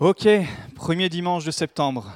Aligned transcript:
Ok, 0.00 0.26
premier 0.74 1.08
dimanche 1.08 1.44
de 1.44 1.52
septembre. 1.52 2.12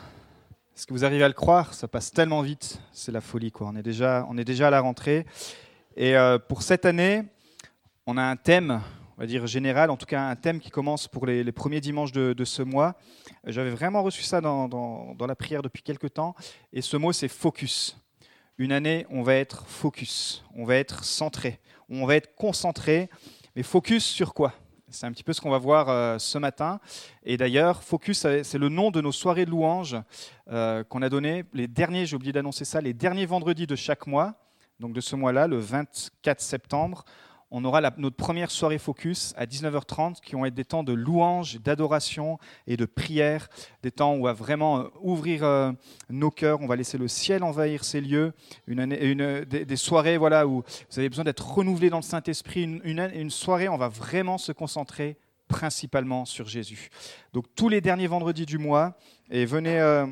Est-ce 0.75 0.85
que 0.85 0.93
vous 0.93 1.05
arrivez 1.05 1.23
à 1.23 1.29
le 1.29 1.35
croire? 1.35 1.75
Ça 1.75 1.87
passe 1.87 2.11
tellement 2.11 2.43
vite, 2.43 2.81
c'est 2.91 3.13
la 3.13 3.21
folie 3.21 3.53
quoi. 3.53 3.69
On 3.69 3.77
est 3.77 3.85
déjà, 3.85 4.27
à 4.27 4.71
la 4.71 4.81
rentrée. 4.81 5.27
Et 5.97 6.17
euh, 6.17 6.41
pour 6.41 6.63
cette 6.63 6.87
année, 6.87 7.23
on 8.05 8.17
a 8.17 8.23
un 8.25 8.35
thème, 8.35 8.81
on 9.17 9.21
va 9.21 9.29
dire 9.29 9.47
général, 9.47 9.91
en 9.93 9.97
tout 9.97 10.07
cas 10.07 10.23
un 10.23 10.35
thème 10.35 10.59
qui 10.59 10.71
commence 10.71 11.07
pour 11.07 11.25
les, 11.25 11.53
premiers 11.53 11.81
dimanches 11.81 12.11
de, 12.11 12.45
ce 12.45 12.63
mois. 12.63 12.97
J'avais 13.47 13.71
vraiment 13.71 14.03
reçu 14.03 14.25
ça 14.25 14.41
dans, 14.41 14.67
dans, 14.67 15.27
la 15.29 15.37
prière 15.37 15.63
depuis 15.63 15.85
quelques 15.85 16.15
temps. 16.15 16.35
Et 16.73 16.83
ce 16.83 16.97
mot, 16.97 17.13
c'est 17.13 17.29
focus. 17.29 17.97
Une 18.59 18.73
année, 18.73 19.07
on 19.09 19.23
va 19.23 19.37
être 19.37 19.69
focus, 19.69 20.45
on 20.57 20.65
va 20.65 20.75
être 20.75 21.05
centré, 21.05 21.61
on 21.89 22.07
va 22.07 22.17
être 22.17 22.35
concentré. 22.35 23.09
Mais 23.55 23.63
focus 23.63 24.05
sur 24.05 24.35
quoi? 24.35 24.53
C'est 24.91 25.07
un 25.07 25.13
petit 25.13 25.25
peu 25.25 25.33
ce 25.33 25.41
qu'on 25.41 25.51
va 25.51 25.59
voir 25.59 25.89
euh, 25.89 26.19
ce 26.19 26.39
matin. 26.39 26.81
Et 27.25 27.37
d'ailleurs, 27.37 27.83
Focus, 27.83 28.21
c'est 28.21 28.59
le 28.59 28.69
nom 28.69 28.91
de 28.91 29.01
nos 29.01 29.13
soirées 29.13 29.45
de 29.45 29.51
louanges 29.51 29.97
euh, 30.51 30.85
qu'on 30.85 31.03
a 31.03 31.09
donné 31.09 31.45
les 31.53 31.69
derniers, 31.69 32.07
j'ai 32.07 32.17
oublié 32.17 32.33
d'annoncer 32.33 32.65
ça, 32.65 32.81
les 32.81 32.95
derniers 32.95 33.27
vendredis 33.27 33.67
de 33.67 33.77
chaque 33.77 34.07
mois, 34.07 34.35
donc 34.81 34.93
de 34.93 35.01
ce 35.01 35.17
mois-là, 35.17 35.47
le 35.47 35.59
24 35.59 36.41
septembre 36.41 37.05
on 37.51 37.65
aura 37.65 37.81
notre 37.97 38.17
première 38.17 38.51
soirée 38.51 38.79
focus 38.79 39.33
à 39.37 39.47
19h30 39.47 40.21
qui 40.21 40.35
vont 40.35 40.45
être 40.45 40.55
des 40.55 40.65
temps 40.65 40.83
de 40.83 40.93
louange, 40.93 41.61
d'adoration 41.61 42.39
et 42.67 42.77
de 42.77 42.85
prière, 42.85 43.49
des 43.83 43.91
temps 43.91 44.15
où 44.15 44.21
on 44.21 44.25
va 44.25 44.33
vraiment 44.33 44.81
euh, 44.81 44.85
ouvrir 45.01 45.45
euh, 45.45 45.73
nos 46.11 46.31
cœurs, 46.31 46.61
on 46.61 46.67
va 46.67 46.77
laisser 46.77 46.99
le 46.99 47.09
ciel 47.09 47.43
envahir 47.43 47.85
ces 47.85 48.01
lieux, 48.01 48.33
une, 48.67 48.87
des, 49.45 49.77
soirées 49.77 50.19
voilà, 50.19 50.47
où 50.47 50.63
vous 50.91 50.99
avez 50.99 51.09
besoin 51.09 51.25
d'être 51.25 51.47
renouvelé 51.47 51.89
dans 51.91 51.99
le 51.99 52.03
Saint-Esprit, 52.03 52.65
une, 52.65 52.83
une, 53.15 53.31
soirée 53.31 53.69
où 53.69 53.73
on 53.73 53.79
va 53.79 53.89
vraiment 53.89 54.37
se 54.37 54.53
concentrer 54.53 55.17
principalement 55.49 56.27
sur 56.27 56.47
Jésus. 56.47 56.91
Donc 57.33 57.47
tous 57.55 57.71
les 57.71 57.81
derniers 57.81 58.07
vendredis 58.07 58.47
du 58.47 58.59
mois, 58.59 58.97
et 59.31 59.47
venez... 59.47 59.81
Euh, 59.81 60.07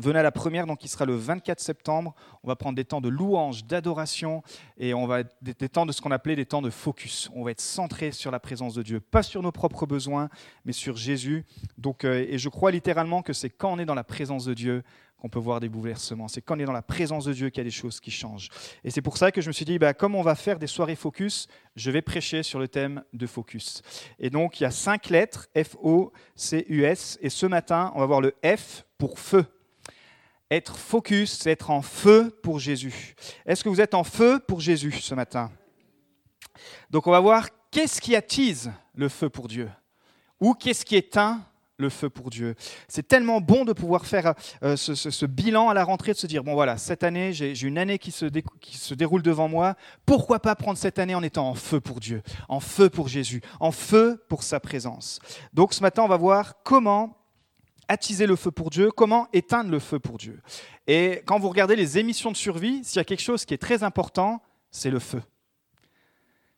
Venez 0.00 0.20
à 0.20 0.22
la 0.22 0.30
première, 0.30 0.66
donc 0.66 0.78
qui 0.78 0.86
sera 0.86 1.04
le 1.06 1.16
24 1.16 1.58
septembre. 1.58 2.14
On 2.44 2.48
va 2.48 2.54
prendre 2.54 2.76
des 2.76 2.84
temps 2.84 3.00
de 3.00 3.08
louange, 3.08 3.64
d'adoration, 3.64 4.44
et 4.76 4.94
on 4.94 5.06
va 5.08 5.24
des, 5.42 5.54
des 5.54 5.68
temps 5.68 5.86
de 5.86 5.92
ce 5.92 6.00
qu'on 6.00 6.12
appelait 6.12 6.36
des 6.36 6.46
temps 6.46 6.62
de 6.62 6.70
focus. 6.70 7.28
On 7.34 7.42
va 7.42 7.50
être 7.50 7.60
centré 7.60 8.12
sur 8.12 8.30
la 8.30 8.38
présence 8.38 8.74
de 8.74 8.82
Dieu, 8.82 9.00
pas 9.00 9.24
sur 9.24 9.42
nos 9.42 9.50
propres 9.50 9.86
besoins, 9.86 10.28
mais 10.64 10.72
sur 10.72 10.96
Jésus. 10.96 11.44
Donc, 11.78 12.04
euh, 12.04 12.24
et 12.28 12.38
je 12.38 12.48
crois 12.48 12.70
littéralement 12.70 13.22
que 13.22 13.32
c'est 13.32 13.50
quand 13.50 13.72
on 13.72 13.78
est 13.80 13.84
dans 13.84 13.96
la 13.96 14.04
présence 14.04 14.44
de 14.44 14.54
Dieu 14.54 14.84
qu'on 15.18 15.28
peut 15.28 15.40
voir 15.40 15.58
des 15.58 15.68
bouleversements. 15.68 16.28
C'est 16.28 16.42
quand 16.42 16.56
on 16.56 16.60
est 16.60 16.64
dans 16.64 16.70
la 16.70 16.82
présence 16.82 17.24
de 17.24 17.32
Dieu 17.32 17.50
qu'il 17.50 17.58
y 17.58 17.62
a 17.62 17.64
des 17.64 17.70
choses 17.72 17.98
qui 17.98 18.12
changent. 18.12 18.50
Et 18.84 18.90
c'est 18.90 19.02
pour 19.02 19.16
ça 19.16 19.32
que 19.32 19.40
je 19.40 19.48
me 19.48 19.52
suis 19.52 19.64
dit, 19.64 19.80
bah, 19.80 19.94
comme 19.94 20.14
on 20.14 20.22
va 20.22 20.36
faire 20.36 20.60
des 20.60 20.68
soirées 20.68 20.94
focus, 20.94 21.48
je 21.74 21.90
vais 21.90 22.02
prêcher 22.02 22.44
sur 22.44 22.60
le 22.60 22.68
thème 22.68 23.02
de 23.12 23.26
focus. 23.26 23.82
Et 24.20 24.30
donc, 24.30 24.60
il 24.60 24.62
y 24.62 24.66
a 24.66 24.70
cinq 24.70 25.08
lettres, 25.08 25.48
F-O-C-U-S, 25.56 27.18
et 27.20 27.30
ce 27.30 27.46
matin, 27.46 27.90
on 27.96 27.98
va 27.98 28.06
voir 28.06 28.20
le 28.20 28.32
F 28.44 28.84
pour 28.96 29.18
feu. 29.18 29.44
Être 30.50 30.76
focus, 30.76 31.38
c'est 31.40 31.50
être 31.50 31.70
en 31.70 31.82
feu 31.82 32.34
pour 32.42 32.58
Jésus. 32.58 33.14
Est-ce 33.44 33.62
que 33.62 33.68
vous 33.68 33.80
êtes 33.80 33.94
en 33.94 34.04
feu 34.04 34.40
pour 34.40 34.60
Jésus 34.60 34.92
ce 34.92 35.14
matin? 35.14 35.50
Donc 36.90 37.06
on 37.06 37.10
va 37.10 37.20
voir 37.20 37.48
qu'est-ce 37.70 38.00
qui 38.00 38.16
attise 38.16 38.72
le 38.94 39.08
feu 39.08 39.28
pour 39.28 39.48
Dieu 39.48 39.68
ou 40.40 40.54
qu'est-ce 40.54 40.84
qui 40.84 40.96
éteint 40.96 41.44
le 41.78 41.90
feu 41.90 42.10
pour 42.10 42.30
Dieu. 42.30 42.56
C'est 42.88 43.06
tellement 43.06 43.40
bon 43.40 43.64
de 43.64 43.72
pouvoir 43.72 44.04
faire 44.04 44.34
euh, 44.64 44.76
ce, 44.76 45.26
bilan 45.26 45.68
à 45.68 45.74
la 45.74 45.84
rentrée, 45.84 46.12
de 46.12 46.18
se 46.18 46.26
dire, 46.26 46.42
bon 46.42 46.54
voilà, 46.54 46.76
cette 46.76 47.04
année, 47.04 47.32
j'ai 47.32 47.62
une 47.62 47.78
année 47.78 47.98
qui 47.98 48.10
se, 48.10 48.26
qui 48.60 48.76
se 48.76 48.94
déroule 48.94 49.22
devant 49.22 49.48
moi, 49.48 49.76
pourquoi 50.04 50.40
pas 50.40 50.56
prendre 50.56 50.76
cette 50.76 50.98
année 50.98 51.14
en 51.14 51.22
étant 51.22 51.48
en 51.48 51.54
feu 51.54 51.80
pour 51.80 52.00
Dieu, 52.00 52.22
en 52.48 52.58
feu 52.58 52.90
pour 52.90 53.06
Jésus, 53.06 53.42
en 53.60 53.70
feu 53.70 54.24
pour 54.28 54.42
sa 54.42 54.58
présence? 54.58 55.20
Donc 55.52 55.72
ce 55.72 55.80
matin, 55.80 56.02
on 56.02 56.08
va 56.08 56.16
voir 56.16 56.54
comment 56.64 57.17
attiser 57.88 58.26
le 58.26 58.36
feu 58.36 58.50
pour 58.50 58.70
Dieu, 58.70 58.90
comment 58.90 59.28
éteindre 59.32 59.70
le 59.70 59.78
feu 59.78 59.98
pour 59.98 60.18
Dieu. 60.18 60.40
Et 60.86 61.22
quand 61.26 61.38
vous 61.38 61.48
regardez 61.48 61.76
les 61.76 61.98
émissions 61.98 62.30
de 62.30 62.36
survie, 62.36 62.84
s'il 62.84 62.96
y 62.96 63.00
a 63.00 63.04
quelque 63.04 63.22
chose 63.22 63.44
qui 63.44 63.54
est 63.54 63.58
très 63.58 63.82
important, 63.82 64.42
c'est 64.70 64.90
le 64.90 64.98
feu. 64.98 65.22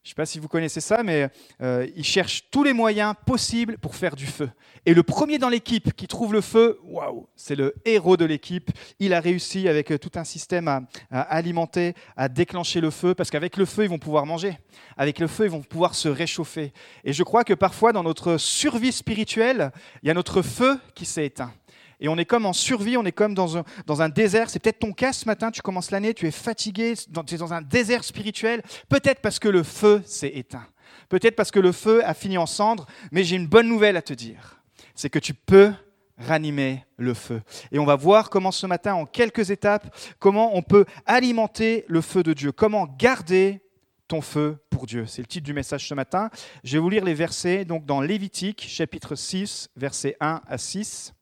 Je 0.03 0.09
ne 0.09 0.11
sais 0.13 0.15
pas 0.15 0.25
si 0.25 0.39
vous 0.39 0.49
connaissez 0.49 0.81
ça, 0.81 1.03
mais 1.03 1.29
euh, 1.61 1.87
ils 1.95 2.05
cherchent 2.05 2.45
tous 2.51 2.65
les 2.65 2.73
moyens 2.73 3.15
possibles 3.27 3.77
pour 3.77 3.95
faire 3.95 4.17
du 4.17 4.27
feu. 4.27 4.51
Et 4.87 4.95
le 4.95 5.03
premier 5.03 5.37
dans 5.37 5.51
l'équipe 5.51 5.93
qui 5.93 6.07
trouve 6.07 6.33
le 6.33 6.41
feu, 6.41 6.79
waouh, 6.85 7.29
c'est 7.37 7.55
le 7.55 7.75
héros 7.85 8.17
de 8.17 8.25
l'équipe. 8.25 8.71
Il 8.99 9.13
a 9.13 9.21
réussi 9.21 9.69
avec 9.69 9.93
euh, 9.93 9.99
tout 9.99 10.13
un 10.15 10.25
système 10.25 10.69
à, 10.69 10.81
alimenter, 11.11 11.93
à 12.17 12.31
déclencher 12.31 12.81
le 12.81 12.91
feu, 12.91 13.15
parce 13.15 13.31
qu'avec 13.31 13.59
le 13.59 13.67
feu, 13.67 13.85
ils 13.85 13.91
vont 13.91 13.99
pouvoir 13.99 14.25
manger. 14.25 14.57
Avec 14.97 15.19
le 15.19 15.27
feu, 15.27 15.45
ils 15.45 15.51
vont 15.51 15.61
pouvoir 15.61 15.95
se 15.95 16.09
réchauffer. 16.09 16.73
Et 17.05 17.13
je 17.13 17.23
crois 17.23 17.45
que 17.45 17.53
parfois, 17.53 17.93
dans 17.93 18.03
notre 18.03 18.39
survie 18.39 18.93
spirituelle, 18.93 19.71
il 20.03 20.09
y 20.09 20.11
a 20.11 20.15
notre 20.15 20.41
feu 20.41 20.81
qui 20.95 21.05
s'est 21.05 21.27
éteint 21.27 21.53
et 22.01 22.09
on 22.09 22.17
est 22.17 22.25
comme 22.25 22.47
en 22.47 22.53
survie, 22.53 22.97
on 22.97 23.05
est 23.05 23.13
comme 23.13 23.35
dans 23.35 23.59
un, 23.59 23.65
dans 23.87 24.03
un 24.03 24.09
désert. 24.09 24.51
C'est 24.51 24.59
peut-être 24.59 24.81
ton 24.81 24.93
cas 24.93 25.13
ce 25.13 25.27
matin, 25.27 25.51
tu 25.51 25.63
commences 25.63 25.91
l'année, 25.91 26.15
tu 26.15 26.27
es 26.27 26.31
fatigué, 26.31 26.95
tu 26.97 27.35
es 27.35 27.39
dans 27.39 27.53
un 27.53 27.63
désert 27.63 28.05
spirituel, 28.05 28.63
peut-être 28.89 29.21
parce 29.21 29.39
que 29.39 29.49
le 29.49 29.63
feu 29.63 30.03
s'est 30.07 30.33
éteint, 30.35 30.67
peut-être 31.09 31.37
parce 31.37 31.51
que 31.51 31.61
le 31.61 31.73
feu 31.73 32.05
a 32.05 32.15
fini 32.15 32.39
en 32.39 32.47
cendres, 32.47 32.87
mais 33.13 33.25
j'ai 33.25 33.37
une 33.37 33.47
bonne 33.47 33.69
nouvelle 33.69 33.97
à 33.97 34.03
te 34.03 34.15
dire, 34.15 34.61
c'est 34.95 35.11
que 35.11 35.19
tu 35.19 35.35
peux 35.35 35.73
ranimer 36.19 36.85
le 36.97 37.15
feu. 37.15 37.43
Et 37.73 37.79
on 37.79 37.87
va 37.87 37.97
voir 37.97 38.31
comment 38.31 38.53
ce 38.53 38.67
matin, 38.67 38.95
en 38.95 39.07
quelques 39.07 39.51
étapes, 39.51 39.95
comment 40.19 40.57
on 40.57 40.63
peut 40.63 40.85
alimenter 41.07 41.85
le 41.89 42.01
feu 42.01 42.23
de 42.23 42.33
Dieu, 42.33 42.53
comment 42.53 42.87
garder 42.99 43.61
ton 44.07 44.21
feu 44.21 44.59
pour 44.71 44.87
Dieu. 44.87 45.07
C'est 45.07 45.23
le 45.23 45.29
titre 45.29 45.47
du 45.47 45.55
message 45.55 45.87
ce 45.87 45.95
matin. 45.95 46.31
Je 46.65 46.77
vais 46.77 46.79
vous 46.81 46.91
lire 46.91 47.05
les 47.05 47.15
versets 47.15 47.65
donc 47.65 47.87
dans 47.87 48.01
Lévitique 48.01 48.67
chapitre 48.69 49.15
6 49.15 49.71
versets 49.77 50.17
1 50.21 50.43
à 50.47 50.59
6. 50.59 51.15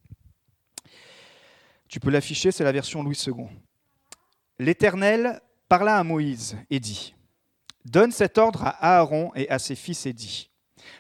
Tu 1.89 2.01
peux 2.01 2.11
l'afficher, 2.11 2.53
c'est 2.53 2.65
la 2.65 2.73
version 2.73 3.03
Louis 3.03 3.19
II. 3.27 3.47
L'Éternel 4.59 5.41
parla 5.69 5.97
à 5.97 6.05
Moïse 6.05 6.57
et 6.71 6.81
dit, 6.81 7.15
Donne 7.85 8.13
cet 8.13 8.37
ordre 8.37 8.65
à 8.65 8.99
Aaron 8.99 9.33
et 9.35 9.49
à 9.49 9.59
ses 9.59 9.75
fils 9.75 10.05
et 10.05 10.13
dit, 10.13 10.51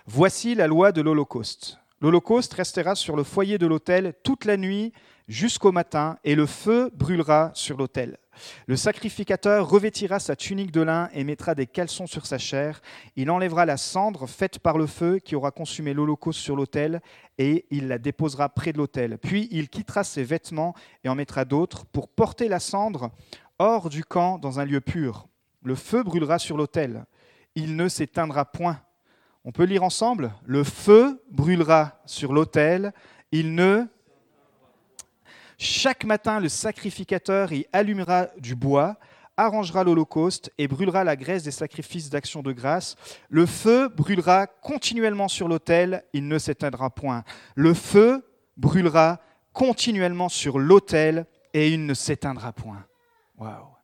Voici 0.06 0.54
la 0.54 0.66
loi 0.66 0.92
de 0.92 1.02
l'Holocauste. 1.02 1.78
L'Holocauste 2.00 2.54
restera 2.54 2.94
sur 2.94 3.16
le 3.16 3.24
foyer 3.24 3.58
de 3.58 3.66
l'autel 3.66 4.14
toute 4.22 4.44
la 4.44 4.56
nuit 4.56 4.92
jusqu'au 5.28 5.72
matin, 5.72 6.18
et 6.24 6.34
le 6.34 6.46
feu 6.46 6.90
brûlera 6.94 7.50
sur 7.54 7.76
l'autel. 7.76 8.18
Le 8.66 8.76
sacrificateur 8.76 9.68
revêtira 9.68 10.18
sa 10.18 10.36
tunique 10.36 10.70
de 10.70 10.80
lin 10.80 11.08
et 11.12 11.24
mettra 11.24 11.54
des 11.54 11.66
caleçons 11.66 12.06
sur 12.06 12.26
sa 12.26 12.38
chair. 12.38 12.80
Il 13.16 13.30
enlèvera 13.30 13.66
la 13.66 13.76
cendre 13.76 14.26
faite 14.26 14.58
par 14.58 14.78
le 14.78 14.86
feu 14.86 15.18
qui 15.18 15.36
aura 15.36 15.50
consumé 15.50 15.92
l'holocauste 15.92 16.40
sur 16.40 16.56
l'autel 16.56 17.00
et 17.36 17.66
il 17.70 17.88
la 17.88 17.98
déposera 17.98 18.48
près 18.48 18.72
de 18.72 18.78
l'autel. 18.78 19.18
Puis 19.18 19.48
il 19.50 19.68
quittera 19.68 20.04
ses 20.04 20.24
vêtements 20.24 20.74
et 21.04 21.08
en 21.08 21.14
mettra 21.14 21.44
d'autres 21.44 21.84
pour 21.86 22.08
porter 22.08 22.48
la 22.48 22.60
cendre 22.60 23.10
hors 23.58 23.88
du 23.88 24.04
camp 24.04 24.38
dans 24.38 24.60
un 24.60 24.64
lieu 24.64 24.80
pur. 24.80 25.26
Le 25.62 25.74
feu 25.74 26.02
brûlera 26.02 26.38
sur 26.38 26.56
l'autel. 26.56 27.04
Il 27.54 27.76
ne 27.76 27.88
s'éteindra 27.88 28.44
point. 28.44 28.80
On 29.44 29.52
peut 29.52 29.64
lire 29.64 29.82
ensemble 29.82 30.32
Le 30.44 30.62
feu 30.62 31.22
brûlera 31.30 32.00
sur 32.06 32.32
l'autel. 32.32 32.92
Il 33.32 33.54
ne 33.54 33.86
chaque 35.58 36.04
matin, 36.04 36.40
le 36.40 36.48
sacrificateur 36.48 37.52
y 37.52 37.66
allumera 37.72 38.28
du 38.38 38.54
bois, 38.54 38.96
arrangera 39.36 39.84
l'holocauste 39.84 40.52
et 40.56 40.68
brûlera 40.68 41.04
la 41.04 41.16
graisse 41.16 41.42
des 41.42 41.50
sacrifices 41.50 42.10
d'action 42.10 42.42
de 42.42 42.52
grâce. 42.52 42.96
Le 43.28 43.44
feu 43.44 43.88
brûlera 43.88 44.46
continuellement 44.46 45.28
sur 45.28 45.48
l'autel, 45.48 46.04
il 46.12 46.28
ne 46.28 46.38
s'éteindra 46.38 46.90
point. 46.90 47.24
Le 47.54 47.74
feu 47.74 48.24
brûlera 48.56 49.20
continuellement 49.52 50.28
sur 50.28 50.58
l'autel 50.58 51.26
et 51.54 51.68
il 51.68 51.86
ne 51.86 51.94
s'éteindra 51.94 52.52
point. 52.52 52.84
Waouh 53.36 53.77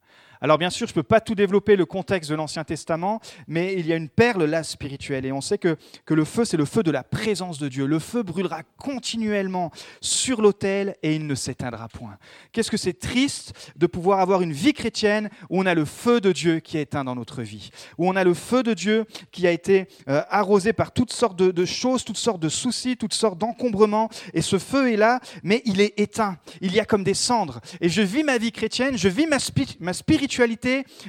alors 0.45 0.59
bien 0.59 0.69
sûr, 0.69 0.87
je 0.87 0.93
ne 0.93 0.97
peux 0.97 1.03
pas 1.03 1.23
tout 1.23 1.35
développer 1.35 1.75
le 1.75 1.87
contexte 1.87 2.29
de 2.29 2.35
l'Ancien 2.35 2.65
Testament, 2.65 3.19
mais 3.49 3.77
il 3.79 3.87
y 3.87 3.95
a 3.95 3.97
une 3.97 4.11
perle 4.11 4.45
là 4.45 4.63
spirituelle. 4.63 5.25
Et 5.25 5.33
on 5.33 5.41
sait 5.41 5.57
que, 5.57 5.79
que 6.05 6.13
le 6.13 6.27
feu, 6.27 6.45
c'est 6.45 6.59
le 6.59 6.67
feu 6.67 6.83
de 6.83 6.91
la 6.91 7.03
présence 7.03 7.59
de 7.59 7.67
Dieu. 7.67 7.87
Le 7.87 7.99
feu 7.99 8.23
brûlera 8.23 8.61
continuellement 8.77 9.71
sur 10.03 10.43
l'autel 10.43 10.97
et 11.03 11.15
il 11.15 11.27
ne 11.27 11.35
s'éteindra 11.35 11.89
point. 11.89 12.19
Qu'est-ce 12.53 12.71
que 12.71 12.77
c'est 12.77 12.93
triste 12.93 13.55
de 13.77 13.87
pouvoir 13.87 14.21
avoir 14.21 14.43
une 14.43 14.53
vie 14.53 14.75
chrétienne 14.75 15.31
où 15.49 15.63
on 15.63 15.65
a 15.65 15.73
le 15.73 15.87
feu 15.87 16.21
de 16.21 16.31
Dieu 16.31 16.61
qui 16.61 16.77
est 16.77 16.83
éteint 16.83 17.05
dans 17.05 17.15
notre 17.15 17.41
vie, 17.41 17.71
où 17.97 18.07
on 18.07 18.15
a 18.15 18.23
le 18.23 18.35
feu 18.35 18.63
de 18.63 18.75
Dieu 18.75 19.07
qui 19.33 19.47
a 19.47 19.51
été 19.51 19.89
euh, 20.11 20.21
arrosé 20.29 20.75
par 20.75 20.93
toutes 20.93 21.15
sortes 21.15 21.39
de, 21.39 21.65
choses, 21.65 22.05
toutes 22.05 22.19
sortes 22.19 22.41
de 22.41 22.51
soucis, 22.51 22.99
toutes 22.99 23.15
sortes 23.15 23.39
d'encombrements. 23.39 24.11
Et 24.35 24.43
ce 24.43 24.59
feu 24.59 24.93
est 24.93 24.99
là, 24.99 25.21
mais 25.43 25.63
il 25.65 25.81
est 25.81 25.99
éteint. 25.99 26.37
Il 26.61 26.75
y 26.75 26.81
a 26.81 26.85
comme 26.85 27.03
des 27.03 27.15
cendres. 27.15 27.63
Et 27.81 27.89
je 27.89 28.03
vis 28.03 28.25
ma 28.25 28.37
vie 28.37 28.53
chrétienne, 28.53 28.99
je 28.99 29.09
vis 29.09 29.27
ma, 29.27 29.39
ma 29.81 29.95
spiritualité 29.95 30.34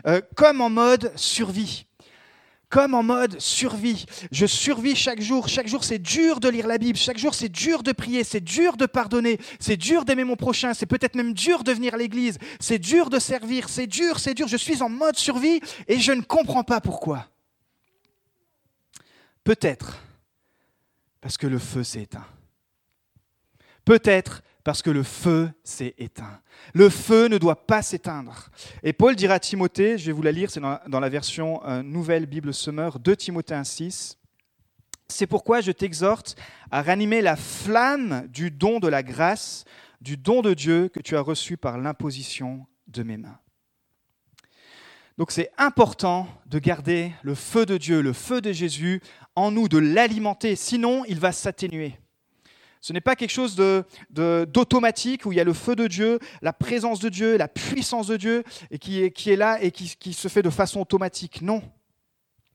euh, 0.08 0.22
comme 0.36 0.62
en 0.62 0.70
mode 0.70 1.12
survie. 1.16 1.86
Comme 2.70 2.94
en 2.94 3.04
mode 3.04 3.40
survie. 3.40 4.06
Je 4.32 4.46
survis 4.46 4.96
chaque 4.96 5.22
jour. 5.22 5.48
Chaque 5.48 5.68
jour, 5.68 5.84
c'est 5.84 6.00
dur 6.00 6.40
de 6.40 6.50
lire 6.50 6.68
la 6.68 6.78
Bible. 6.78 6.98
Chaque 6.98 7.18
jour, 7.18 7.34
c'est 7.34 7.50
dur 7.50 7.84
de 7.84 7.92
prier. 7.92 8.24
C'est 8.24 8.44
dur 8.44 8.76
de 8.76 8.86
pardonner. 8.86 9.40
C'est 9.60 9.78
dur 9.78 10.04
d'aimer 10.04 10.24
mon 10.24 10.36
prochain. 10.36 10.74
C'est 10.74 10.88
peut-être 10.88 11.16
même 11.16 11.34
dur 11.34 11.64
de 11.64 11.72
venir 11.72 11.94
à 11.94 11.98
l'église. 11.98 12.38
C'est 12.60 12.80
dur 12.80 13.10
de 13.10 13.20
servir. 13.20 13.70
C'est 13.70 13.88
dur, 13.88 14.20
c'est 14.20 14.34
dur. 14.34 14.48
Je 14.48 14.58
suis 14.58 14.82
en 14.82 14.90
mode 14.90 15.16
survie 15.16 15.62
et 15.88 16.00
je 16.00 16.12
ne 16.12 16.22
comprends 16.22 16.64
pas 16.64 16.82
pourquoi. 16.82 17.28
Peut-être 19.44 20.00
parce 21.22 21.38
que 21.38 21.48
le 21.48 21.58
feu 21.58 21.84
s'est 21.84 22.04
éteint. 22.04 22.28
Peut-être 23.84 24.44
parce 24.66 24.82
que 24.82 24.90
le 24.90 25.04
feu 25.04 25.50
s'est 25.64 25.94
éteint. 26.00 26.42
Le 26.74 26.90
feu 26.90 27.28
ne 27.28 27.38
doit 27.38 27.68
pas 27.68 27.84
s'éteindre. 27.84 28.50
Et 28.82 28.94
Paul 28.94 29.16
dira 29.16 29.36
à 29.36 29.40
Timothée, 29.40 30.00
je 30.00 30.08
vais 30.08 30.12
vous 30.12 30.24
la 30.24 30.32
lire, 30.32 30.50
c'est 30.50 30.60
dans, 30.60 31.00
la 31.00 31.10
version 31.10 31.64
euh, 31.66 31.84
Nouvelle 31.84 32.26
Bible 32.26 32.52
Semeur, 32.52 33.00
2 33.00 33.16
Timothée 33.16 33.54
1,6. 33.54 34.18
C'est 35.08 35.28
pourquoi 35.28 35.62
je 35.62 35.72
t'exhorte 35.72 36.36
à 36.72 36.82
ranimer 36.82 37.22
la 37.22 37.36
flamme 37.36 38.28
du 38.30 38.50
don 38.50 38.80
de 38.80 38.88
la 38.88 39.04
grâce, 39.04 39.66
du 40.02 40.18
don 40.18 40.42
de 40.42 40.56
Dieu 40.56 40.90
que 40.90 41.00
tu 41.00 41.16
as 41.16 41.22
reçu 41.22 41.58
par 41.58 41.78
l'imposition 41.78 42.66
de 42.88 43.04
mes 43.04 43.18
mains. 43.18 43.38
Donc 45.20 45.32
c'est 45.32 45.52
important 45.60 46.28
de 46.48 46.58
garder 46.58 47.12
le 47.22 47.36
feu 47.36 47.68
de 47.68 47.78
Dieu, 47.78 48.02
le 48.02 48.14
feu 48.14 48.42
de 48.42 48.52
Jésus 48.52 49.00
en 49.36 49.52
nous, 49.52 49.68
de 49.68 49.78
l'alimenter, 49.78 50.56
sinon 50.56 51.06
il 51.06 51.20
va 51.20 51.32
s'atténuer. 51.32 52.00
Ce 52.86 52.94
n'est 52.94 53.02
pas 53.02 53.16
quelque 53.16 53.32
chose 53.32 53.56
d'automatique 54.12 55.26
où 55.26 55.32
il 55.32 55.38
y 55.38 55.42
a 55.42 55.44
le 55.44 55.54
feu 55.54 55.76
de 55.76 55.88
Dieu, 55.88 56.20
la 56.44 56.54
présence 56.54 57.00
de 57.00 57.10
Dieu, 57.10 57.36
la 57.36 57.48
puissance 57.48 58.06
de 58.06 58.16
Dieu, 58.16 58.44
et 58.70 58.78
qui 58.78 59.02
est, 59.02 59.36
là 59.36 59.58
et 59.60 59.72
qui, 59.72 60.14
se 60.14 60.28
fait 60.28 60.44
de 60.44 60.52
façon 60.52 60.82
automatique. 60.82 61.42
Non. 61.42 61.64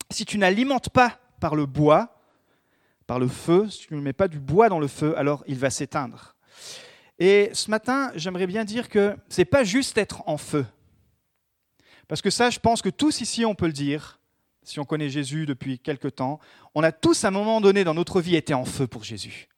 Si 0.08 0.24
tu 0.24 0.38
n'alimentes 0.38 0.88
pas 0.88 1.18
par 1.40 1.56
le 1.56 1.66
bois, 1.66 2.16
par 3.08 3.18
le 3.18 3.26
feu, 3.26 3.68
si 3.70 3.88
tu 3.88 3.94
ne 3.96 4.00
mets 4.00 4.12
pas 4.12 4.28
du 4.28 4.38
bois 4.38 4.68
dans 4.68 4.78
le 4.78 4.86
feu, 4.86 5.18
alors 5.18 5.42
il 5.48 5.58
va 5.58 5.68
s'éteindre. 5.68 6.36
Et 7.18 7.50
ce 7.52 7.68
matin, 7.68 8.12
j'aimerais 8.14 8.46
bien 8.46 8.64
dire 8.64 8.88
que 8.88 9.16
ce 9.28 9.40
n'est 9.40 9.46
pas 9.46 9.64
juste 9.64 9.98
être 9.98 10.22
en 10.28 10.36
feu. 10.36 10.64
Parce 12.06 12.22
que 12.22 12.30
ça, 12.30 12.50
je 12.50 12.60
pense 12.60 12.82
que 12.82 12.88
tous 12.88 13.20
ici, 13.20 13.44
on 13.44 13.56
peut 13.56 13.66
le 13.66 13.72
dire, 13.72 14.20
si 14.62 14.78
on 14.78 14.84
connaît 14.84 15.10
Jésus 15.10 15.44
depuis 15.44 15.80
quelque 15.80 16.06
temps, 16.06 16.38
on 16.76 16.84
a 16.84 16.92
tous 16.92 17.24
à 17.24 17.28
un 17.28 17.32
moment 17.32 17.60
donné 17.60 17.82
dans 17.82 17.94
notre 17.94 18.20
vie 18.20 18.36
été 18.36 18.54
en 18.54 18.64
feu 18.64 18.86
pour 18.86 19.02
Jésus 19.02 19.49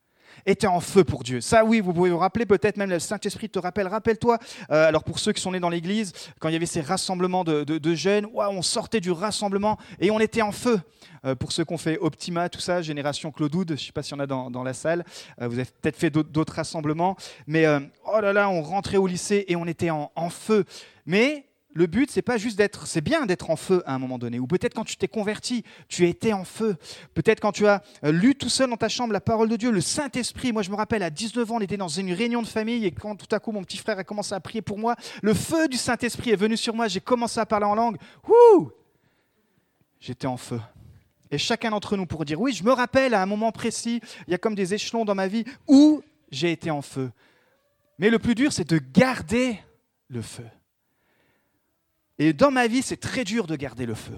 était 0.46 0.66
en 0.66 0.80
feu 0.80 1.04
pour 1.04 1.22
Dieu. 1.22 1.40
Ça, 1.40 1.64
oui, 1.64 1.80
vous 1.80 1.92
pouvez 1.92 2.10
vous 2.10 2.18
rappeler, 2.18 2.46
peut-être 2.46 2.76
même 2.76 2.90
le 2.90 2.98
Saint-Esprit 2.98 3.48
te 3.48 3.58
rappelle. 3.58 3.88
Rappelle-toi, 3.88 4.38
euh, 4.70 4.88
alors 4.88 5.04
pour 5.04 5.18
ceux 5.18 5.32
qui 5.32 5.40
sont 5.40 5.52
nés 5.52 5.60
dans 5.60 5.68
l'Église, 5.68 6.12
quand 6.38 6.48
il 6.48 6.52
y 6.52 6.56
avait 6.56 6.66
ces 6.66 6.80
rassemblements 6.80 7.44
de, 7.44 7.94
jeunes, 7.94 8.26
on 8.34 8.62
sortait 8.62 9.00
du 9.00 9.10
rassemblement 9.10 9.78
et 10.00 10.10
on 10.10 10.20
était 10.20 10.42
en 10.42 10.52
feu. 10.52 10.80
Euh, 11.24 11.34
pour 11.34 11.52
ceux 11.52 11.64
qui 11.64 11.72
ont 11.72 11.78
fait 11.78 11.98
Optima, 11.98 12.48
tout 12.48 12.60
ça, 12.60 12.82
Génération 12.82 13.30
Claude 13.30 13.52
je 13.52 13.72
ne 13.72 13.76
sais 13.76 13.92
pas 13.92 14.02
s'il 14.02 14.16
y 14.16 14.20
en 14.20 14.24
a 14.24 14.26
dans, 14.26 14.62
la 14.62 14.72
salle, 14.72 15.04
euh, 15.40 15.48
vous 15.48 15.58
avez 15.58 15.68
peut-être 15.80 15.96
fait 15.96 16.10
d'autres 16.10 16.54
rassemblements, 16.54 17.16
mais 17.46 17.66
oh 18.06 18.20
là 18.20 18.32
là, 18.32 18.48
on 18.48 18.62
rentrait 18.62 18.96
au 18.96 19.06
lycée 19.06 19.44
et 19.48 19.56
on 19.56 19.66
était 19.66 19.90
en, 19.90 20.10
en 20.14 20.30
feu. 20.30 20.64
Mais 21.06 21.44
le 21.74 21.86
but, 21.86 22.10
c'est 22.10 22.22
pas 22.22 22.36
juste 22.36 22.56
d'être, 22.58 22.86
c'est 22.86 23.00
bien 23.00 23.26
d'être 23.26 23.50
en 23.50 23.56
feu 23.56 23.82
à 23.86 23.94
un 23.94 23.98
moment 23.98 24.18
donné, 24.18 24.38
ou 24.38 24.46
peut-être 24.46 24.74
quand 24.74 24.84
tu 24.84 24.96
t'es 24.96 25.08
converti, 25.08 25.64
tu 25.88 26.06
étais 26.06 26.32
en 26.32 26.44
feu. 26.44 26.76
Peut-être 27.14 27.40
quand 27.40 27.52
tu 27.52 27.66
as 27.66 27.82
euh, 28.04 28.12
lu 28.12 28.34
tout 28.34 28.48
seul 28.48 28.70
dans 28.70 28.76
ta 28.76 28.88
chambre 28.88 29.12
la 29.12 29.20
parole 29.20 29.48
de 29.48 29.56
Dieu, 29.56 29.70
le 29.70 29.80
Saint-Esprit. 29.80 30.52
Moi, 30.52 30.62
je 30.62 30.70
me 30.70 30.76
rappelle, 30.76 31.02
à 31.02 31.10
19 31.10 31.50
ans, 31.50 31.56
on 31.56 31.60
était 31.60 31.76
dans 31.76 31.88
une 31.88 32.12
réunion 32.12 32.42
de 32.42 32.46
famille, 32.46 32.84
et 32.84 32.90
quand 32.92 33.16
tout 33.16 33.34
à 33.34 33.40
coup, 33.40 33.52
mon 33.52 33.62
petit 33.62 33.78
frère 33.78 33.98
a 33.98 34.04
commencé 34.04 34.34
à 34.34 34.40
prier 34.40 34.62
pour 34.62 34.78
moi, 34.78 34.96
le 35.22 35.34
feu 35.34 35.68
du 35.68 35.76
Saint-Esprit 35.76 36.30
est 36.30 36.36
venu 36.36 36.56
sur 36.56 36.74
moi, 36.74 36.88
j'ai 36.88 37.00
commencé 37.00 37.40
à 37.40 37.46
parler 37.46 37.66
en 37.66 37.74
langue. 37.74 37.96
Ouh 38.28 38.70
J'étais 40.00 40.26
en 40.26 40.36
feu. 40.36 40.60
Et 41.30 41.38
chacun 41.38 41.70
d'entre 41.70 41.96
nous 41.96 42.06
pour 42.06 42.24
dire, 42.24 42.40
oui, 42.40 42.52
je 42.52 42.62
me 42.64 42.72
rappelle 42.72 43.14
à 43.14 43.22
un 43.22 43.26
moment 43.26 43.52
précis, 43.52 44.00
il 44.26 44.32
y 44.32 44.34
a 44.34 44.38
comme 44.38 44.54
des 44.54 44.74
échelons 44.74 45.04
dans 45.04 45.14
ma 45.14 45.28
vie 45.28 45.44
où 45.66 46.02
j'ai 46.30 46.52
été 46.52 46.70
en 46.70 46.82
feu. 46.82 47.10
Mais 47.98 48.10
le 48.10 48.18
plus 48.18 48.34
dur, 48.34 48.52
c'est 48.52 48.68
de 48.68 48.78
garder 48.78 49.58
le 50.08 50.20
feu. 50.20 50.44
Et 52.22 52.32
dans 52.32 52.52
ma 52.52 52.68
vie, 52.68 52.82
c'est 52.82 52.98
très 52.98 53.24
dur 53.24 53.48
de 53.48 53.56
garder 53.56 53.84
le 53.84 53.96
feu. 53.96 54.14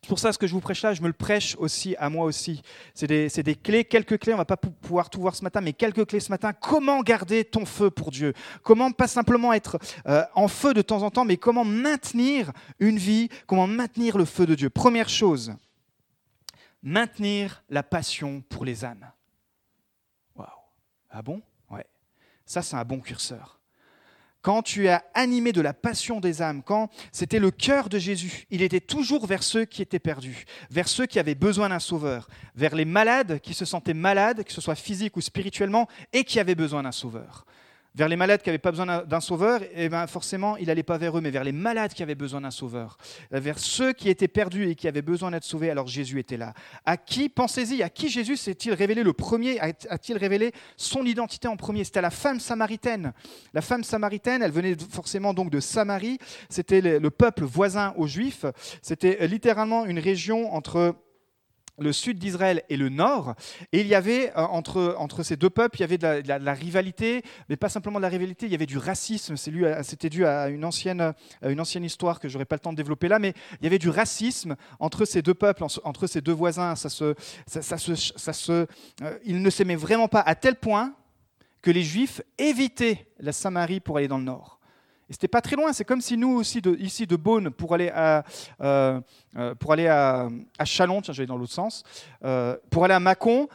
C'est 0.00 0.08
pour 0.08 0.18
ça 0.18 0.32
ce 0.32 0.38
que 0.38 0.46
je 0.46 0.54
vous 0.54 0.62
prêche 0.62 0.80
là, 0.80 0.94
je 0.94 1.02
me 1.02 1.08
le 1.08 1.12
prêche 1.12 1.56
aussi 1.58 1.94
à 1.96 2.08
moi 2.08 2.24
aussi. 2.24 2.62
C'est 2.94 3.06
des, 3.06 3.54
clés, 3.54 3.84
quelques 3.84 4.18
clés, 4.18 4.32
on 4.32 4.38
va 4.38 4.46
pas 4.46 4.56
pouvoir 4.56 5.10
tout 5.10 5.20
voir 5.20 5.36
ce 5.36 5.44
matin, 5.44 5.60
mais 5.60 5.74
quelques 5.74 6.06
clés 6.06 6.20
ce 6.20 6.30
matin. 6.30 6.54
Comment 6.54 7.02
garder 7.02 7.44
ton 7.44 7.66
feu 7.66 7.90
pour 7.90 8.12
Dieu? 8.12 8.32
Comment 8.62 8.90
pas 8.92 9.08
simplement 9.08 9.52
être 9.52 9.78
euh, 10.06 10.24
en 10.34 10.48
feu 10.48 10.72
de 10.72 10.80
temps 10.80 11.02
en 11.02 11.10
temps, 11.10 11.26
mais 11.26 11.36
comment 11.36 11.66
maintenir 11.66 12.50
une 12.80 12.96
vie, 12.96 13.28
comment 13.46 13.66
maintenir 13.66 14.16
le 14.16 14.24
feu 14.24 14.46
de 14.46 14.54
Dieu? 14.54 14.70
Première 14.70 15.10
chose, 15.10 15.52
maintenir 16.82 17.62
la 17.68 17.82
passion 17.82 18.42
pour 18.48 18.64
les 18.64 18.86
âmes. 18.86 19.06
Waouh 20.34 20.48
Ah 21.10 21.20
bon? 21.20 21.42
Ouais. 21.70 21.86
Ça, 22.46 22.62
c'est 22.62 22.76
un 22.76 22.84
bon 22.84 23.00
curseur 23.00 23.61
quand 24.42 24.62
tu 24.62 24.88
es 24.88 24.98
animé 25.14 25.52
de 25.52 25.60
la 25.60 25.72
passion 25.72 26.20
des 26.20 26.42
âmes, 26.42 26.62
quand 26.62 26.90
c'était 27.12 27.38
le 27.38 27.50
cœur 27.50 27.88
de 27.88 27.98
Jésus, 27.98 28.46
il 28.50 28.60
était 28.62 28.80
toujours 28.80 29.26
vers 29.26 29.42
ceux 29.42 29.64
qui 29.64 29.80
étaient 29.82 29.98
perdus, 29.98 30.44
vers 30.70 30.88
ceux 30.88 31.06
qui 31.06 31.18
avaient 31.18 31.36
besoin 31.36 31.68
d'un 31.68 31.78
sauveur, 31.78 32.28
vers 32.54 32.74
les 32.74 32.84
malades 32.84 33.40
qui 33.40 33.54
se 33.54 33.64
sentaient 33.64 33.94
malades, 33.94 34.44
que 34.44 34.52
ce 34.52 34.60
soit 34.60 34.74
physique 34.74 35.16
ou 35.16 35.20
spirituellement, 35.20 35.88
et 36.12 36.24
qui 36.24 36.40
avaient 36.40 36.56
besoin 36.56 36.82
d'un 36.82 36.92
sauveur 36.92 37.46
vers 37.94 38.08
les 38.08 38.16
malades 38.16 38.42
qui 38.42 38.48
n'avaient 38.48 38.58
pas 38.58 38.70
besoin 38.70 39.04
d'un 39.04 39.20
sauveur, 39.20 39.62
et 39.62 39.84
eh 39.84 39.88
ben 39.88 40.06
forcément, 40.06 40.56
il 40.56 40.66
n'allait 40.66 40.82
pas 40.82 40.98
vers 40.98 41.16
eux, 41.16 41.20
mais 41.20 41.30
vers 41.30 41.44
les 41.44 41.52
malades 41.52 41.92
qui 41.92 42.02
avaient 42.02 42.14
besoin 42.14 42.40
d'un 42.40 42.50
sauveur. 42.50 42.96
Euh, 43.32 43.40
vers 43.40 43.58
ceux 43.58 43.92
qui 43.92 44.08
étaient 44.08 44.28
perdus 44.28 44.68
et 44.68 44.74
qui 44.74 44.88
avaient 44.88 45.02
besoin 45.02 45.30
d'être 45.30 45.44
sauvés, 45.44 45.70
alors 45.70 45.86
Jésus 45.86 46.18
était 46.18 46.36
là. 46.36 46.54
À 46.84 46.96
qui, 46.96 47.28
pensez-y, 47.28 47.82
à 47.82 47.90
qui 47.90 48.08
Jésus 48.08 48.36
s'est-il 48.36 48.72
révélé 48.72 49.02
le 49.02 49.12
premier? 49.12 49.60
A-t-il 49.60 50.16
révélé 50.16 50.52
son 50.76 51.04
identité 51.04 51.48
en 51.48 51.56
premier? 51.56 51.84
C'était 51.84 51.98
à 51.98 52.02
la 52.02 52.10
femme 52.10 52.40
samaritaine. 52.40 53.12
La 53.52 53.60
femme 53.60 53.84
samaritaine, 53.84 54.42
elle 54.42 54.52
venait 54.52 54.76
forcément 54.90 55.34
donc 55.34 55.50
de 55.50 55.60
Samarie, 55.60 56.18
c'était 56.48 56.80
le 56.80 57.10
peuple 57.10 57.44
voisin 57.44 57.94
aux 57.96 58.06
Juifs. 58.06 58.46
C'était 58.80 59.26
littéralement 59.26 59.84
une 59.84 59.98
région 59.98 60.52
entre 60.54 60.94
le 61.78 61.92
sud 61.92 62.18
d'Israël 62.18 62.62
et 62.68 62.76
le 62.76 62.88
nord. 62.88 63.34
Et 63.72 63.80
il 63.80 63.86
y 63.86 63.94
avait, 63.94 64.30
euh, 64.30 64.42
entre, 64.42 64.94
entre 64.98 65.22
ces 65.22 65.36
deux 65.36 65.50
peuples, 65.50 65.78
il 65.78 65.80
y 65.80 65.84
avait 65.84 65.98
de 65.98 66.22
la, 66.26 66.54
rivalité, 66.54 67.22
mais 67.48 67.56
pas 67.56 67.68
simplement 67.68 67.98
de 67.98 68.02
la 68.02 68.08
rivalité, 68.08 68.46
il 68.46 68.52
y 68.52 68.54
avait 68.54 68.66
du 68.66 68.78
racisme. 68.78 69.36
C'était 69.36 70.10
dû 70.10 70.26
à 70.26 70.48
une 70.48 70.64
ancienne, 70.64 71.12
une 71.42 71.60
ancienne 71.60 71.84
histoire 71.84 72.20
que 72.20 72.28
j'aurais 72.28 72.44
pas 72.44 72.56
le 72.56 72.60
temps 72.60 72.72
de 72.72 72.76
développer 72.76 73.08
là, 73.08 73.18
mais 73.18 73.34
il 73.60 73.64
y 73.64 73.66
avait 73.66 73.78
du 73.78 73.88
racisme 73.88 74.56
entre 74.80 75.04
ces 75.04 75.22
deux 75.22 75.34
peuples, 75.34 75.64
entre 75.84 76.06
ces 76.06 76.20
deux 76.20 76.32
voisins. 76.32 76.76
Ça 76.76 76.88
se, 76.88 77.14
ça, 77.46 77.78
se, 77.78 77.94
ça 77.94 78.32
se, 78.32 78.52
euh, 78.52 79.18
ils 79.24 79.40
ne 79.40 79.50
s'aimaient 79.50 79.76
vraiment 79.76 80.08
pas 80.08 80.20
à 80.20 80.34
tel 80.34 80.56
point 80.56 80.94
que 81.60 81.70
les 81.70 81.82
Juifs 81.82 82.20
évitaient 82.38 83.06
la 83.18 83.32
Samarie 83.32 83.80
pour 83.80 83.96
aller 83.96 84.08
dans 84.08 84.18
le 84.18 84.24
nord. 84.24 84.58
C'était 85.12 85.28
pas 85.28 85.42
très 85.42 85.56
loin. 85.56 85.72
C'est 85.72 85.84
comme 85.84 86.00
si 86.00 86.16
nous 86.16 86.36
aussi, 86.36 86.60
ici 86.78 87.06
de 87.06 87.16
Beaune, 87.16 87.50
pour 87.50 87.74
aller 87.74 87.90
à, 87.90 88.24
euh, 88.62 89.00
euh, 89.36 89.54
pour 89.54 89.72
aller 89.72 89.86
à 89.86 90.28
Chalon, 90.64 91.02
tiens, 91.02 91.12
je 91.12 91.22
vais 91.22 91.26
dans 91.26 91.36
l'autre 91.36 91.52
sens, 91.52 91.82
euh, 92.24 92.56
pour 92.70 92.84
aller 92.84 92.94
à 92.94 93.00
Mâcon, 93.00 93.48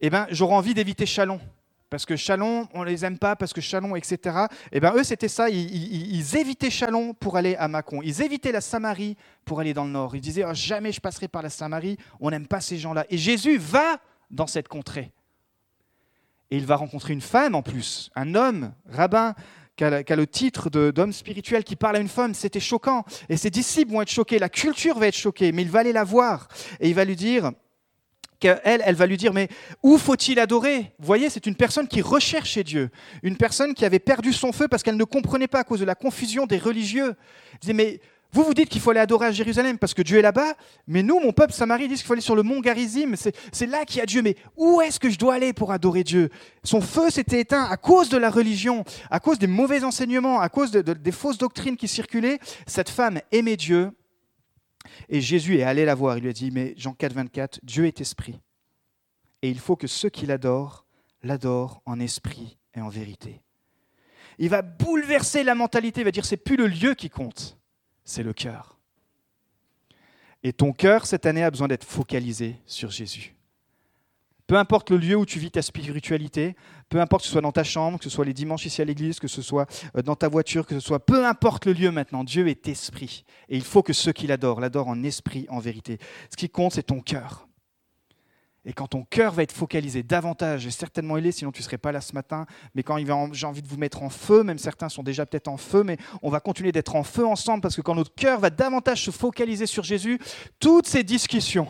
eh 0.00 0.08
ben, 0.08 0.26
j'aurais 0.30 0.54
envie 0.54 0.72
d'éviter 0.72 1.06
Chalon. 1.06 1.40
Parce 1.90 2.06
que 2.06 2.14
Chalon, 2.14 2.68
on 2.72 2.84
les 2.84 3.04
aime 3.04 3.18
pas, 3.18 3.34
parce 3.34 3.52
que 3.52 3.60
Chalon, 3.60 3.96
etc. 3.96 4.46
Eh 4.70 4.78
ben, 4.78 4.92
eux, 4.94 5.02
c'était 5.02 5.26
ça. 5.26 5.50
Ils, 5.50 6.36
évitaient 6.36 6.70
Chalon 6.70 7.14
pour 7.14 7.36
aller 7.36 7.56
à 7.56 7.66
Mâcon. 7.66 8.00
Ils 8.02 8.22
évitaient 8.22 8.52
la 8.52 8.60
Samarie 8.60 9.16
pour 9.44 9.58
aller 9.58 9.74
dans 9.74 9.84
le 9.84 9.90
nord. 9.90 10.14
Ils 10.14 10.20
disaient 10.20 10.44
oh, 10.46 10.54
jamais 10.54 10.92
je 10.92 11.00
passerai 11.00 11.26
par 11.26 11.42
la 11.42 11.50
Samarie. 11.50 11.96
On 12.20 12.30
n'aime 12.30 12.46
pas 12.46 12.60
ces 12.60 12.78
gens-là. 12.78 13.04
Et 13.10 13.18
Jésus 13.18 13.58
va 13.58 13.98
dans 14.30 14.46
cette 14.46 14.68
contrée. 14.68 15.10
Et 16.52 16.56
il 16.56 16.66
va 16.66 16.76
rencontrer 16.76 17.12
une 17.12 17.20
femme 17.20 17.54
en 17.54 17.62
plus, 17.62 18.10
un 18.16 18.34
homme, 18.34 18.72
rabbin, 18.88 19.34
qui 20.04 20.12
a, 20.12 20.16
le 20.16 20.26
titre 20.26 20.68
d'homme 20.68 21.12
spirituel 21.12 21.64
qui 21.64 21.74
parle 21.74 21.96
à 21.96 22.00
une 22.00 22.08
femme, 22.08 22.34
c'était 22.34 22.60
choquant. 22.60 23.04
Et 23.30 23.38
ses 23.38 23.48
disciples 23.48 23.92
vont 23.92 24.02
être 24.02 24.10
choqués, 24.10 24.38
la 24.38 24.50
culture 24.50 24.98
va 24.98 25.06
être 25.06 25.16
choquée, 25.16 25.52
mais 25.52 25.62
il 25.62 25.70
va 25.70 25.80
aller 25.80 25.92
la 25.92 26.04
voir 26.04 26.48
et 26.80 26.88
il 26.88 26.94
va 26.94 27.06
lui 27.06 27.16
dire 27.16 27.52
qu'elle, 28.38 28.60
elle 28.64 28.94
va 28.94 29.06
lui 29.06 29.16
dire, 29.16 29.32
mais 29.32 29.48
où 29.82 29.96
faut-il 29.96 30.38
adorer? 30.38 30.92
Vous 30.98 31.06
voyez, 31.06 31.30
c'est 31.30 31.46
une 31.46 31.54
personne 31.54 31.88
qui 31.88 32.02
recherchait 32.02 32.62
Dieu, 32.62 32.90
une 33.22 33.38
personne 33.38 33.72
qui 33.72 33.86
avait 33.86 33.98
perdu 33.98 34.34
son 34.34 34.52
feu 34.52 34.68
parce 34.68 34.82
qu'elle 34.82 34.98
ne 34.98 35.04
comprenait 35.04 35.48
pas 35.48 35.60
à 35.60 35.64
cause 35.64 35.80
de 35.80 35.86
la 35.86 35.94
confusion 35.94 36.44
des 36.44 36.58
religieux. 36.58 37.16
Elle 37.52 37.58
disait, 37.60 37.72
mais 37.72 38.00
vous 38.32 38.44
vous 38.44 38.54
dites 38.54 38.68
qu'il 38.68 38.80
faut 38.80 38.90
aller 38.90 39.00
adorer 39.00 39.26
à 39.26 39.32
Jérusalem 39.32 39.76
parce 39.76 39.92
que 39.92 40.02
Dieu 40.02 40.18
est 40.18 40.22
là-bas, 40.22 40.54
mais 40.86 41.02
nous, 41.02 41.18
mon 41.18 41.32
peuple 41.32 41.52
Samarie, 41.52 41.88
dit 41.88 41.94
qu'il 41.94 42.04
faut 42.04 42.12
aller 42.12 42.22
sur 42.22 42.36
le 42.36 42.44
mont 42.44 42.60
Garizim. 42.60 43.14
C'est 43.16 43.66
là 43.66 43.84
qu'il 43.84 43.98
y 43.98 44.00
a 44.02 44.06
Dieu. 44.06 44.22
Mais 44.22 44.36
où 44.56 44.80
est-ce 44.80 45.00
que 45.00 45.10
je 45.10 45.18
dois 45.18 45.34
aller 45.34 45.52
pour 45.52 45.72
adorer 45.72 46.04
Dieu? 46.04 46.30
Son 46.62 46.80
feu 46.80 47.10
s'était 47.10 47.40
éteint 47.40 47.64
à 47.64 47.76
cause 47.76 48.08
de 48.08 48.16
la 48.16 48.30
religion, 48.30 48.84
à 49.10 49.18
cause 49.18 49.38
des 49.38 49.48
mauvais 49.48 49.82
enseignements, 49.82 50.40
à 50.40 50.48
cause 50.48 50.70
des 50.70 51.12
fausses 51.12 51.38
doctrines 51.38 51.76
qui 51.76 51.88
circulaient. 51.88 52.38
Cette 52.66 52.88
femme 52.88 53.20
aimait 53.32 53.56
Dieu. 53.56 53.90
Et 55.08 55.20
Jésus 55.20 55.58
est 55.58 55.64
allé 55.64 55.84
la 55.84 55.96
voir. 55.96 56.16
Il 56.16 56.22
lui 56.22 56.30
a 56.30 56.32
dit, 56.32 56.50
mais 56.52 56.74
Jean 56.76 56.92
4, 56.92 57.12
24, 57.12 57.60
Dieu 57.64 57.86
est 57.86 58.00
esprit. 58.00 58.40
Et 59.42 59.50
il 59.50 59.58
faut 59.58 59.74
que 59.74 59.86
ceux 59.86 60.08
qui 60.08 60.26
l'adorent, 60.26 60.86
l'adorent 61.22 61.82
en 61.84 61.98
esprit 61.98 62.58
et 62.74 62.80
en 62.80 62.88
vérité. 62.88 63.42
Il 64.38 64.50
va 64.50 64.62
bouleverser 64.62 65.42
la 65.42 65.54
mentalité, 65.54 66.00
il 66.02 66.04
va 66.04 66.10
dire, 66.10 66.24
c'est 66.24 66.36
plus 66.36 66.56
le 66.56 66.66
lieu 66.66 66.94
qui 66.94 67.10
compte 67.10 67.59
c'est 68.10 68.22
le 68.22 68.32
cœur. 68.32 68.76
Et 70.42 70.52
ton 70.52 70.72
cœur, 70.72 71.06
cette 71.06 71.26
année, 71.26 71.44
a 71.44 71.50
besoin 71.50 71.68
d'être 71.68 71.84
focalisé 71.84 72.56
sur 72.66 72.90
Jésus. 72.90 73.34
Peu 74.46 74.56
importe 74.56 74.90
le 74.90 74.96
lieu 74.96 75.14
où 75.14 75.24
tu 75.24 75.38
vis 75.38 75.52
ta 75.52 75.62
spiritualité, 75.62 76.56
peu 76.88 77.00
importe 77.00 77.22
que 77.22 77.26
ce 77.26 77.32
soit 77.32 77.40
dans 77.40 77.52
ta 77.52 77.62
chambre, 77.62 77.98
que 77.98 78.04
ce 78.04 78.10
soit 78.10 78.24
les 78.24 78.34
dimanches 78.34 78.66
ici 78.66 78.82
à 78.82 78.84
l'église, 78.84 79.20
que 79.20 79.28
ce 79.28 79.42
soit 79.42 79.66
euh, 79.96 80.02
dans 80.02 80.16
ta 80.16 80.28
voiture, 80.28 80.66
que 80.66 80.74
ce 80.74 80.84
soit, 80.84 80.98
peu 80.98 81.24
importe 81.24 81.66
le 81.66 81.72
lieu 81.72 81.92
maintenant, 81.92 82.24
Dieu 82.24 82.48
est 82.48 82.66
esprit. 82.66 83.24
Et 83.48 83.56
il 83.56 83.62
faut 83.62 83.84
que 83.84 83.92
ceux 83.92 84.12
qui 84.12 84.26
l'adorent, 84.26 84.60
l'adorent 84.60 84.88
en 84.88 85.04
esprit, 85.04 85.46
en 85.50 85.60
vérité. 85.60 85.98
Ce 86.30 86.36
qui 86.36 86.48
compte, 86.48 86.72
c'est 86.72 86.82
ton 86.82 87.00
cœur. 87.00 87.46
Et 88.66 88.74
quand 88.74 88.88
ton 88.88 89.04
cœur 89.04 89.32
va 89.32 89.42
être 89.42 89.52
focalisé 89.52 90.02
davantage, 90.02 90.66
et 90.66 90.70
certainement 90.70 91.16
il 91.16 91.26
est, 91.26 91.32
sinon 91.32 91.50
tu 91.50 91.60
ne 91.60 91.64
serais 91.64 91.78
pas 91.78 91.92
là 91.92 92.02
ce 92.02 92.12
matin, 92.12 92.44
mais 92.74 92.82
quand 92.82 92.98
j'ai 93.32 93.46
envie 93.46 93.62
de 93.62 93.68
vous 93.68 93.78
mettre 93.78 94.02
en 94.02 94.10
feu, 94.10 94.42
même 94.42 94.58
certains 94.58 94.90
sont 94.90 95.02
déjà 95.02 95.24
peut-être 95.24 95.48
en 95.48 95.56
feu, 95.56 95.82
mais 95.82 95.96
on 96.20 96.28
va 96.28 96.40
continuer 96.40 96.70
d'être 96.70 96.94
en 96.94 97.02
feu 97.02 97.26
ensemble, 97.26 97.62
parce 97.62 97.74
que 97.74 97.80
quand 97.80 97.94
notre 97.94 98.14
cœur 98.14 98.38
va 98.38 98.50
davantage 98.50 99.02
se 99.02 99.10
focaliser 99.10 99.64
sur 99.64 99.82
Jésus, 99.82 100.18
toutes 100.58 100.86
ces 100.86 101.04
discussions, 101.04 101.68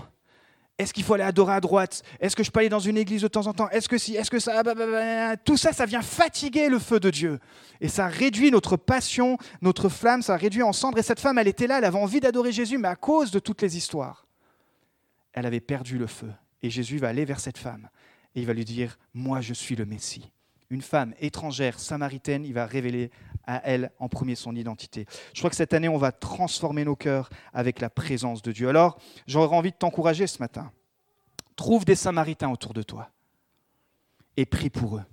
est-ce 0.80 0.94
qu'il 0.94 1.04
faut 1.04 1.12
aller 1.12 1.24
adorer 1.24 1.52
à 1.52 1.60
droite? 1.60 2.02
Est-ce 2.20 2.34
que 2.34 2.42
je 2.42 2.50
peux 2.50 2.60
aller 2.60 2.70
dans 2.70 2.80
une 2.80 2.96
église 2.96 3.20
de 3.20 3.28
temps 3.28 3.46
en 3.46 3.52
temps? 3.52 3.68
Est-ce 3.68 3.86
que 3.86 3.98
si 3.98 4.16
Est-ce 4.16 4.30
que 4.30 4.38
ça 4.38 4.62
bah, 4.62 4.74
bah, 4.74 4.86
bah, 4.90 5.36
Tout 5.36 5.58
ça, 5.58 5.74
ça 5.74 5.84
vient 5.84 6.00
fatiguer 6.00 6.70
le 6.70 6.78
feu 6.78 6.98
de 6.98 7.10
Dieu. 7.10 7.38
Et 7.82 7.88
ça 7.88 8.06
réduit 8.06 8.50
notre 8.50 8.78
passion, 8.78 9.36
notre 9.60 9.90
flamme, 9.90 10.22
ça 10.22 10.36
réduit 10.36 10.62
en 10.62 10.72
cendres. 10.72 10.96
Et 10.96 11.02
cette 11.02 11.20
femme, 11.20 11.36
elle 11.36 11.48
était 11.48 11.66
là, 11.66 11.78
elle 11.78 11.84
avait 11.84 11.98
envie 11.98 12.20
d'adorer 12.20 12.50
Jésus, 12.50 12.78
mais 12.78 12.88
à 12.88 12.96
cause 12.96 13.30
de 13.30 13.38
toutes 13.38 13.60
les 13.60 13.76
histoires, 13.76 14.26
elle 15.34 15.44
avait 15.44 15.60
perdu 15.60 15.98
le 15.98 16.06
feu. 16.06 16.32
Et 16.62 16.70
Jésus 16.70 16.98
va 16.98 17.08
aller 17.08 17.24
vers 17.24 17.40
cette 17.40 17.58
femme 17.58 17.88
et 18.34 18.40
il 18.40 18.46
va 18.46 18.52
lui 18.52 18.64
dire, 18.64 18.98
moi 19.14 19.40
je 19.40 19.54
suis 19.54 19.76
le 19.76 19.86
Messie. 19.86 20.30
Une 20.70 20.82
femme 20.82 21.14
étrangère, 21.18 21.80
samaritaine, 21.80 22.44
il 22.44 22.54
va 22.54 22.64
révéler 22.64 23.10
à 23.44 23.60
elle 23.64 23.90
en 23.98 24.08
premier 24.08 24.36
son 24.36 24.54
identité. 24.54 25.06
Je 25.34 25.40
crois 25.40 25.50
que 25.50 25.56
cette 25.56 25.74
année, 25.74 25.88
on 25.88 25.98
va 25.98 26.12
transformer 26.12 26.84
nos 26.84 26.94
cœurs 26.94 27.28
avec 27.52 27.80
la 27.80 27.90
présence 27.90 28.40
de 28.40 28.52
Dieu. 28.52 28.68
Alors, 28.68 28.96
j'aurais 29.26 29.56
envie 29.56 29.72
de 29.72 29.76
t'encourager 29.76 30.28
ce 30.28 30.38
matin. 30.38 30.70
Trouve 31.56 31.84
des 31.84 31.96
samaritains 31.96 32.50
autour 32.50 32.72
de 32.72 32.82
toi 32.82 33.10
et 34.36 34.46
prie 34.46 34.70
pour 34.70 34.98
eux. 34.98 35.04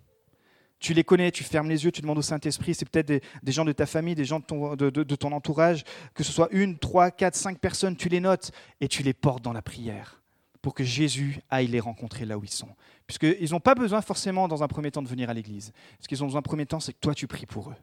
Tu 0.80 0.94
les 0.94 1.04
connais, 1.04 1.32
tu 1.32 1.44
fermes 1.44 1.70
les 1.70 1.86
yeux, 1.86 1.92
tu 1.92 2.02
demandes 2.02 2.20
au 2.20 2.22
Saint-Esprit, 2.22 2.76
c'est 2.76 2.88
peut-être 2.88 3.08
des, 3.08 3.52
gens 3.52 3.66
de 3.66 3.72
ta 3.72 3.88
famille, 3.88 4.14
des 4.14 4.26
gens 4.26 4.40
de 4.40 5.16
ton, 5.16 5.32
entourage, 5.32 5.84
que 6.14 6.24
ce 6.24 6.32
soit 6.32 6.50
une, 6.52 6.78
trois, 6.78 7.10
quatre, 7.10 7.36
cinq 7.36 7.58
personnes, 7.58 7.96
tu 7.96 8.10
les 8.10 8.20
notes 8.20 8.52
et 8.80 8.88
tu 8.88 9.02
les 9.02 9.14
portes 9.14 9.44
dans 9.44 9.54
la 9.54 9.64
prière 9.64 10.22
pour 10.62 10.74
que 10.74 10.84
Jésus 10.84 11.40
aille 11.50 11.68
les 11.68 11.80
rencontrer 11.80 12.26
là 12.26 12.38
où 12.38 12.44
ils 12.44 12.50
sont. 12.50 12.70
Puisqu'ils 13.06 13.52
n'ont 13.52 13.60
pas 13.60 13.76
besoin 13.76 14.02
forcément 14.02 14.48
dans 14.48 14.64
un 14.64 14.68
premier 14.68 14.92
temps 14.92 15.02
de 15.02 15.08
venir 15.08 15.30
à 15.30 15.34
l'église. 15.34 15.72
Ce 16.00 16.08
qu'ils 16.08 16.24
ont 16.24 16.26
besoin 16.26 16.40
en 16.40 16.44
premier 16.44 16.66
temps, 16.66 16.80
c'est 16.80 16.94
que 16.94 17.00
toi 17.00 17.14
tu 17.14 17.28
pries 17.28 17.46
pour 17.46 17.70
eux. 17.70 17.76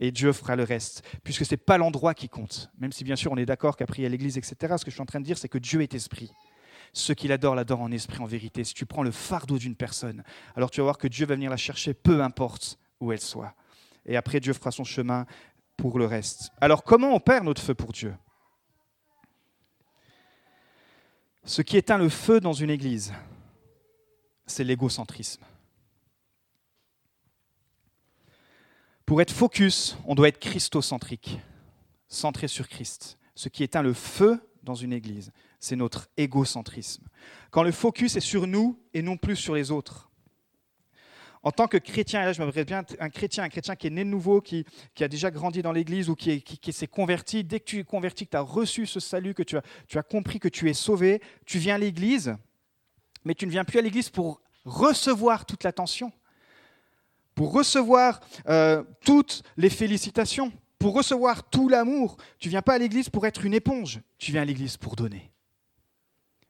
Et 0.00 0.10
Dieu 0.10 0.32
fera 0.32 0.56
le 0.56 0.64
reste. 0.64 1.02
Puisque 1.24 1.44
ce 1.44 1.54
n'est 1.54 1.58
pas 1.58 1.78
l'endroit 1.78 2.14
qui 2.14 2.28
compte. 2.28 2.70
Même 2.78 2.92
si 2.92 3.04
bien 3.04 3.16
sûr 3.16 3.32
on 3.32 3.36
est 3.36 3.46
d'accord 3.46 3.76
qu'à 3.76 3.86
prier 3.86 4.06
à 4.06 4.10
l'église, 4.10 4.36
etc. 4.36 4.74
Ce 4.78 4.84
que 4.84 4.90
je 4.90 4.96
suis 4.96 5.02
en 5.02 5.06
train 5.06 5.20
de 5.20 5.24
dire, 5.24 5.38
c'est 5.38 5.48
que 5.48 5.58
Dieu 5.58 5.82
est 5.82 5.94
esprit. 5.94 6.32
Ceux 6.92 7.14
qui 7.14 7.28
l'adorent, 7.28 7.54
l'adorent 7.54 7.82
en 7.82 7.92
esprit, 7.92 8.20
en 8.20 8.26
vérité. 8.26 8.64
Si 8.64 8.74
tu 8.74 8.86
prends 8.86 9.02
le 9.02 9.10
fardeau 9.10 9.58
d'une 9.58 9.76
personne, 9.76 10.22
alors 10.54 10.70
tu 10.70 10.80
vas 10.80 10.84
voir 10.84 10.98
que 10.98 11.08
Dieu 11.08 11.26
va 11.26 11.34
venir 11.34 11.50
la 11.50 11.56
chercher, 11.56 11.94
peu 11.94 12.22
importe 12.22 12.78
où 13.00 13.12
elle 13.12 13.20
soit. 13.20 13.54
Et 14.06 14.16
après, 14.16 14.40
Dieu 14.40 14.52
fera 14.52 14.70
son 14.70 14.84
chemin 14.84 15.26
pour 15.76 15.98
le 15.98 16.06
reste. 16.06 16.50
Alors 16.60 16.84
comment 16.84 17.14
on 17.14 17.20
perd 17.20 17.44
notre 17.44 17.62
feu 17.62 17.74
pour 17.74 17.92
Dieu? 17.92 18.14
Ce 21.46 21.62
qui 21.62 21.76
éteint 21.76 21.96
le 21.96 22.08
feu 22.08 22.40
dans 22.40 22.52
une 22.52 22.70
église, 22.70 23.12
c'est 24.46 24.64
l'égocentrisme. 24.64 25.44
Pour 29.06 29.22
être 29.22 29.30
focus, 29.30 29.96
on 30.06 30.16
doit 30.16 30.26
être 30.26 30.40
christocentrique, 30.40 31.38
centré 32.08 32.48
sur 32.48 32.68
Christ. 32.68 33.16
Ce 33.36 33.48
qui 33.48 33.62
éteint 33.62 33.82
le 33.82 33.92
feu 33.92 34.40
dans 34.64 34.74
une 34.74 34.92
église, 34.92 35.30
c'est 35.60 35.76
notre 35.76 36.08
égocentrisme. 36.16 37.04
Quand 37.52 37.62
le 37.62 37.70
focus 37.70 38.16
est 38.16 38.20
sur 38.20 38.48
nous 38.48 38.82
et 38.92 39.02
non 39.02 39.16
plus 39.16 39.36
sur 39.36 39.54
les 39.54 39.70
autres. 39.70 40.05
En 41.46 41.52
tant 41.52 41.68
que 41.68 41.76
chrétien, 41.76 42.22
et 42.22 42.24
là 42.24 42.32
je 42.32 42.42
m'adresse 42.42 42.66
bien 42.66 42.84
un 42.98 43.08
chrétien, 43.08 43.44
un 43.44 43.48
chrétien 43.48 43.76
qui 43.76 43.86
est 43.86 43.90
né 43.90 44.02
de 44.02 44.08
nouveau, 44.08 44.40
qui, 44.40 44.66
a 44.98 45.06
déjà 45.06 45.30
grandi 45.30 45.62
dans 45.62 45.70
l'église 45.70 46.08
ou 46.08 46.16
qui, 46.16 46.42
s'est 46.72 46.88
converti, 46.88 47.44
dès 47.44 47.60
que 47.60 47.66
tu 47.66 47.78
es 47.78 47.84
converti, 47.84 48.24
que 48.26 48.32
tu 48.32 48.36
as 48.36 48.40
reçu 48.40 48.84
ce 48.84 48.98
salut, 48.98 49.32
que 49.32 49.44
tu 49.44 49.56
as, 49.56 49.62
tu 49.86 49.96
as 49.96 50.02
compris 50.02 50.40
que 50.40 50.48
tu 50.48 50.68
es 50.68 50.74
sauvé, 50.74 51.22
tu 51.44 51.58
viens 51.58 51.76
à 51.76 51.78
l'église, 51.78 52.34
mais 53.24 53.36
tu 53.36 53.46
ne 53.46 53.52
viens 53.52 53.64
plus 53.64 53.78
à 53.78 53.82
l'église 53.82 54.10
pour 54.10 54.40
recevoir 54.64 55.46
toute 55.46 55.62
l'attention, 55.62 56.10
pour 57.36 57.52
recevoir 57.52 58.18
euh, 58.48 58.82
toutes 59.04 59.44
les 59.56 59.70
félicitations, 59.70 60.52
pour 60.80 60.94
recevoir 60.94 61.48
tout 61.48 61.68
l'amour. 61.68 62.16
Tu 62.40 62.48
viens 62.48 62.62
pas 62.62 62.74
à 62.74 62.78
l'église 62.78 63.08
pour 63.08 63.24
être 63.24 63.44
une 63.44 63.54
éponge, 63.54 64.00
tu 64.18 64.32
viens 64.32 64.42
à 64.42 64.46
l'église 64.46 64.76
pour 64.76 64.96
donner. 64.96 65.30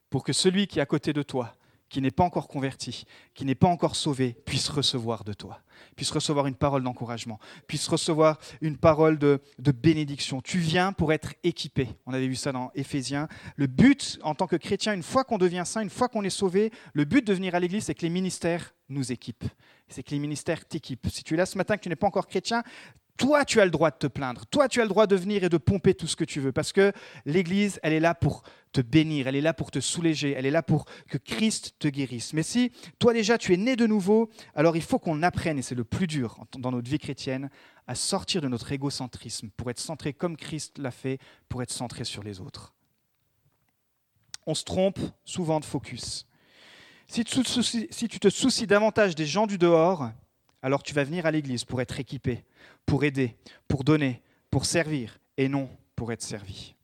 Pour 0.09 0.25
que 0.25 0.33
celui 0.33 0.67
qui 0.67 0.79
est 0.79 0.83
à 0.83 0.87
côté 0.87 1.13
de 1.13 1.23
toi 1.23 1.55
qui 1.89 2.01
n'est 2.01 2.11
pas 2.11 2.25
encore 2.25 2.49
converti, 2.49 3.05
qui 3.35 3.45
n'est 3.45 3.55
pas 3.55 3.69
encore 3.69 3.97
sauvé, 3.97 4.37
puisse 4.45 4.69
recevoir 4.69 5.25
de 5.25 5.33
toi, 5.33 5.61
puisse 5.95 6.11
recevoir 6.11 6.47
une 6.47 6.55
parole 6.55 6.83
d'encouragement, 6.83 7.39
puisse 7.67 7.87
recevoir 7.89 8.39
une 8.61 8.77
parole 8.77 9.19
de, 9.19 9.41
bénédiction. 9.59 10.41
Tu 10.41 10.59
viens 10.59 10.93
pour 10.93 11.13
être 11.13 11.35
équipé. 11.45 11.89
On 12.07 12.13
avait 12.13 12.27
vu 12.27 12.35
ça 12.35 12.51
dans 12.53 12.71
Éphésiens. 12.75 13.29
Le 13.57 13.67
but, 13.67 14.19
en 14.23 14.35
tant 14.35 14.47
que 14.47 14.57
chrétien, 14.57 14.95
une 14.95 15.03
fois 15.03 15.25
qu'on 15.25 15.39
devient 15.39 15.63
saint, 15.65 15.83
une 15.83 15.91
fois 15.91 16.09
qu'on 16.09 16.25
est 16.25 16.31
sauvé, 16.31 16.73
le 16.93 17.05
but 17.05 17.25
de 17.25 17.33
venir 17.33 17.55
à 17.55 17.61
l'église, 17.61 17.85
c'est 17.85 17.95
que 17.95 18.03
les 18.03 18.11
ministères 18.11 18.75
nous 18.89 19.13
équipent. 19.13 19.45
C'est 19.89 20.03
que 20.03 20.11
les 20.11 20.19
ministères 20.19 20.67
t'équipent. 20.67 21.07
Si 21.09 21.23
tu 21.23 21.35
es 21.35 21.37
là 21.37 21.47
ce 21.47 21.57
matin, 21.57 21.77
que 21.77 21.83
tu 21.83 21.89
n'es 21.89 21.97
pas 21.97 22.09
encore 22.09 22.27
chrétien, 22.27 22.65
toi, 23.17 23.45
tu 23.45 23.61
as 23.61 23.65
le 23.65 23.71
droit 23.71 23.91
de 23.91 23.97
te 23.97 24.07
plaindre. 24.07 24.47
Toi, 24.47 24.69
tu 24.69 24.81
as 24.81 24.85
le 24.85 24.89
droit 24.89 25.07
de 25.07 25.17
venir 25.17 25.45
et 25.45 25.49
de 25.49 25.57
pomper 25.57 25.95
tout 25.95 26.07
ce 26.07 26.17
que 26.17 26.25
tu 26.25 26.41
veux. 26.41 26.53
Parce 26.53 26.73
que 26.73 26.93
l'Église, 27.25 27.81
elle 27.83 27.93
est 27.93 28.01
là 28.01 28.15
pour 28.15 28.43
te 28.73 28.81
bénir, 28.81 29.27
elle 29.27 29.37
est 29.37 29.41
là 29.41 29.55
pour 29.55 29.71
te 29.71 29.81
soulager, 29.81 30.35
elle 30.37 30.45
est 30.45 30.51
là 30.51 30.63
pour 30.63 30.85
que 31.09 31.17
Christ 31.17 31.77
te 31.79 31.89
guérisse. 31.89 32.35
Mais 32.35 32.43
si 32.43 32.73
toi 32.99 33.15
déjà, 33.15 33.39
tu 33.39 33.55
es 33.55 33.57
né 33.57 33.75
de 33.75 33.87
nouveau, 33.87 34.29
alors 34.55 34.77
il 34.77 34.83
faut 34.83 34.99
qu'on 34.99 35.23
apprenne, 35.23 35.59
et 35.59 35.63
c'est 35.63 35.75
le 35.75 35.85
plus 35.85 36.07
dur 36.07 36.45
dans 36.59 36.73
notre 36.73 36.91
vie 36.91 36.99
chrétienne, 36.99 37.49
à 37.87 37.95
sortir 37.95 38.43
de 38.43 38.49
notre 38.49 38.71
égocentrisme 38.73 39.49
pour 39.57 39.71
être 39.71 39.81
centré 39.81 40.13
comme 40.13 40.37
Christ 40.37 40.77
l'a 40.79 40.91
fait, 40.91 41.19
pour 41.49 41.63
être 41.63 41.73
centré 41.73 42.05
sur 42.05 42.23
les 42.23 42.41
autres. 42.41 42.75
On 44.47 44.55
se 44.55 44.65
trompe 44.65 44.99
souvent 45.25 45.59
de 45.59 45.65
focus. 45.65 46.27
Si 47.09 47.25
tu, 47.25 47.43
si 47.45 48.09
tu 48.09 48.21
te 48.21 48.29
soucies 48.29 48.67
davantage 48.67 49.15
des 49.15 49.27
gens 49.27 49.47
du 49.47 49.59
dehors, 49.59 50.11
alors 50.63 50.83
tu 50.83 50.95
vas 50.95 51.05
venir 51.05 51.27
à 51.27 51.31
l'église 51.31 51.65
pour 51.65 51.81
être 51.81 52.01
équipé, 52.01 52.45
pour 52.85 53.05
aider, 53.05 53.37
pour 53.69 53.85
donner, 53.85 54.23
pour 54.51 54.65
servir, 54.65 55.19
et 55.37 55.49
non 55.49 55.69
pour 55.95 56.13
être 56.13 56.23
servi. 56.23 56.75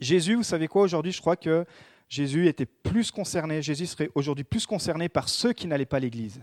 Jésus, 0.00 0.34
vous 0.34 0.42
savez 0.42 0.68
quoi, 0.68 0.82
aujourd'hui, 0.82 1.12
je 1.12 1.20
crois 1.20 1.36
que 1.36 1.64
Jésus 2.08 2.46
était 2.46 2.66
plus 2.66 3.10
concerné, 3.10 3.62
Jésus 3.62 3.86
serait 3.86 4.10
aujourd'hui 4.14 4.44
plus 4.44 4.66
concerné 4.66 5.08
par 5.08 5.28
ceux 5.28 5.52
qui 5.52 5.66
n'allaient 5.66 5.86
pas 5.86 5.96
à 5.96 6.00
l'église 6.00 6.40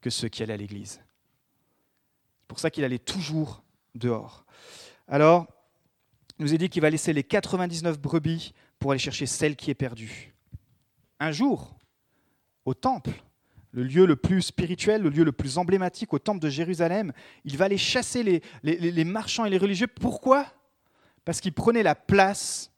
que 0.00 0.10
ceux 0.10 0.28
qui 0.28 0.42
allaient 0.42 0.54
à 0.54 0.58
l'église. 0.58 1.00
C'est 2.40 2.48
pour 2.48 2.60
ça 2.60 2.70
qu'il 2.70 2.84
allait 2.84 2.98
toujours 2.98 3.62
dehors. 3.94 4.44
Alors, 5.08 5.46
il 6.38 6.44
nous 6.44 6.54
a 6.54 6.56
dit 6.56 6.68
qu'il 6.68 6.82
va 6.82 6.90
laisser 6.90 7.12
les 7.12 7.24
99 7.24 8.00
brebis 8.00 8.54
pour 8.78 8.92
aller 8.92 8.98
chercher 8.98 9.26
celle 9.26 9.56
qui 9.56 9.70
est 9.70 9.74
perdue. 9.74 10.34
Un 11.18 11.32
jour, 11.32 11.76
au 12.64 12.74
temple, 12.74 13.22
le 13.72 13.82
lieu 13.82 14.06
le 14.06 14.16
plus 14.16 14.42
spirituel, 14.42 15.02
le 15.02 15.10
lieu 15.10 15.24
le 15.24 15.32
plus 15.32 15.58
emblématique 15.58 16.12
au 16.12 16.18
temple 16.18 16.40
de 16.40 16.48
Jérusalem. 16.48 17.12
Il 17.44 17.56
va 17.56 17.66
aller 17.66 17.78
chasser 17.78 18.42
les, 18.62 19.04
marchands 19.04 19.44
et 19.44 19.50
les 19.50 19.58
religieux. 19.58 19.86
Pourquoi? 19.86 20.46
Parce 21.24 21.40
qu'ils 21.40 21.52
prenaient 21.52 21.82
la 21.82 21.94
place, 21.94 22.72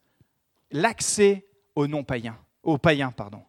l'accès 0.71 1.47
aux 1.75 1.87
non-païens, 1.87 2.37
aux 2.61 2.77
païens, 2.77 3.11
pardon. 3.11 3.41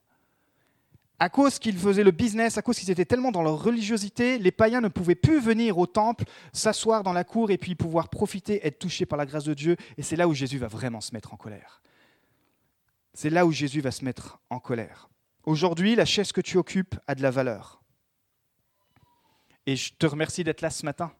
À 1.18 1.28
cause 1.28 1.58
qu'ils 1.58 1.78
faisaient 1.78 2.02
le 2.02 2.10
business, 2.10 2.58
à 2.58 2.62
cause 2.62 2.78
qu'ils 2.78 2.90
étaient 2.90 3.04
tellement 3.04 3.30
dans 3.30 3.42
leur 3.42 3.62
religiosité, 3.62 4.38
les 4.38 4.50
païens 4.50 4.80
ne 4.80 4.88
pouvaient 4.88 5.14
plus 5.14 5.40
venir 5.40 5.78
au 5.78 5.86
temple, 5.86 6.24
s'asseoir 6.52 7.02
dans 7.02 7.12
la 7.12 7.24
cour 7.24 7.50
et 7.50 7.58
puis 7.58 7.74
pouvoir 7.74 8.08
profiter, 8.08 8.66
être 8.66 8.78
touchés 8.78 9.06
par 9.06 9.16
la 9.16 9.26
grâce 9.26 9.44
de 9.44 9.54
Dieu. 9.54 9.76
Et 9.96 10.02
c'est 10.02 10.16
là 10.16 10.26
où 10.26 10.34
Jésus 10.34 10.58
va 10.58 10.66
vraiment 10.66 11.00
se 11.00 11.12
mettre 11.12 11.32
en 11.32 11.36
colère. 11.36 11.82
C'est 13.12 13.30
là 13.30 13.46
où 13.46 13.52
Jésus 13.52 13.80
va 13.80 13.92
se 13.92 14.04
mettre 14.04 14.40
en 14.50 14.58
colère. 14.58 15.08
Aujourd'hui, 15.46 15.94
la 15.94 16.06
chaise 16.06 16.32
que 16.32 16.40
tu 16.40 16.56
occupes 16.56 16.94
a 17.06 17.14
de 17.14 17.22
la 17.22 17.30
valeur. 17.30 17.82
Et 19.66 19.76
je 19.76 19.92
te 19.92 20.06
remercie 20.06 20.42
d'être 20.42 20.62
là 20.62 20.70
ce 20.70 20.84
matin. 20.86 21.12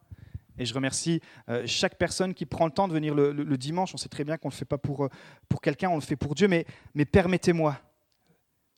Et 0.59 0.65
je 0.65 0.73
remercie 0.73 1.21
euh, 1.49 1.65
chaque 1.67 1.99
personne 1.99 2.33
qui 2.33 2.47
prend 2.47 2.65
le 2.65 2.73
temps 2.73 2.89
de 2.89 2.93
venir 2.93 3.15
le, 3.15 3.59
dimanche. 3.59 3.93
On 3.93 3.97
sait 3.97 4.09
très 4.09 4.25
bien 4.25 4.39
qu'on 4.39 4.49
ne 4.49 4.53
le 4.53 4.57
fait 4.57 4.65
pas 4.65 4.79
pour, 4.79 5.05
euh, 5.05 5.09
pour 5.49 5.61
quelqu'un, 5.61 5.91
on 5.91 5.97
le 5.97 6.01
fait 6.01 6.17
pour 6.17 6.35
Dieu. 6.35 6.49
Mais, 6.49 6.65
mais 6.95 7.05
permettez-moi, 7.05 7.79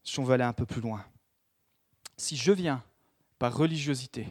si 0.02 0.18
on 0.18 0.24
veut 0.24 0.34
aller 0.34 0.44
un 0.44 0.52
peu 0.52 0.66
plus 0.66 0.80
loin, 0.80 1.04
si 2.16 2.36
je 2.36 2.52
viens 2.52 2.82
par 3.38 3.54
religiosité, 3.56 4.26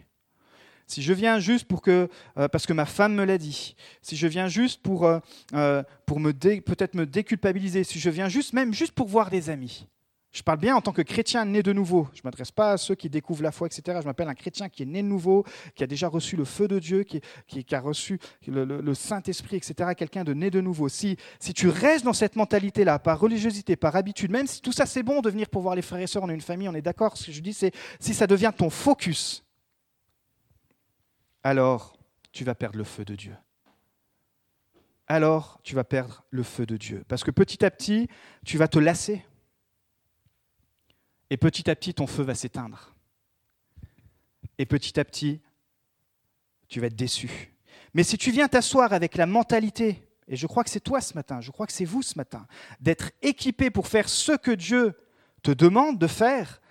si 0.88 1.02
je 1.02 1.14
viens 1.14 1.40
juste 1.40 1.68
pour 1.68 1.82
que, 1.82 2.10
euh, 2.38 2.48
parce 2.48 2.66
que 2.66 2.74
ma 2.74 2.86
femme 2.86 3.14
me 3.14 3.24
l'a 3.24 3.38
dit, 3.38 3.76
si 4.02 4.18
je 4.18 4.28
viens 4.28 4.48
juste 4.48 4.82
pour, 4.82 5.10
pour 6.06 6.22
peut-être 6.22 6.94
me 6.96 7.06
déculpabiliser, 7.06 7.84
si 7.84 8.00
je 8.00 8.10
viens 8.10 8.28
juste 8.28 8.54
même 8.54 8.74
juste 8.74 8.94
pour 8.94 9.08
voir 9.08 9.30
des 9.30 9.50
amis, 9.50 9.88
je 10.36 10.44
parle 10.44 10.60
bien 10.60 10.76
en 10.76 10.82
tant 10.82 10.92
que 10.92 11.02
chrétien 11.02 11.46
né 11.46 11.64
de 11.64 11.72
nouveau. 11.72 12.10
Je 12.14 12.20
ne 12.20 12.24
m'adresse 12.26 12.52
pas 12.52 12.74
à 12.74 12.78
ceux 12.78 12.94
qui 12.94 13.10
découvrent 13.10 13.42
la 13.42 13.54
foi, 13.54 13.68
etc. 13.68 14.00
Je 14.02 14.06
m'appelle 14.06 14.28
un 14.28 14.36
chrétien 14.36 14.68
qui 14.68 14.84
est 14.84 14.86
né 14.86 15.02
de 15.02 15.08
nouveau, 15.08 15.46
qui 15.76 15.84
a 15.84 15.88
déjà 15.88 16.10
reçu 16.10 16.36
le 16.36 16.44
feu 16.44 16.68
de 16.68 16.78
Dieu, 16.78 17.04
qui, 17.04 17.22
a 17.72 17.80
reçu 17.80 18.20
le, 18.46 18.94
Saint-Esprit, 18.94 19.56
etc. 19.56 19.92
Quelqu'un 19.98 20.26
de 20.26 20.34
né 20.34 20.52
de 20.52 20.60
nouveau. 20.60 20.90
Si, 20.90 21.16
si 21.40 21.54
tu 21.54 21.70
restes 21.70 22.04
dans 22.04 22.12
cette 22.12 22.36
mentalité-là, 22.36 23.00
par 23.00 23.18
religiosité, 23.18 23.78
par 23.78 23.96
habitude, 23.96 24.30
même 24.30 24.46
si 24.46 24.62
tout 24.62 24.74
ça 24.74 24.86
c'est 24.86 25.04
bon 25.04 25.22
de 25.22 25.30
venir 25.30 25.48
pour 25.48 25.62
voir 25.62 25.74
les 25.74 25.82
frères 25.82 26.02
et 26.02 26.08
sœurs, 26.08 26.24
on 26.24 26.30
est 26.30 26.34
une 26.34 26.42
famille, 26.42 26.68
on 26.68 26.76
est 26.76 26.82
d'accord, 26.82 27.16
ce 27.16 27.28
que 27.28 27.32
je 27.32 27.40
dis 27.40 27.54
c'est 27.54 27.72
si 28.02 28.14
ça 28.14 28.28
devient 28.28 28.52
ton 28.56 28.70
focus, 28.70 29.46
alors 31.44 31.98
tu 32.34 32.44
vas 32.44 32.56
perdre 32.56 32.78
le 32.78 32.84
feu 32.84 33.06
de 33.06 33.16
Dieu 33.16 33.36
alors 35.08 35.60
tu 35.64 35.76
vas 35.76 35.84
perdre 35.84 36.26
le 36.32 36.42
feu 36.42 36.66
de 36.66 36.78
Dieu. 36.78 37.04
Parce 37.08 37.24
que 37.24 37.30
petit 37.30 37.64
à 37.64 37.70
petit, 37.70 38.08
tu 38.44 38.58
vas 38.58 38.68
te 38.68 38.80
lasser 38.80 39.24
Et 41.30 41.38
petit 41.38 41.70
à 41.70 41.76
petit, 41.76 41.94
ton 41.94 42.08
feu 42.08 42.24
va 42.24 42.36
s'éteindre. 42.36 42.96
Et 44.58 44.66
petit 44.66 45.00
à 45.00 45.06
petit, 45.06 45.42
tu 46.68 46.80
vas 46.80 46.88
être 46.88 46.96
déçu. 46.96 47.54
Mais 47.94 48.04
si 48.04 48.18
tu 48.18 48.32
viens 48.32 48.48
t'asseoir 48.48 48.94
avec 48.94 49.16
la 49.16 49.26
mentalité, 49.26 50.08
et 50.28 50.36
je 50.36 50.48
crois 50.48 50.64
que 50.64 50.70
c'est 50.70 50.80
toi 50.80 51.02
ce 51.02 51.14
matin, 51.14 51.42
je 51.42 51.52
crois 51.52 51.68
que 51.68 51.74
c'est 51.74 51.86
vous 51.86 52.02
ce 52.02 52.18
matin, 52.18 52.48
d'être 52.80 53.12
équipé 53.22 53.70
pour 53.70 53.88
faire 53.88 54.10
ce 54.10 54.34
que 54.34 54.52
Dieu 54.52 54.94
te 55.44 55.52
demande 55.52 56.00
de 56.00 56.08
faire, 56.08 56.62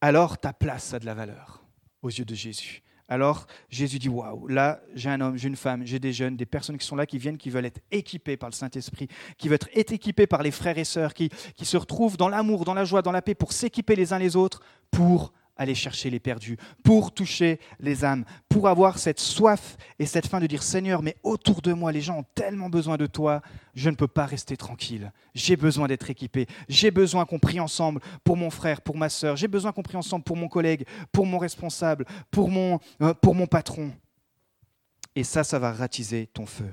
alors 0.00 0.38
ta 0.38 0.52
place 0.52 0.94
a 0.94 0.98
de 0.98 1.06
la 1.06 1.14
valeur 1.14 1.64
aux 2.02 2.08
yeux 2.10 2.24
de 2.24 2.34
Jésus. 2.34 2.82
Alors 3.08 3.46
Jésus 3.70 3.98
dit 3.98 4.08
Waouh, 4.08 4.48
là 4.48 4.80
j'ai 4.94 5.10
un 5.10 5.20
homme, 5.20 5.36
j'ai 5.36 5.48
une 5.48 5.56
femme, 5.56 5.82
j'ai 5.84 5.98
des 5.98 6.12
jeunes, 6.12 6.36
des 6.36 6.46
personnes 6.46 6.76
qui 6.76 6.86
sont 6.86 6.96
là, 6.96 7.06
qui 7.06 7.18
viennent, 7.18 7.38
qui 7.38 7.50
veulent 7.50 7.66
être 7.66 7.80
équipés 7.90 8.36
par 8.36 8.48
le 8.48 8.54
Saint-Esprit, 8.54 9.08
qui 9.38 9.48
veulent 9.48 9.58
être 9.74 9.92
équipés 9.92 10.26
par 10.26 10.42
les 10.42 10.50
frères 10.50 10.78
et 10.78 10.84
sœurs, 10.84 11.14
qui, 11.14 11.30
qui 11.54 11.64
se 11.64 11.76
retrouvent 11.76 12.16
dans 12.16 12.28
l'amour, 12.28 12.64
dans 12.64 12.74
la 12.74 12.84
joie, 12.84 13.02
dans 13.02 13.12
la 13.12 13.22
paix, 13.22 13.34
pour 13.34 13.52
s'équiper 13.52 13.94
les 13.94 14.12
uns 14.12 14.18
les 14.18 14.34
autres, 14.34 14.60
pour 14.90 15.32
aller 15.56 15.74
chercher 15.74 16.10
les 16.10 16.20
perdus, 16.20 16.56
pour 16.84 17.12
toucher 17.12 17.58
les 17.80 18.04
âmes, 18.04 18.24
pour 18.48 18.68
avoir 18.68 18.98
cette 18.98 19.20
soif 19.20 19.76
et 19.98 20.06
cette 20.06 20.26
faim 20.26 20.40
de 20.40 20.46
dire 20.46 20.62
Seigneur, 20.62 21.02
mais 21.02 21.16
autour 21.22 21.62
de 21.62 21.72
moi, 21.72 21.92
les 21.92 22.00
gens 22.00 22.18
ont 22.18 22.26
tellement 22.34 22.68
besoin 22.68 22.96
de 22.96 23.06
toi, 23.06 23.42
je 23.74 23.90
ne 23.90 23.94
peux 23.94 24.08
pas 24.08 24.26
rester 24.26 24.56
tranquille. 24.56 25.12
J'ai 25.34 25.56
besoin 25.56 25.88
d'être 25.88 26.10
équipé. 26.10 26.46
J'ai 26.68 26.90
besoin 26.90 27.24
qu'on 27.24 27.38
prie 27.38 27.60
ensemble 27.60 28.00
pour 28.24 28.36
mon 28.36 28.50
frère, 28.50 28.80
pour 28.80 28.96
ma 28.96 29.08
sœur. 29.08 29.36
J'ai 29.36 29.48
besoin 29.48 29.72
qu'on 29.72 29.82
prie 29.82 29.96
ensemble 29.96 30.24
pour 30.24 30.36
mon 30.36 30.48
collègue, 30.48 30.86
pour 31.12 31.26
mon 31.26 31.38
responsable, 31.38 32.06
pour 32.30 32.50
mon, 32.50 32.78
euh, 33.02 33.14
pour 33.14 33.34
mon 33.34 33.46
patron. 33.46 33.92
Et 35.14 35.24
ça, 35.24 35.44
ça 35.44 35.58
va 35.58 35.72
ratiser 35.72 36.26
ton 36.26 36.46
feu. 36.46 36.72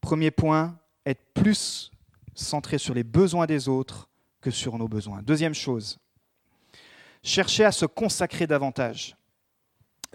Premier 0.00 0.30
point, 0.30 0.78
être 1.04 1.22
plus 1.34 1.90
centré 2.34 2.78
sur 2.78 2.94
les 2.94 3.04
besoins 3.04 3.46
des 3.46 3.68
autres 3.68 4.08
que 4.40 4.50
sur 4.50 4.78
nos 4.78 4.88
besoins. 4.88 5.22
Deuxième 5.22 5.54
chose, 5.54 5.98
chercher 7.22 7.64
à 7.64 7.72
se 7.72 7.86
consacrer 7.86 8.46
davantage. 8.46 9.16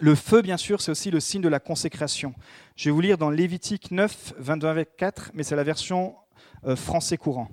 Le 0.00 0.14
feu, 0.14 0.42
bien 0.42 0.56
sûr, 0.56 0.80
c'est 0.80 0.92
aussi 0.92 1.10
le 1.10 1.18
signe 1.18 1.42
de 1.42 1.48
la 1.48 1.58
consécration. 1.58 2.32
Je 2.76 2.84
vais 2.84 2.90
vous 2.92 3.00
lire 3.00 3.18
dans 3.18 3.30
Lévitique 3.30 3.90
9, 3.90 4.34
22 4.38 4.72
24, 4.72 5.32
mais 5.34 5.42
c'est 5.42 5.56
la 5.56 5.64
version 5.64 6.14
euh, 6.66 6.76
français 6.76 7.16
courant. 7.16 7.48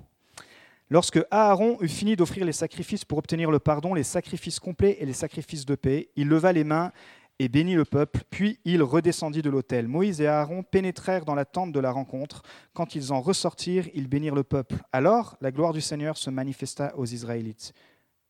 Lorsque 0.88 1.20
Aaron 1.32 1.78
eut 1.80 1.88
fini 1.88 2.14
d'offrir 2.14 2.44
les 2.44 2.52
sacrifices 2.52 3.04
pour 3.04 3.18
obtenir 3.18 3.50
le 3.50 3.58
pardon, 3.58 3.94
les 3.94 4.04
sacrifices 4.04 4.60
complets 4.60 4.96
et 5.00 5.06
les 5.06 5.12
sacrifices 5.12 5.66
de 5.66 5.74
paix, 5.74 6.10
il 6.14 6.28
leva 6.28 6.52
les 6.52 6.62
mains 6.62 6.92
et 7.40 7.48
bénit 7.48 7.74
le 7.74 7.84
peuple, 7.84 8.20
puis 8.30 8.60
il 8.64 8.82
redescendit 8.82 9.42
de 9.42 9.50
l'autel. 9.50 9.88
Moïse 9.88 10.20
et 10.20 10.28
Aaron 10.28 10.62
pénétrèrent 10.62 11.24
dans 11.24 11.34
la 11.34 11.44
tente 11.44 11.72
de 11.72 11.80
la 11.80 11.90
rencontre. 11.90 12.42
Quand 12.72 12.94
ils 12.94 13.12
en 13.12 13.20
ressortirent, 13.20 13.88
ils 13.94 14.06
bénirent 14.06 14.36
le 14.36 14.44
peuple. 14.44 14.76
Alors 14.92 15.36
la 15.40 15.50
gloire 15.50 15.72
du 15.72 15.80
Seigneur 15.80 16.16
se 16.16 16.30
manifesta 16.30 16.96
aux 16.96 17.04
Israélites. 17.04 17.72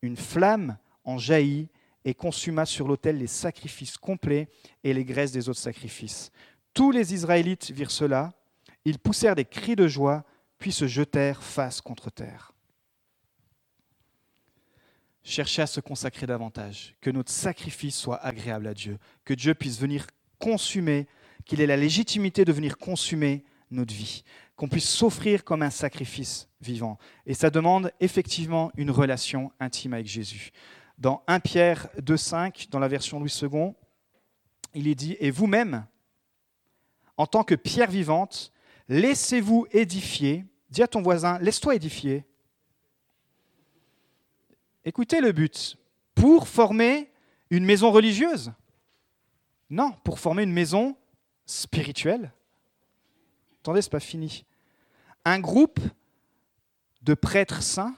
Une 0.01 0.17
flamme 0.17 0.77
en 1.07 1.17
jaillit 1.17 1.69
et 2.05 2.13
consuma 2.13 2.65
sur 2.65 2.87
l'autel 2.87 3.17
les 3.17 3.27
sacrifices 3.27 3.97
complets 3.97 4.49
et 4.83 4.93
les 4.93 5.03
graisses 5.03 5.31
des 5.31 5.49
autres 5.49 5.59
sacrifices. 5.59 6.31
Tous 6.73 6.91
les 6.91 7.13
Israélites 7.13 7.71
virent 7.71 7.91
cela, 7.91 8.33
ils 8.85 8.99
poussèrent 8.99 9.35
des 9.35 9.45
cris 9.45 9.75
de 9.75 9.87
joie, 9.87 10.23
puis 10.59 10.71
se 10.71 10.87
jetèrent 10.87 11.41
face 11.43 11.81
contre 11.81 12.11
terre. 12.11 12.53
Cherchez 15.23 15.61
à 15.61 15.67
se 15.67 15.79
consacrer 15.79 16.25
davantage, 16.25 16.95
que 17.01 17.09
notre 17.09 17.31
sacrifice 17.31 17.97
soit 17.97 18.23
agréable 18.23 18.67
à 18.67 18.73
Dieu, 18.73 18.97
que 19.25 19.33
Dieu 19.33 19.53
puisse 19.53 19.79
venir 19.79 20.07
consumer, 20.39 21.07
qu'il 21.45 21.61
ait 21.61 21.67
la 21.67 21.77
légitimité 21.77 22.45
de 22.45 22.53
venir 22.53 22.77
consumer 22.77 23.43
notre 23.69 23.93
vie, 23.93 24.23
qu'on 24.55 24.69
puisse 24.69 24.89
s'offrir 24.89 25.43
comme 25.43 25.61
un 25.61 25.69
sacrifice 25.69 26.47
vivant. 26.61 26.97
Et 27.25 27.33
ça 27.33 27.49
demande 27.49 27.91
effectivement 27.99 28.71
une 28.77 28.91
relation 28.91 29.51
intime 29.59 29.93
avec 29.93 30.07
Jésus 30.07 30.51
dans 30.97 31.23
1 31.27 31.39
Pierre 31.39 31.87
2,5, 31.99 32.69
dans 32.69 32.79
la 32.79 32.87
version 32.87 33.19
Louis 33.19 33.33
II, 33.41 33.73
il 34.73 34.87
est 34.87 34.95
dit 34.95 35.15
Et 35.19 35.31
vous-même, 35.31 35.85
en 37.17 37.27
tant 37.27 37.43
que 37.43 37.55
pierre 37.55 37.89
vivante, 37.89 38.51
laissez-vous 38.89 39.67
édifier. 39.71 40.45
Dis 40.69 40.83
à 40.83 40.87
ton 40.87 41.01
voisin 41.01 41.39
Laisse-toi 41.39 41.75
édifier. 41.75 42.25
Écoutez 44.85 45.21
le 45.21 45.31
but. 45.31 45.77
Pour 46.15 46.47
former 46.47 47.11
une 47.49 47.63
maison 47.63 47.91
religieuse 47.91 48.51
Non, 49.69 49.91
pour 50.03 50.19
former 50.19 50.43
une 50.43 50.51
maison 50.51 50.97
spirituelle. 51.45 52.33
Attendez, 53.61 53.81
ce 53.81 53.87
n'est 53.87 53.91
pas 53.91 53.99
fini. 53.99 54.45
Un 55.25 55.39
groupe 55.39 55.79
de 57.01 57.13
prêtres 57.13 57.61
saints 57.61 57.95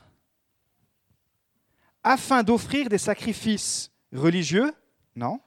afin 2.04 2.44
d'offrir 2.44 2.90
des 2.90 2.98
sacrifices 2.98 3.92
religieux, 4.14 4.74
non, 5.16 5.40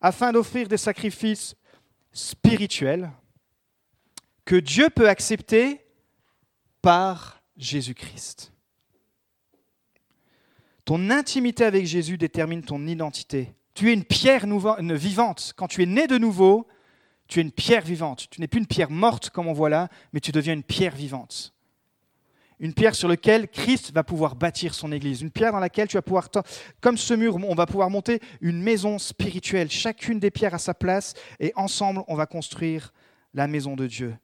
afin 0.00 0.32
d'offrir 0.32 0.68
des 0.68 0.76
sacrifices 0.76 1.54
spirituels 2.12 3.10
que 4.44 4.56
Dieu 4.56 4.88
peut 4.90 5.08
accepter 5.08 5.84
par 6.80 7.42
Jésus-Christ. 7.56 8.52
Ton 10.84 11.10
intimité 11.10 11.64
avec 11.64 11.84
Jésus 11.86 12.16
détermine 12.16 12.62
ton 12.62 12.86
identité. 12.86 13.54
Tu 13.74 13.90
es 13.90 13.92
une 13.92 14.04
pierre 14.04 14.46
vivante. 14.46 15.52
Quand 15.54 15.68
tu 15.68 15.82
es 15.82 15.86
né 15.86 16.06
de 16.06 16.16
nouveau, 16.16 16.66
tu 17.26 17.40
es 17.40 17.42
une 17.42 17.52
pierre 17.52 17.84
vivante. 17.84 18.28
Tu 18.30 18.40
n'es 18.40 18.48
plus 18.48 18.60
une 18.60 18.66
pierre 18.66 18.90
morte 18.90 19.30
comme 19.30 19.48
on 19.48 19.52
voit 19.52 19.68
là, 19.68 19.88
mais 20.12 20.20
tu 20.20 20.32
deviens 20.32 20.54
une 20.54 20.62
pierre 20.62 20.94
vivante 20.94 21.52
une 22.60 22.74
pierre 22.74 22.94
sur 22.94 23.08
laquelle 23.08 23.48
Christ 23.48 23.92
va 23.92 24.02
pouvoir 24.02 24.34
bâtir 24.34 24.74
son 24.74 24.90
Église, 24.92 25.22
une 25.22 25.30
pierre 25.30 25.52
dans 25.52 25.60
laquelle 25.60 25.88
tu 25.88 25.96
vas 25.96 26.02
pouvoir, 26.02 26.28
comme 26.80 26.96
ce 26.96 27.14
mur, 27.14 27.36
on 27.36 27.54
va 27.54 27.66
pouvoir 27.66 27.90
monter 27.90 28.20
une 28.40 28.60
maison 28.60 28.98
spirituelle, 28.98 29.70
chacune 29.70 30.18
des 30.18 30.30
pierres 30.30 30.54
à 30.54 30.58
sa 30.58 30.74
place, 30.74 31.14
et 31.38 31.52
ensemble, 31.56 32.02
on 32.08 32.16
va 32.16 32.26
construire 32.26 32.92
la 33.34 33.46
maison 33.46 33.76
de 33.76 33.86
Dieu. 33.86 34.16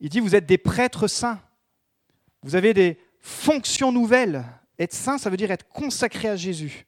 Il 0.00 0.08
dit, 0.08 0.20
vous 0.20 0.34
êtes 0.34 0.46
des 0.46 0.58
prêtres 0.58 1.08
saints, 1.08 1.40
vous 2.42 2.56
avez 2.56 2.74
des 2.74 2.98
fonctions 3.20 3.90
nouvelles. 3.90 4.44
Être 4.78 4.92
saint, 4.92 5.18
ça 5.18 5.30
veut 5.30 5.36
dire 5.36 5.50
être 5.50 5.68
consacré 5.68 6.28
à 6.28 6.36
Jésus. 6.36 6.86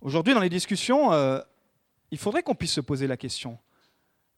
Aujourd'hui, 0.00 0.34
dans 0.34 0.40
les 0.40 0.48
discussions, 0.48 1.12
euh, 1.12 1.40
il 2.10 2.18
faudrait 2.18 2.42
qu'on 2.42 2.54
puisse 2.54 2.72
se 2.72 2.80
poser 2.80 3.06
la 3.06 3.16
question, 3.16 3.58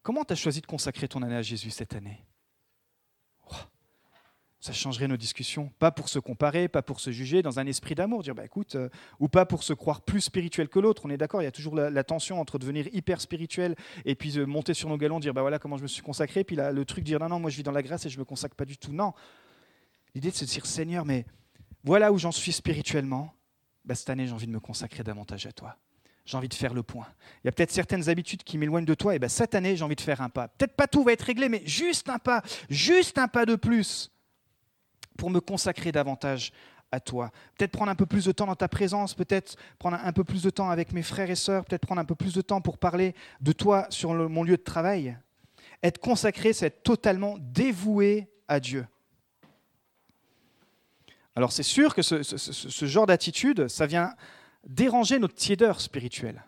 comment 0.02 0.24
tu 0.24 0.34
choisi 0.36 0.60
de 0.60 0.66
consacrer 0.66 1.08
ton 1.08 1.22
année 1.22 1.36
à 1.36 1.42
Jésus 1.42 1.70
cette 1.70 1.94
année? 1.94 2.24
Ça 4.60 4.74
changerait 4.74 5.08
nos 5.08 5.16
discussions. 5.16 5.72
Pas 5.78 5.90
pour 5.90 6.10
se 6.10 6.18
comparer, 6.18 6.68
pas 6.68 6.82
pour 6.82 7.00
se 7.00 7.10
juger, 7.10 7.40
dans 7.40 7.58
un 7.58 7.66
esprit 7.66 7.94
d'amour, 7.94 8.22
dire 8.22 8.34
bah 8.34 8.44
écoute, 8.44 8.74
euh, 8.74 8.90
ou 9.18 9.28
pas 9.28 9.46
pour 9.46 9.62
se 9.62 9.72
croire 9.72 10.02
plus 10.02 10.20
spirituel 10.20 10.68
que 10.68 10.78
l'autre. 10.78 11.02
On 11.06 11.10
est 11.10 11.16
d'accord, 11.16 11.40
il 11.40 11.46
y 11.46 11.48
a 11.48 11.52
toujours 11.52 11.74
la, 11.74 12.04
tension 12.04 12.40
entre 12.40 12.58
devenir 12.58 12.86
hyper 12.92 13.20
spirituel 13.20 13.74
et 14.04 14.14
puis 14.14 14.38
euh, 14.38 14.44
monter 14.44 14.74
sur 14.74 14.90
nos 14.90 14.98
galons, 14.98 15.18
dire 15.18 15.32
bah 15.32 15.40
voilà 15.40 15.58
comment 15.58 15.78
je 15.78 15.82
me 15.82 15.88
suis 15.88 16.02
consacré, 16.02 16.44
puis 16.44 16.56
le 16.56 16.84
truc 16.84 17.04
dire 17.04 17.18
non 17.20 17.28
non, 17.28 17.40
moi 17.40 17.50
je 17.50 17.56
vis 17.56 17.62
dans 17.62 17.72
la 17.72 17.82
grâce 17.82 18.04
et 18.04 18.10
je 18.10 18.18
me 18.18 18.24
consacre 18.24 18.54
pas 18.54 18.66
du 18.66 18.76
tout. 18.76 18.92
Non, 18.92 19.14
l'idée 20.14 20.30
de 20.30 20.36
se 20.36 20.44
dire 20.44 20.66
Seigneur, 20.66 21.06
mais 21.06 21.24
voilà 21.82 22.12
où 22.12 22.18
j'en 22.18 22.32
suis 22.32 22.52
spirituellement. 22.52 23.32
Bah, 23.86 23.94
cette 23.94 24.10
année 24.10 24.26
j'ai 24.26 24.32
envie 24.32 24.46
de 24.46 24.52
me 24.52 24.60
consacrer 24.60 25.02
davantage 25.02 25.46
à 25.46 25.52
toi. 25.52 25.76
J'ai 26.26 26.36
envie 26.36 26.48
de 26.48 26.54
faire 26.54 26.74
le 26.74 26.82
point. 26.82 27.06
Il 27.42 27.46
y 27.46 27.48
a 27.48 27.52
peut-être 27.52 27.72
certaines 27.72 28.10
habitudes 28.10 28.44
qui 28.44 28.58
m'éloignent 28.58 28.84
de 28.84 28.94
toi, 28.94 29.14
et 29.14 29.18
ben 29.18 29.30
cette 29.30 29.54
année 29.54 29.74
j'ai 29.74 29.84
envie 29.84 29.96
de 29.96 30.02
faire 30.02 30.20
un 30.20 30.28
pas. 30.28 30.48
Peut-être 30.48 30.76
pas 30.76 30.86
tout 30.86 31.02
va 31.02 31.12
être 31.12 31.22
réglé, 31.22 31.48
mais 31.48 31.62
juste 31.64 32.10
un 32.10 32.18
pas, 32.18 32.42
juste 32.68 33.16
un 33.16 33.26
pas 33.26 33.46
de 33.46 33.54
plus 33.54 34.10
pour 35.16 35.30
me 35.30 35.40
consacrer 35.40 35.92
davantage 35.92 36.52
à 36.92 37.00
toi. 37.00 37.30
Peut-être 37.56 37.72
prendre 37.72 37.90
un 37.90 37.94
peu 37.94 38.06
plus 38.06 38.24
de 38.24 38.32
temps 38.32 38.46
dans 38.46 38.56
ta 38.56 38.68
présence, 38.68 39.14
peut-être 39.14 39.56
prendre 39.78 39.98
un 40.02 40.12
peu 40.12 40.24
plus 40.24 40.42
de 40.42 40.50
temps 40.50 40.70
avec 40.70 40.92
mes 40.92 41.02
frères 41.02 41.30
et 41.30 41.36
sœurs, 41.36 41.64
peut-être 41.64 41.86
prendre 41.86 42.00
un 42.00 42.04
peu 42.04 42.14
plus 42.14 42.34
de 42.34 42.40
temps 42.40 42.60
pour 42.60 42.78
parler 42.78 43.14
de 43.40 43.52
toi 43.52 43.86
sur 43.90 44.12
mon 44.12 44.42
lieu 44.42 44.56
de 44.56 44.62
travail. 44.62 45.16
Être 45.82 45.98
consacré, 45.98 46.52
c'est 46.52 46.66
être 46.66 46.82
totalement 46.82 47.36
dévoué 47.38 48.28
à 48.48 48.60
Dieu. 48.60 48.86
Alors 51.36 51.52
c'est 51.52 51.62
sûr 51.62 51.94
que 51.94 52.02
ce, 52.02 52.84
genre 52.86 53.06
d'attitude, 53.06 53.68
ça 53.68 53.86
vient 53.86 54.14
déranger 54.66 55.18
notre 55.18 55.34
tiédeur 55.34 55.80
spirituel. 55.80 56.44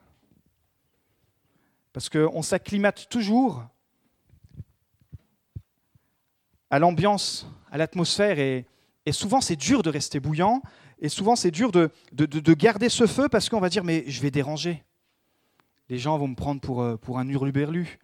Parce 1.92 2.08
qu'on 2.08 2.42
s'acclimate 2.42 3.08
toujours 3.08 3.64
à 6.68 6.78
l'ambiance, 6.78 7.46
à 7.72 7.78
l'atmosphère, 7.78 8.38
et, 8.38 8.66
souvent 9.10 9.40
c'est 9.40 9.56
dur 9.56 9.82
de 9.82 9.90
rester 9.90 10.20
bouillant, 10.20 10.62
et 11.00 11.08
souvent 11.08 11.34
c'est 11.34 11.50
dur 11.50 11.72
de, 11.72 11.90
de, 12.12 12.54
garder 12.54 12.88
ce 12.88 13.06
feu 13.06 13.28
parce 13.28 13.48
qu'on 13.48 13.58
va 13.58 13.70
dire 13.70 13.82
mais 13.82 14.04
je 14.06 14.20
vais 14.20 14.30
déranger. 14.30 14.84
Les 15.88 15.98
gens 15.98 16.16
vont 16.18 16.28
me 16.28 16.36
prendre 16.36 16.60
pour, 16.60 16.82
euh, 16.82 16.96
pour 16.96 17.18
un 17.18 17.26
hurluberlu. 17.26 17.98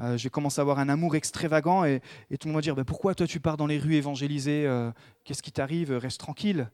Euh, 0.00 0.18
j'ai 0.18 0.28
commencé 0.28 0.60
à 0.60 0.62
avoir 0.62 0.78
un 0.78 0.88
amour 0.90 1.16
extravagant 1.16 1.84
et, 1.84 2.02
tout 2.38 2.48
le 2.48 2.52
monde 2.52 2.56
va 2.56 2.74
dire 2.74 2.84
pourquoi 2.84 3.14
toi 3.14 3.26
tu 3.26 3.40
pars 3.40 3.56
dans 3.56 3.66
les 3.66 3.78
rues 3.78 3.94
évangéliser 3.94 4.66
euh, 4.66 4.90
Qu'est-ce 5.24 5.42
qui 5.42 5.52
t'arrive 5.52 5.92
Reste 5.92 6.20
tranquille, 6.20 6.68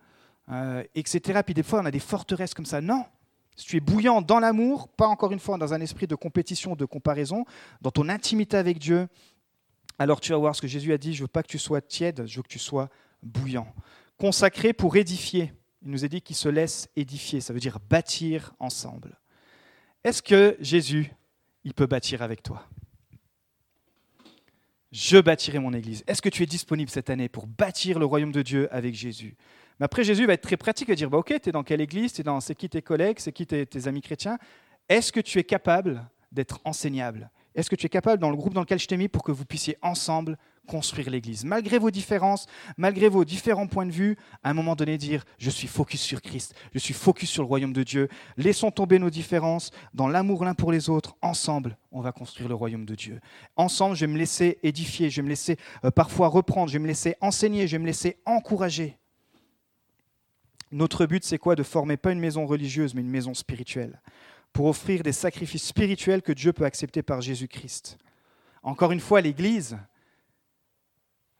etc. 0.94 1.40
Puis 1.44 1.54
des 1.54 1.62
fois 1.62 1.80
on 1.80 1.84
a 1.84 1.90
des 1.90 2.00
forteresses 2.00 2.54
comme 2.54 2.66
ça. 2.66 2.80
Non, 2.80 3.04
si 3.56 3.66
tu 3.66 3.76
es 3.76 3.80
bouillant 3.80 4.22
dans 4.22 4.40
l'amour, 4.40 4.88
pas 4.88 5.06
encore 5.06 5.32
une 5.32 5.38
fois 5.38 5.58
dans 5.58 5.74
un 5.74 5.80
esprit 5.82 6.06
de 6.06 6.14
compétition, 6.14 6.74
de 6.74 6.86
comparaison, 6.86 7.44
dans 7.82 7.90
ton 7.90 8.08
intimité 8.08 8.56
avec 8.56 8.78
Dieu, 8.78 9.06
alors 9.98 10.20
tu 10.20 10.32
vas 10.32 10.38
voir 10.38 10.56
ce 10.56 10.62
que 10.62 10.68
Jésus 10.68 10.92
a 10.92 10.98
dit, 10.98 11.14
je 11.14 11.22
veux 11.22 11.28
pas 11.28 11.42
que 11.42 11.48
tu 11.48 11.58
sois 11.58 11.80
tiède, 11.80 12.24
je 12.26 12.36
veux 12.36 12.42
que 12.42 12.48
tu 12.48 12.58
sois 12.58 12.88
bouillant. 13.22 13.72
Consacré 14.18 14.72
pour 14.72 14.96
édifier. 14.96 15.52
Il 15.82 15.90
nous 15.90 16.04
est 16.04 16.08
dit 16.08 16.22
qu'il 16.22 16.36
se 16.36 16.48
laisse 16.48 16.88
édifier, 16.96 17.40
ça 17.40 17.52
veut 17.52 17.60
dire 17.60 17.78
bâtir 17.80 18.54
ensemble. 18.58 19.18
Est-ce 20.04 20.22
que 20.22 20.56
Jésus, 20.60 21.12
il 21.64 21.74
peut 21.74 21.86
bâtir 21.86 22.22
avec 22.22 22.42
toi? 22.42 22.68
Je 24.92 25.18
bâtirai 25.18 25.58
mon 25.58 25.72
Église. 25.72 26.04
Est-ce 26.06 26.20
que 26.20 26.28
tu 26.28 26.42
es 26.42 26.46
disponible 26.46 26.90
cette 26.90 27.08
année 27.08 27.28
pour 27.28 27.46
bâtir 27.46 27.98
le 27.98 28.04
royaume 28.04 28.32
de 28.32 28.42
Dieu 28.42 28.72
avec 28.74 28.94
Jésus? 28.94 29.36
Mais 29.80 29.84
après, 29.84 30.04
Jésus 30.04 30.26
va 30.26 30.34
être 30.34 30.42
très 30.42 30.58
pratique 30.58 30.90
et 30.90 30.94
dire, 30.94 31.08
bah, 31.08 31.18
ok, 31.18 31.34
tu 31.40 31.48
es 31.48 31.52
dans 31.52 31.62
quelle 31.62 31.80
Église? 31.80 32.12
C'est 32.40 32.54
qui 32.54 32.68
tes 32.68 32.82
collègues? 32.82 33.18
C'est 33.18 33.32
qui 33.32 33.46
tes, 33.46 33.64
tes 33.64 33.88
amis 33.88 34.02
chrétiens? 34.02 34.38
Est-ce 34.88 35.10
que 35.10 35.20
tu 35.20 35.38
es 35.38 35.44
capable 35.44 36.06
d'être 36.30 36.60
enseignable? 36.64 37.30
Est-ce 37.54 37.68
que 37.68 37.76
tu 37.76 37.86
es 37.86 37.90
capable, 37.90 38.20
dans 38.20 38.30
le 38.30 38.36
groupe 38.36 38.54
dans 38.54 38.60
lequel 38.60 38.78
je 38.78 38.86
t'ai 38.86 38.96
mis, 38.96 39.08
pour 39.08 39.22
que 39.22 39.32
vous 39.32 39.44
puissiez 39.44 39.76
ensemble 39.82 40.38
construire 40.66 41.10
l'Église? 41.10 41.44
Malgré 41.44 41.78
vos 41.78 41.90
différences, 41.90 42.46
malgré 42.76 43.08
vos 43.08 43.24
différents 43.24 43.66
points 43.66 43.86
de 43.86 43.92
vue, 43.92 44.16
à 44.42 44.50
un 44.50 44.54
moment 44.54 44.74
donné 44.74 44.96
dire, 44.96 45.24
je 45.38 45.50
suis 45.50 45.68
focus 45.68 46.00
sur 46.00 46.22
Christ, 46.22 46.54
je 46.72 46.78
suis 46.78 46.94
focus 46.94 47.30
sur 47.30 47.42
le 47.42 47.48
royaume 47.48 47.72
de 47.72 47.82
Dieu. 47.82 48.08
Laissons 48.36 48.70
tomber 48.70 48.98
nos 48.98 49.10
différences 49.10 49.70
dans 49.92 50.08
l'amour 50.08 50.44
l'un 50.44 50.54
pour 50.54 50.72
les 50.72 50.88
autres. 50.88 51.16
Ensemble, 51.20 51.76
on 51.90 52.00
va 52.00 52.12
construire 52.12 52.48
le 52.48 52.54
royaume 52.54 52.86
de 52.86 52.94
Dieu. 52.94 53.20
Ensemble, 53.56 53.96
je 53.96 54.06
vais 54.06 54.12
me 54.12 54.18
laisser 54.18 54.58
édifier, 54.62 55.10
je 55.10 55.16
vais 55.16 55.24
me 55.24 55.28
laisser 55.28 55.58
euh, 55.84 55.90
parfois 55.90 56.28
reprendre, 56.28 56.68
je 56.68 56.74
vais 56.74 56.82
me 56.82 56.88
laisser 56.88 57.16
enseigner, 57.20 57.66
je 57.66 57.72
vais 57.72 57.82
me 57.82 57.86
laisser 57.86 58.16
encourager. 58.24 58.96
Notre 60.70 61.04
but, 61.04 61.22
c'est 61.22 61.36
quoi? 61.36 61.54
De 61.54 61.62
former 61.62 61.98
pas 61.98 62.12
une 62.12 62.18
maison 62.18 62.46
religieuse, 62.46 62.94
mais 62.94 63.02
une 63.02 63.10
maison 63.10 63.34
spirituelle, 63.34 64.00
pour 64.52 64.66
offrir 64.66 65.02
des 65.02 65.12
sacrifices 65.12 65.66
spirituels 65.66 66.22
que 66.22 66.32
Dieu 66.32 66.52
peut 66.52 66.64
accepter 66.64 67.02
par 67.02 67.20
Jésus-Christ. 67.20 67.98
Encore 68.62 68.92
une 68.92 69.00
fois, 69.00 69.20
l'Église, 69.20 69.78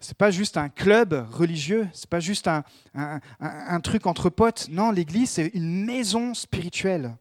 n'est 0.01 0.15
pas 0.15 0.31
juste 0.31 0.57
un 0.57 0.69
club 0.69 1.27
religieux, 1.31 1.89
c'est 1.93 2.09
pas 2.09 2.21
juste 2.21 2.49
un, 2.49 2.65
un, 2.95 3.81
truc 3.81 4.07
entre 4.07 4.31
potes. 4.31 4.69
Non, 4.71 4.91
l'Église, 4.91 5.31
c'est 5.31 5.49
une 5.55 5.85
maison 5.85 6.35
spirituelle. 6.35 7.17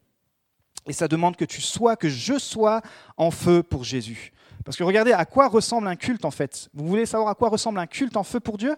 Et 0.88 0.94
ça 0.94 1.08
demande 1.08 1.36
que 1.36 1.46
tu 1.46 1.62
sois, 1.62 1.96
que 1.96 2.10
je 2.10 2.40
sois 2.40 2.82
en 3.18 3.30
feu 3.30 3.62
pour 3.62 3.84
Jésus. 3.84 4.34
Parce 4.66 4.78
que 4.78 4.84
regardez, 4.84 5.14
à 5.14 5.26
quoi 5.26 5.48
ressemble 5.48 5.88
un 5.88 5.96
culte 5.96 6.26
en 6.26 6.32
fait? 6.32 6.70
Vous 6.74 6.88
voulez 6.88 7.06
savoir 7.06 7.30
à 7.30 7.36
quoi 7.36 7.50
ressemble 7.50 7.80
un 7.80 7.88
culte 7.88 8.18
en 8.18 8.24
feu 8.24 8.40
pour 8.40 8.58
Dieu? 8.58 8.76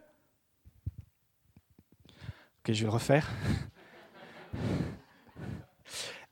Ok, 2.60 2.73
je 2.73 2.80
vais 2.80 2.86
le 2.86 2.89
refaire. 2.89 3.30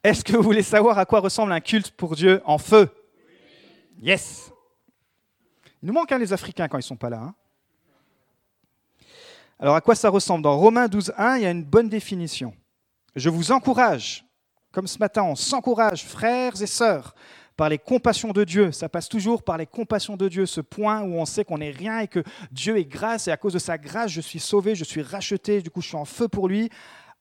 Est-ce 0.04 0.24
que 0.24 0.36
vous 0.36 0.42
voulez 0.42 0.64
savoir 0.64 0.98
à 0.98 1.06
quoi 1.06 1.20
ressemble 1.20 1.52
un 1.52 1.60
culte 1.60 1.92
pour 1.92 2.16
Dieu 2.16 2.42
en 2.46 2.58
feu? 2.58 2.90
Yes 4.02 4.52
Il 5.84 5.88
nous 5.88 5.94
manque 5.94 6.12
hein, 6.12 6.18
les 6.18 6.34
Africains 6.34 6.68
quand 6.68 6.78
ils 6.78 6.80
ne 6.80 6.86
sont 6.86 6.96
pas 6.96 7.12
là. 7.12 7.22
Hein. 7.22 7.36
Alors 9.60 9.76
à 9.76 9.82
quoi 9.82 9.94
ça 9.94 10.10
ressemble? 10.10 10.44
Dans 10.44 10.58
Romains 10.58 10.88
12, 10.88 11.14
1, 11.16 11.38
il 11.38 11.44
y 11.44 11.46
a 11.46 11.52
une 11.52 11.64
bonne 11.64 11.88
définition. 11.88 12.56
Je 13.16 13.30
vous 13.30 13.52
encourage, 13.52 14.26
comme 14.72 14.88
ce 14.88 14.98
matin, 14.98 15.22
on 15.22 15.36
s'encourage, 15.36 16.04
frères 16.04 16.60
et 16.60 16.68
sœurs, 16.68 17.14
par 17.56 17.70
les 17.70 17.78
compassions 17.78 18.32
de 18.32 18.44
Dieu. 18.44 18.72
Ça 18.72 18.90
passe 18.90 19.08
toujours 19.08 19.44
par 19.44 19.60
les 19.60 19.68
compassions 19.68 20.18
de 20.18 20.28
Dieu, 20.30 20.48
ce 20.48 20.62
point 20.62 21.02
où 21.02 21.14
on 21.14 21.26
sait 21.26 21.46
qu'on 21.46 21.60
n'est 21.60 21.70
rien 21.70 22.00
et 22.00 22.08
que 22.08 22.24
Dieu 22.52 22.78
est 22.78 22.86
grâce 22.86 23.28
et 23.28 23.32
à 23.32 23.38
cause 23.38 23.54
de 23.54 23.60
sa 23.60 23.78
grâce, 23.78 24.10
je 24.10 24.22
suis 24.22 24.40
sauvé, 24.40 24.74
je 24.74 24.84
suis 24.84 25.04
racheté, 25.04 25.62
du 25.62 25.70
coup 25.70 25.82
je 25.82 25.90
suis 25.90 25.98
en 25.98 26.06
feu 26.06 26.28
pour 26.28 26.48
lui, 26.48 26.72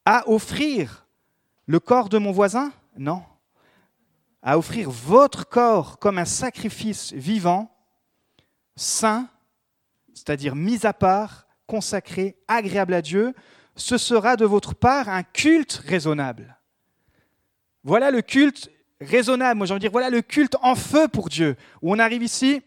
à 0.07 0.27
offrir 0.31 1.07
le 1.71 1.79
corps 1.79 2.09
de 2.09 2.19
mon 2.19 2.33
voisin? 2.33 2.73
Non. 2.99 3.23
À 4.43 4.59
offrir 4.59 4.91
votre 4.91 5.49
corps 5.49 6.01
comme 6.01 6.19
un 6.19 6.25
sacrifice 6.25 7.13
vivant, 7.13 7.73
saint, 8.75 9.29
c'est-à-dire 10.13 10.57
mis 10.57 10.85
à 10.85 10.93
part, 10.93 11.47
consacré, 11.69 12.37
agréable 12.49 12.93
à 12.93 13.03
Dieu, 13.03 13.35
ce 13.77 13.99
sera 13.99 14.35
de 14.35 14.45
votre 14.45 14.75
part 14.75 15.09
un 15.09 15.23
culte 15.23 15.81
raisonnable. 15.87 16.59
Voilà 17.85 18.11
le 18.11 18.21
culte 18.21 18.69
raisonnable, 19.01 19.59
moi 19.59 19.67
j'ai 19.69 19.73
envie 19.73 19.81
dire, 19.81 19.93
voilà 19.93 20.11
le 20.11 20.23
culte 20.23 20.57
en 20.63 20.75
feu 20.75 21.07
pour 21.07 21.29
Dieu, 21.29 21.55
où 21.83 21.93
on 21.95 22.01
arrive 22.01 22.25
ici, 22.25 22.63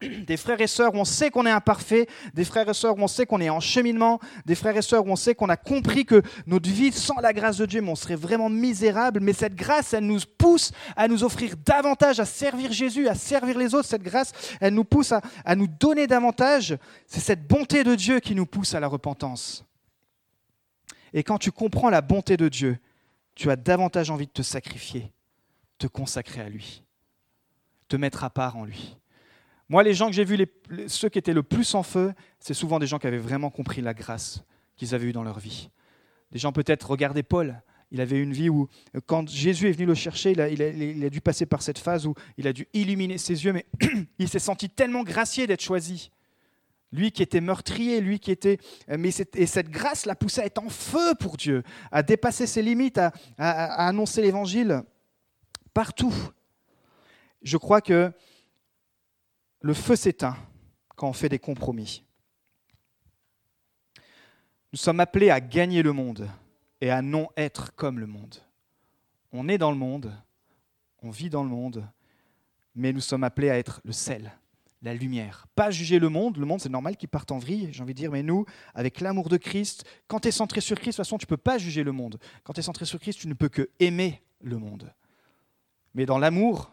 des 0.00 0.36
frères 0.36 0.60
et 0.60 0.66
sœurs 0.66 0.94
où 0.94 0.98
on 0.98 1.04
sait 1.04 1.30
qu'on 1.30 1.46
est 1.46 1.50
imparfait, 1.50 2.06
des 2.34 2.44
frères 2.44 2.68
et 2.68 2.74
sœurs 2.74 2.96
où 2.96 3.02
on 3.02 3.08
sait 3.08 3.26
qu'on 3.26 3.40
est 3.40 3.50
en 3.50 3.60
cheminement, 3.60 4.20
des 4.46 4.54
frères 4.54 4.76
et 4.76 4.82
sœurs 4.82 5.06
où 5.06 5.10
on 5.10 5.16
sait 5.16 5.34
qu'on 5.34 5.48
a 5.48 5.56
compris 5.56 6.04
que 6.04 6.22
notre 6.46 6.68
vie 6.68 6.92
sans 6.92 7.18
la 7.20 7.32
grâce 7.32 7.56
de 7.58 7.66
Dieu, 7.66 7.82
on 7.86 7.94
serait 7.94 8.16
vraiment 8.16 8.48
misérable, 8.48 9.20
mais 9.20 9.32
cette 9.32 9.54
grâce, 9.54 9.94
elle 9.94 10.06
nous 10.06 10.20
pousse 10.36 10.72
à 10.96 11.08
nous 11.08 11.24
offrir 11.24 11.54
davantage, 11.64 12.20
à 12.20 12.24
servir 12.24 12.72
Jésus, 12.72 13.08
à 13.08 13.14
servir 13.14 13.58
les 13.58 13.74
autres. 13.74 13.88
Cette 13.88 14.02
grâce, 14.02 14.32
elle 14.60 14.74
nous 14.74 14.84
pousse 14.84 15.12
à, 15.12 15.20
à 15.44 15.56
nous 15.56 15.66
donner 15.66 16.06
davantage. 16.06 16.76
C'est 17.06 17.20
cette 17.20 17.46
bonté 17.46 17.84
de 17.84 17.94
Dieu 17.94 18.20
qui 18.20 18.34
nous 18.34 18.46
pousse 18.46 18.74
à 18.74 18.80
la 18.80 18.86
repentance. 18.86 19.64
Et 21.12 21.22
quand 21.22 21.38
tu 21.38 21.50
comprends 21.50 21.90
la 21.90 22.02
bonté 22.02 22.36
de 22.36 22.48
Dieu, 22.48 22.78
tu 23.34 23.50
as 23.50 23.56
davantage 23.56 24.10
envie 24.10 24.26
de 24.26 24.32
te 24.32 24.42
sacrifier, 24.42 25.10
te 25.78 25.86
consacrer 25.86 26.40
à 26.40 26.48
lui, 26.48 26.82
te 27.88 27.96
mettre 27.96 28.24
à 28.24 28.30
part 28.30 28.56
en 28.56 28.64
lui. 28.64 28.96
Moi, 29.68 29.82
les 29.82 29.92
gens 29.92 30.06
que 30.06 30.14
j'ai 30.14 30.24
vus, 30.24 30.46
ceux 30.86 31.08
qui 31.08 31.18
étaient 31.18 31.34
le 31.34 31.42
plus 31.42 31.74
en 31.74 31.82
feu, 31.82 32.14
c'est 32.40 32.54
souvent 32.54 32.78
des 32.78 32.86
gens 32.86 32.98
qui 32.98 33.06
avaient 33.06 33.18
vraiment 33.18 33.50
compris 33.50 33.82
la 33.82 33.92
grâce 33.92 34.42
qu'ils 34.76 34.94
avaient 34.94 35.08
eue 35.08 35.12
dans 35.12 35.24
leur 35.24 35.38
vie. 35.38 35.68
Des 36.32 36.38
gens 36.38 36.52
peut-être, 36.52 36.88
regardez 36.88 37.22
Paul, 37.22 37.60
il 37.90 38.00
avait 38.00 38.18
une 38.18 38.32
vie 38.32 38.48
où, 38.48 38.68
quand 39.06 39.28
Jésus 39.28 39.68
est 39.68 39.72
venu 39.72 39.86
le 39.86 39.94
chercher, 39.94 40.32
il 40.32 41.04
a, 41.04 41.10
dû 41.10 41.20
passer 41.20 41.46
par 41.46 41.62
cette 41.62 41.78
phase 41.78 42.06
où 42.06 42.14
il 42.38 42.46
a 42.46 42.52
dû 42.52 42.66
illuminer 42.72 43.18
ses 43.18 43.44
yeux, 43.44 43.52
mais 43.52 43.66
il 44.18 44.28
s'est 44.28 44.38
senti 44.38 44.70
tellement 44.70 45.02
gracié 45.02 45.46
d'être 45.46 45.62
choisi. 45.62 46.10
Lui 46.90 47.12
qui 47.12 47.22
était 47.22 47.42
meurtrier, 47.42 48.00
lui 48.00 48.18
qui 48.18 48.30
était... 48.30 48.58
Mais 48.88 49.10
et 49.34 49.46
cette 49.46 49.68
grâce 49.68 50.06
l'a 50.06 50.14
poussé 50.14 50.40
à 50.40 50.46
être 50.46 50.62
en 50.62 50.70
feu 50.70 51.14
pour 51.20 51.36
Dieu, 51.36 51.62
à 51.92 52.02
dépasser 52.02 52.46
ses 52.46 52.62
limites, 52.62 52.98
à 53.36 53.86
annoncer 53.86 54.22
l'évangile 54.22 54.82
partout. 55.74 56.14
Je 57.42 57.58
crois 57.58 57.82
que 57.82 58.10
le 59.60 59.74
feu 59.74 59.96
s'éteint 59.96 60.36
quand 60.96 61.08
on 61.08 61.12
fait 61.12 61.28
des 61.28 61.38
compromis. 61.38 62.04
Nous 64.72 64.78
sommes 64.78 65.00
appelés 65.00 65.30
à 65.30 65.40
gagner 65.40 65.82
le 65.82 65.92
monde 65.92 66.28
et 66.80 66.90
à 66.90 67.02
non 67.02 67.28
être 67.36 67.74
comme 67.74 67.98
le 67.98 68.06
monde. 68.06 68.36
On 69.32 69.48
est 69.48 69.58
dans 69.58 69.70
le 69.70 69.76
monde, 69.76 70.12
on 71.02 71.10
vit 71.10 71.30
dans 71.30 71.42
le 71.42 71.48
monde, 71.48 71.86
mais 72.74 72.92
nous 72.92 73.00
sommes 73.00 73.24
appelés 73.24 73.50
à 73.50 73.58
être 73.58 73.80
le 73.84 73.92
sel, 73.92 74.32
la 74.82 74.94
lumière. 74.94 75.46
Pas 75.54 75.70
juger 75.70 75.98
le 75.98 76.08
monde, 76.08 76.36
le 76.36 76.46
monde 76.46 76.60
c'est 76.60 76.68
normal 76.68 76.96
qu'il 76.96 77.08
parte 77.08 77.32
en 77.32 77.38
vrille, 77.38 77.70
j'ai 77.72 77.82
envie 77.82 77.94
de 77.94 77.98
dire, 77.98 78.10
mais 78.10 78.22
nous, 78.22 78.44
avec 78.74 79.00
l'amour 79.00 79.28
de 79.28 79.36
Christ, 79.36 79.84
quand 80.06 80.20
tu 80.20 80.28
es 80.28 80.32
centré 80.32 80.60
sur 80.60 80.76
Christ, 80.76 80.98
de 80.98 81.02
toute 81.02 81.06
façon 81.06 81.18
tu 81.18 81.24
ne 81.24 81.28
peux 81.28 81.36
pas 81.36 81.58
juger 81.58 81.82
le 81.82 81.92
monde. 81.92 82.18
Quand 82.44 82.52
tu 82.52 82.60
es 82.60 82.62
centré 82.62 82.84
sur 82.84 83.00
Christ, 83.00 83.20
tu 83.20 83.28
ne 83.28 83.34
peux 83.34 83.48
que 83.48 83.70
aimer 83.80 84.22
le 84.40 84.58
monde. 84.58 84.92
Mais 85.94 86.06
dans 86.06 86.18
l'amour, 86.18 86.70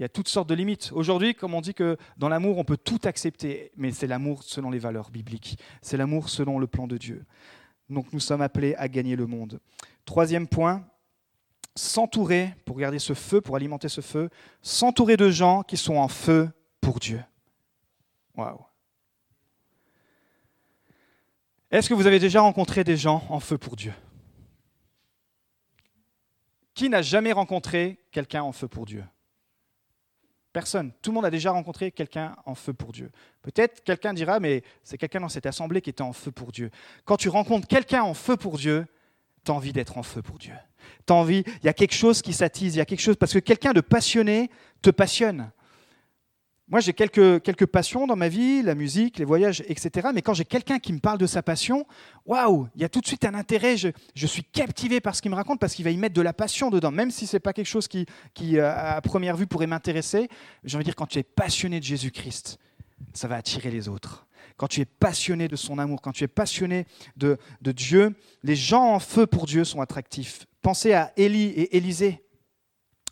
il 0.00 0.04
y 0.04 0.06
a 0.06 0.08
toutes 0.08 0.28
sortes 0.28 0.48
de 0.48 0.54
limites. 0.54 0.92
Aujourd'hui, 0.94 1.34
comme 1.34 1.52
on 1.52 1.60
dit 1.60 1.74
que 1.74 1.98
dans 2.16 2.30
l'amour, 2.30 2.56
on 2.56 2.64
peut 2.64 2.78
tout 2.78 3.00
accepter, 3.04 3.70
mais 3.76 3.92
c'est 3.92 4.06
l'amour 4.06 4.42
selon 4.42 4.70
les 4.70 4.78
valeurs 4.78 5.10
bibliques. 5.10 5.58
C'est 5.82 5.98
l'amour 5.98 6.30
selon 6.30 6.58
le 6.58 6.66
plan 6.66 6.86
de 6.86 6.96
Dieu. 6.96 7.26
Donc 7.90 8.10
nous 8.14 8.18
sommes 8.18 8.40
appelés 8.40 8.74
à 8.76 8.88
gagner 8.88 9.14
le 9.14 9.26
monde. 9.26 9.60
Troisième 10.06 10.48
point, 10.48 10.86
s'entourer, 11.76 12.54
pour 12.64 12.78
garder 12.78 12.98
ce 12.98 13.12
feu, 13.12 13.42
pour 13.42 13.56
alimenter 13.56 13.90
ce 13.90 14.00
feu, 14.00 14.30
s'entourer 14.62 15.18
de 15.18 15.28
gens 15.28 15.62
qui 15.62 15.76
sont 15.76 15.96
en 15.96 16.08
feu 16.08 16.48
pour 16.80 16.98
Dieu. 16.98 17.22
Waouh. 18.34 18.64
Est-ce 21.70 21.90
que 21.90 21.94
vous 21.94 22.06
avez 22.06 22.18
déjà 22.18 22.40
rencontré 22.40 22.84
des 22.84 22.96
gens 22.96 23.22
en 23.28 23.38
feu 23.38 23.58
pour 23.58 23.76
Dieu? 23.76 23.92
Qui 26.72 26.88
n'a 26.88 27.02
jamais 27.02 27.32
rencontré 27.32 27.98
quelqu'un 28.10 28.42
en 28.42 28.52
feu 28.52 28.66
pour 28.66 28.86
Dieu? 28.86 29.04
Personne. 30.52 30.92
Tout 31.00 31.10
le 31.10 31.14
monde 31.14 31.24
a 31.24 31.30
déjà 31.30 31.52
rencontré 31.52 31.92
quelqu'un 31.92 32.34
en 32.44 32.56
feu 32.56 32.72
pour 32.72 32.92
Dieu. 32.92 33.10
Peut-être 33.42 33.84
quelqu'un 33.84 34.12
dira, 34.12 34.40
mais 34.40 34.62
c'est 34.82 34.98
quelqu'un 34.98 35.20
dans 35.20 35.28
cette 35.28 35.46
assemblée 35.46 35.80
qui 35.80 35.90
était 35.90 36.02
en 36.02 36.12
feu 36.12 36.32
pour 36.32 36.50
Dieu. 36.50 36.70
Quand 37.04 37.16
tu 37.16 37.28
rencontres 37.28 37.68
quelqu'un 37.68 38.02
en 38.02 38.14
feu 38.14 38.36
pour 38.36 38.58
Dieu, 38.58 38.86
tu 39.44 39.52
as 39.52 39.54
envie 39.54 39.72
d'être 39.72 39.96
en 39.96 40.02
feu 40.02 40.22
pour 40.22 40.38
Dieu. 40.38 40.54
Tu 41.06 41.12
envie, 41.12 41.44
il 41.46 41.66
y 41.66 41.68
a 41.68 41.72
quelque 41.72 41.94
chose 41.94 42.20
qui 42.20 42.32
s'attise, 42.32 42.74
il 42.74 42.78
y 42.78 42.80
a 42.80 42.84
quelque 42.84 43.00
chose, 43.00 43.16
parce 43.16 43.32
que 43.32 43.38
quelqu'un 43.38 43.72
de 43.72 43.80
passionné 43.80 44.50
te 44.82 44.90
passionne. 44.90 45.52
Moi, 46.70 46.78
j'ai 46.78 46.92
quelques, 46.92 47.42
quelques 47.42 47.66
passions 47.66 48.06
dans 48.06 48.14
ma 48.14 48.28
vie, 48.28 48.62
la 48.62 48.76
musique, 48.76 49.18
les 49.18 49.24
voyages, 49.24 49.60
etc. 49.66 50.10
Mais 50.14 50.22
quand 50.22 50.34
j'ai 50.34 50.44
quelqu'un 50.44 50.78
qui 50.78 50.92
me 50.92 51.00
parle 51.00 51.18
de 51.18 51.26
sa 51.26 51.42
passion, 51.42 51.84
waouh, 52.26 52.68
il 52.76 52.82
y 52.82 52.84
a 52.84 52.88
tout 52.88 53.00
de 53.00 53.06
suite 53.08 53.24
un 53.24 53.34
intérêt. 53.34 53.76
Je, 53.76 54.26
suis 54.26 54.44
captivé 54.44 55.00
par 55.00 55.16
ce 55.16 55.20
qu'il 55.20 55.32
me 55.32 55.36
raconte 55.36 55.58
parce 55.58 55.74
qu'il 55.74 55.84
va 55.84 55.90
y 55.90 55.96
mettre 55.96 56.14
de 56.14 56.22
la 56.22 56.32
passion 56.32 56.70
dedans. 56.70 56.92
Même 56.92 57.10
si 57.10 57.26
ce 57.26 57.34
n'est 57.36 57.40
pas 57.40 57.52
quelque 57.52 57.66
chose 57.66 57.88
qui, 57.88 58.06
qui, 58.34 58.56
euh, 58.56 58.72
à 58.72 59.00
première 59.00 59.36
vue, 59.36 59.48
pourrait 59.48 59.66
m'intéresser, 59.66 60.28
j'ai 60.62 60.76
envie 60.76 60.84
de 60.84 60.90
dire, 60.90 60.94
quand 60.94 61.08
tu 61.08 61.18
es 61.18 61.24
passionné 61.24 61.80
de 61.80 61.84
Jésus-Christ, 61.84 62.58
ça 63.14 63.26
va 63.26 63.34
attirer 63.34 63.72
les 63.72 63.88
autres. 63.88 64.28
Quand 64.56 64.68
tu 64.68 64.80
es 64.80 64.84
passionné 64.84 65.48
de 65.48 65.56
son 65.56 65.76
amour, 65.78 66.00
quand 66.00 66.12
tu 66.12 66.22
es 66.22 66.28
passionné 66.28 66.86
de, 67.16 67.36
de 67.62 67.72
Dieu, 67.72 68.14
les 68.44 68.54
gens 68.54 68.94
en 68.94 69.00
feu 69.00 69.26
pour 69.26 69.46
Dieu 69.46 69.64
sont 69.64 69.80
attractifs. 69.80 70.46
Pensez 70.62 70.92
à 70.92 71.12
Élie 71.16 71.48
et 71.48 71.76
Élisée 71.76 72.22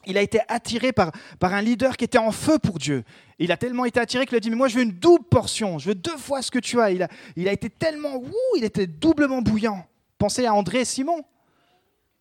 il 0.08 0.18
a 0.18 0.22
été 0.22 0.40
attiré 0.48 0.92
par, 0.92 1.12
par 1.38 1.54
un 1.54 1.62
leader 1.62 1.96
qui 1.96 2.04
était 2.04 2.18
en 2.18 2.32
feu 2.32 2.58
pour 2.58 2.78
Dieu. 2.78 3.04
Il 3.38 3.52
a 3.52 3.56
tellement 3.56 3.84
été 3.84 4.00
attiré 4.00 4.26
qu'il 4.26 4.36
a 4.36 4.40
dit, 4.40 4.50
mais 4.50 4.56
moi 4.56 4.66
je 4.66 4.76
veux 4.76 4.82
une 4.82 4.92
double 4.92 5.24
portion, 5.24 5.78
je 5.78 5.90
veux 5.90 5.94
deux 5.94 6.16
fois 6.16 6.42
ce 6.42 6.50
que 6.50 6.58
tu 6.58 6.80
as. 6.80 6.90
Il 6.90 7.02
a, 7.02 7.08
il 7.36 7.46
a 7.46 7.52
été 7.52 7.70
tellement, 7.70 8.16
ouh, 8.16 8.56
il 8.56 8.64
était 8.64 8.86
doublement 8.86 9.42
bouillant. 9.42 9.86
Pensez 10.16 10.46
à 10.46 10.54
André 10.54 10.80
et 10.80 10.84
Simon, 10.84 11.22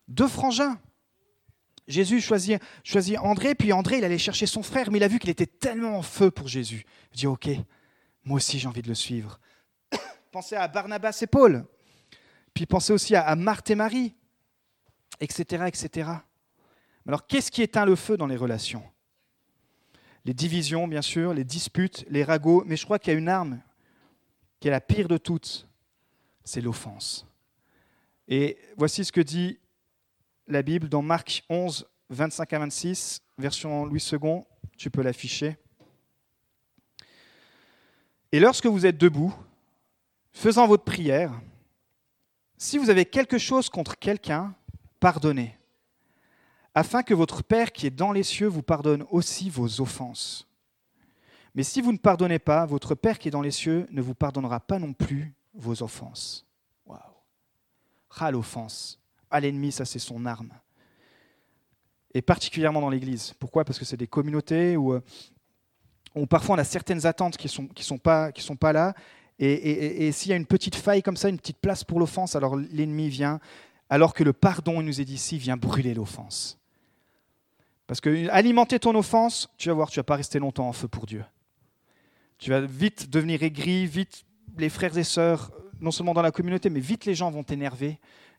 deux 0.06 0.28
frangins. 0.28 0.78
Jésus 1.88 2.20
choisit, 2.20 2.60
choisit 2.84 3.18
André, 3.18 3.54
puis 3.54 3.72
André, 3.72 3.98
il 3.98 4.04
allait 4.04 4.18
chercher 4.18 4.46
son 4.46 4.62
frère, 4.62 4.90
mais 4.90 4.98
il 4.98 5.02
a 5.02 5.08
vu 5.08 5.18
qu'il 5.18 5.30
était 5.30 5.46
tellement 5.46 5.96
en 5.96 6.02
feu 6.02 6.30
pour 6.30 6.46
Jésus. 6.46 6.84
Il 7.14 7.16
dit, 7.16 7.26
ok, 7.26 7.48
moi 8.24 8.36
aussi 8.36 8.58
j'ai 8.58 8.68
envie 8.68 8.82
de 8.82 8.88
le 8.88 8.94
suivre. 8.94 9.40
pensez 10.30 10.54
à 10.54 10.68
Barnabas 10.68 11.18
et 11.22 11.26
Paul, 11.26 11.64
puis 12.52 12.66
pensez 12.66 12.92
aussi 12.92 13.16
à, 13.16 13.34
Marthe 13.34 13.70
et 13.70 13.74
Marie, 13.74 14.14
etc., 15.18 15.64
etc. 15.66 16.10
Alors 17.08 17.26
qu'est-ce 17.26 17.50
qui 17.50 17.62
éteint 17.62 17.86
le 17.86 17.96
feu 17.96 18.18
dans 18.18 18.26
les 18.26 18.36
relations? 18.36 18.84
Les 20.26 20.34
divisions, 20.34 20.86
bien 20.86 21.00
sûr, 21.00 21.32
les 21.32 21.42
disputes, 21.42 22.04
les 22.10 22.22
ragots, 22.22 22.62
mais 22.66 22.76
je 22.76 22.84
crois 22.84 22.98
qu'il 22.98 23.14
y 23.14 23.16
a 23.16 23.18
une 23.18 23.30
arme 23.30 23.62
qui 24.60 24.68
est 24.68 24.70
la 24.70 24.82
pire 24.82 25.08
de 25.08 25.16
toutes, 25.16 25.66
c'est 26.44 26.60
l'offense. 26.60 27.26
Et 28.28 28.58
voici 28.76 29.06
ce 29.06 29.12
que 29.12 29.22
dit 29.22 29.58
la 30.48 30.60
Bible 30.62 30.90
dans 30.90 31.00
Marc 31.00 31.44
11, 31.48 31.88
25 32.10 32.52
à 32.52 32.58
26, 32.58 33.22
version 33.38 33.86
Louis 33.86 34.06
II, 34.12 34.42
tu 34.76 34.90
peux 34.90 35.02
l'afficher. 35.02 35.56
Et 38.32 38.38
lorsque 38.40 38.66
vous 38.66 38.84
êtes 38.84 38.98
debout, 38.98 39.34
faisant 40.32 40.66
votre 40.66 40.84
prière, 40.84 41.32
si 42.58 42.76
vous 42.76 42.90
avez 42.90 43.06
quelque 43.06 43.38
chose 43.38 43.70
contre 43.70 43.98
quelqu'un, 43.98 44.54
pardonnez, 45.00 45.57
afin 46.74 47.02
que 47.02 47.14
votre 47.14 47.42
Père 47.42 47.72
qui 47.72 47.86
est 47.86 47.90
dans 47.90 48.12
les 48.12 48.22
cieux 48.22 48.46
vous 48.46 48.62
pardonne 48.62 49.04
aussi 49.10 49.50
vos 49.50 49.80
offenses. 49.80 50.46
Mais 51.54 51.62
si 51.62 51.80
vous 51.80 51.92
ne 51.92 51.98
pardonnez 51.98 52.38
pas, 52.38 52.66
votre 52.66 52.94
Père 52.94 53.18
qui 53.18 53.28
est 53.28 53.32
dans 53.32 53.42
les 53.42 53.50
cieux 53.50 53.86
ne 53.90 54.02
vous 54.02 54.14
pardonnera 54.14 54.60
pas 54.60 54.78
non 54.78 54.92
plus 54.92 55.34
vos 55.54 55.82
offenses. 55.82 56.46
Waouh! 56.86 57.00
Ah, 58.20 58.30
l'offense 58.30 58.98
à 59.30 59.40
l'ennemi, 59.40 59.72
ça 59.72 59.84
c'est 59.84 59.98
son 59.98 60.24
arme. 60.26 60.50
Et 62.14 62.22
particulièrement 62.22 62.80
dans 62.80 62.90
l'Église. 62.90 63.34
Pourquoi? 63.38 63.64
Parce 63.64 63.78
que 63.78 63.84
c'est 63.84 63.96
des 63.96 64.06
communautés 64.06 64.76
où, 64.76 64.94
euh, 64.94 65.00
où, 66.14 66.26
parfois 66.26 66.56
on 66.56 66.58
a 66.58 66.64
certaines 66.64 67.06
attentes 67.06 67.36
qui 67.36 67.46
ne 67.46 67.50
sont, 67.52 67.66
qui 67.66 67.84
sont, 67.84 67.98
pas, 67.98 68.30
sont 68.36 68.56
pas 68.56 68.72
là. 68.72 68.94
Et, 69.40 70.10
s'il 70.10 70.30
y 70.30 70.32
a 70.32 70.36
une 70.36 70.46
petite 70.46 70.74
faille 70.74 71.00
comme 71.00 71.16
ça, 71.16 71.28
une 71.28 71.38
petite 71.38 71.58
place 71.58 71.84
pour 71.84 72.00
l'offense, 72.00 72.34
alors 72.34 72.56
l'ennemi 72.56 73.08
vient, 73.08 73.38
alors 73.90 74.14
que 74.14 74.24
le 74.24 74.32
pardon, 74.32 74.80
il 74.80 74.86
nous 74.86 75.00
est 75.00 75.04
dit 75.04 75.14
ici, 75.14 75.38
vient 75.38 75.56
brûler 75.56 75.94
l'offense. 75.94 76.58
Parce 77.86 78.00
que 78.00 78.28
alimenter 78.28 78.78
ton 78.78 78.94
offense, 78.94 79.48
tu 79.56 79.68
vas 79.68 79.74
voir, 79.74 79.90
tu 79.90 79.98
vas 79.98 80.04
pas 80.04 80.16
rester 80.16 80.38
longtemps 80.38 80.68
en 80.68 80.72
feu 80.72 80.88
pour 80.88 81.06
Dieu. 81.06 81.24
Tu 82.38 82.50
vas 82.50 82.60
vite 82.60 83.08
devenir 83.10 83.42
aigri, 83.42 83.86
vite 83.86 84.24
les 84.56 84.68
frères 84.68 84.96
et 84.96 85.04
sœurs, 85.04 85.50
non 85.80 85.90
seulement 85.90 86.14
dans 86.14 86.22
la 86.22 86.30
communauté, 86.30 86.70
mais 86.70 86.80
vite 86.80 87.06
les 87.06 87.14
gens 87.14 87.30
vont 87.30 87.44
t'énerver 87.44 87.98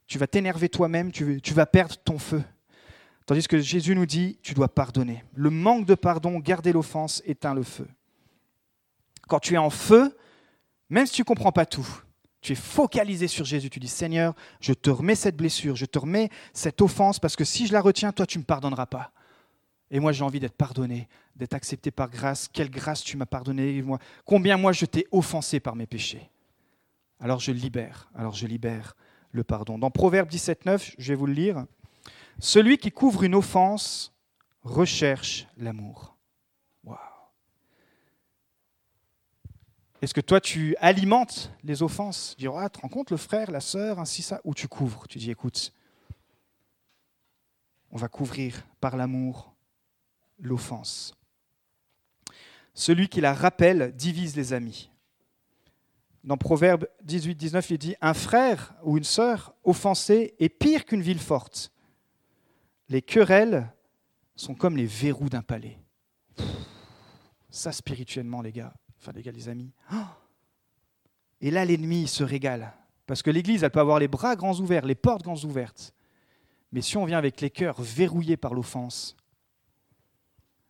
tu 0.09 0.17
vas 0.17 0.27
t'énerver 0.27 0.69
toi-même, 0.69 1.12
tu, 1.12 1.39
vas 1.53 1.67
perdre 1.67 1.95
ton 1.95 2.17
feu. 2.17 2.43
Tandis 3.27 3.47
que 3.47 3.59
Jésus 3.59 3.93
nous 3.93 4.07
dit, 4.07 4.39
tu 4.41 4.55
dois 4.55 4.67
pardonner. 4.67 5.23
Le 5.35 5.51
manque 5.51 5.85
de 5.85 5.93
pardon, 5.93 6.39
garder 6.39 6.73
l'offense, 6.73 7.21
éteint 7.25 7.53
le 7.53 7.62
feu. 7.62 7.88
Quand 9.27 9.38
tu 9.38 9.53
es 9.53 9.57
en 9.57 9.69
feu, 9.69 10.17
même 10.89 11.05
si 11.05 11.13
tu 11.13 11.21
ne 11.21 11.25
comprends 11.25 11.51
pas 11.51 11.67
tout, 11.67 11.88
tu 12.41 12.54
es 12.54 12.56
focalisé 12.56 13.28
sur 13.28 13.45
Jésus. 13.45 13.69
Tu 13.69 13.80
dis, 13.80 13.88
Seigneur, 13.88 14.34
je 14.62 14.73
te 14.73 14.89
remets 14.89 15.15
cette 15.15 15.36
blessure, 15.36 15.75
je 15.75 15.86
te 15.86 15.99
remets 15.99 16.30
cette 16.54 16.82
offense, 16.82 17.19
parce 17.19 17.36
que 17.36 17.43
si 17.43 17.67
je 17.67 17.73
la 17.73 17.82
retiens, 17.82 18.12
toi, 18.12 18.25
tu 18.25 18.38
ne 18.38 18.43
me 18.43 18.45
pardonneras 18.45 18.86
pas. 18.86 19.12
Et 19.91 19.99
moi, 19.99 20.12
j'ai 20.12 20.23
envie 20.23 20.39
d'être 20.39 20.56
pardonné, 20.56 21.08
d'être 21.36 21.54
accepté 21.54 21.91
par 21.91 22.10
grâce. 22.10 22.47
Quelle 22.47 22.69
grâce 22.69 23.04
tu 23.04 23.17
m'as 23.17 23.25
pardonné 23.25 23.82
moi. 23.82 23.99
Combien 24.25 24.58
moi, 24.58 24.71
je 24.71 24.86
t'ai 24.86 25.08
offensé 25.12 25.60
par 25.60 25.75
mes 25.75 25.88
péchés. 25.88 26.30
Alors 27.19 27.39
je 27.39 27.52
libère, 27.52 28.10
alors 28.15 28.34
je 28.34 28.47
libère 28.47 28.95
le 29.32 29.43
pardon. 29.43 29.78
Dans 29.78 29.91
Proverbe 29.91 30.30
17.9, 30.30 30.93
je 30.97 31.08
vais 31.10 31.15
vous 31.15 31.25
le 31.25 31.34
lire. 31.34 31.65
Celui 32.39 32.78
qui 32.78 32.91
couvre 32.91 33.23
une 33.23 33.36
offense 33.36 34.13
recherche 34.63 35.47
l'amour. 35.58 36.15
Est-ce 40.01 40.13
que 40.13 40.21
toi, 40.21 40.39
tu 40.39 40.75
alimentes 40.79 41.51
les 41.63 41.83
offenses? 41.83 42.35
Tu 42.38 42.45
dis, 42.45 42.69
te 42.71 42.79
rends 42.79 42.89
compte, 42.89 43.12
le 43.12 43.17
frère, 43.17 43.51
la 43.51 43.59
sœur, 43.59 43.99
ainsi 43.99 44.21
ça 44.21 44.39
Ou 44.45 44.53
tu 44.53 44.67
couvres? 44.67 45.07
Tu 45.07 45.17
dis, 45.17 45.29
écoute, 45.29 45.73
on 47.91 47.97
va 47.97 48.07
couvrir 48.07 48.65
par 48.79 48.95
l'amour 48.95 49.53
l'offense. 50.39 51.13
Celui 52.73 53.09
qui 53.09 53.19
la 53.19 53.33
rappelle 53.33 53.93
divise 53.95 54.35
les 54.35 54.53
amis. 54.53 54.89
Dans 56.23 56.38
Proverbe 56.38 56.88
18, 57.03 57.35
19, 57.35 57.69
il 57.71 57.77
dit 57.77 57.95
Un 58.01 58.13
frère 58.13 58.73
ou 58.83 58.97
une 58.97 59.03
sœur 59.03 59.53
offensée 59.63 60.35
est 60.39 60.49
pire 60.49 60.85
qu'une 60.85 61.01
ville 61.01 61.19
forte. 61.19 61.71
Les 62.89 63.01
querelles 63.01 63.71
sont 64.35 64.55
comme 64.55 64.77
les 64.77 64.85
verrous 64.85 65.29
d'un 65.29 65.41
palais. 65.41 65.77
Ça, 67.49 67.71
spirituellement, 67.71 68.41
les 68.41 68.51
gars, 68.51 68.73
enfin, 68.99 69.12
les 69.13 69.23
les 69.23 69.49
amis. 69.49 69.71
Et 71.41 71.51
là, 71.51 71.65
l'ennemi 71.65 72.07
se 72.07 72.23
régale. 72.23 72.73
Parce 73.05 73.23
que 73.23 73.31
l'Église, 73.31 73.63
elle 73.63 73.71
peut 73.71 73.79
avoir 73.79 73.99
les 73.99 74.07
bras 74.07 74.35
grands 74.35 74.59
ouverts, 74.59 74.85
les 74.85 74.95
portes 74.95 75.23
grands 75.23 75.43
ouvertes. 75.43 75.93
Mais 76.71 76.81
si 76.81 76.97
on 76.97 77.05
vient 77.05 77.17
avec 77.17 77.41
les 77.41 77.49
cœurs 77.49 77.81
verrouillés 77.81 78.38
par 78.38 78.53
l'offense, 78.53 79.15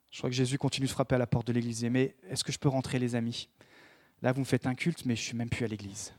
je 0.10 0.20
crois 0.20 0.30
que 0.30 0.36
Jésus 0.36 0.58
continue 0.58 0.88
de 0.88 0.92
frapper 0.92 1.16
à 1.16 1.18
la 1.18 1.28
porte 1.28 1.48
de 1.48 1.54
l'Église. 1.54 1.84
Mais 1.86 2.16
est-ce 2.30 2.44
que 2.44 2.52
je 2.52 2.60
peux 2.60 2.70
rentrer, 2.70 2.98
les 3.00 3.16
amis? 3.16 3.50
Là, 4.22 4.32
vous 4.32 4.40
me 4.40 4.46
faites 4.46 4.68
un 4.68 4.76
culte, 4.76 5.06
mais 5.06 5.16
je 5.16 5.22
ne 5.22 5.26
suis 5.26 5.38
même 5.38 5.50
plus 5.50 5.66
à 5.66 5.68
l'église. 5.68 6.14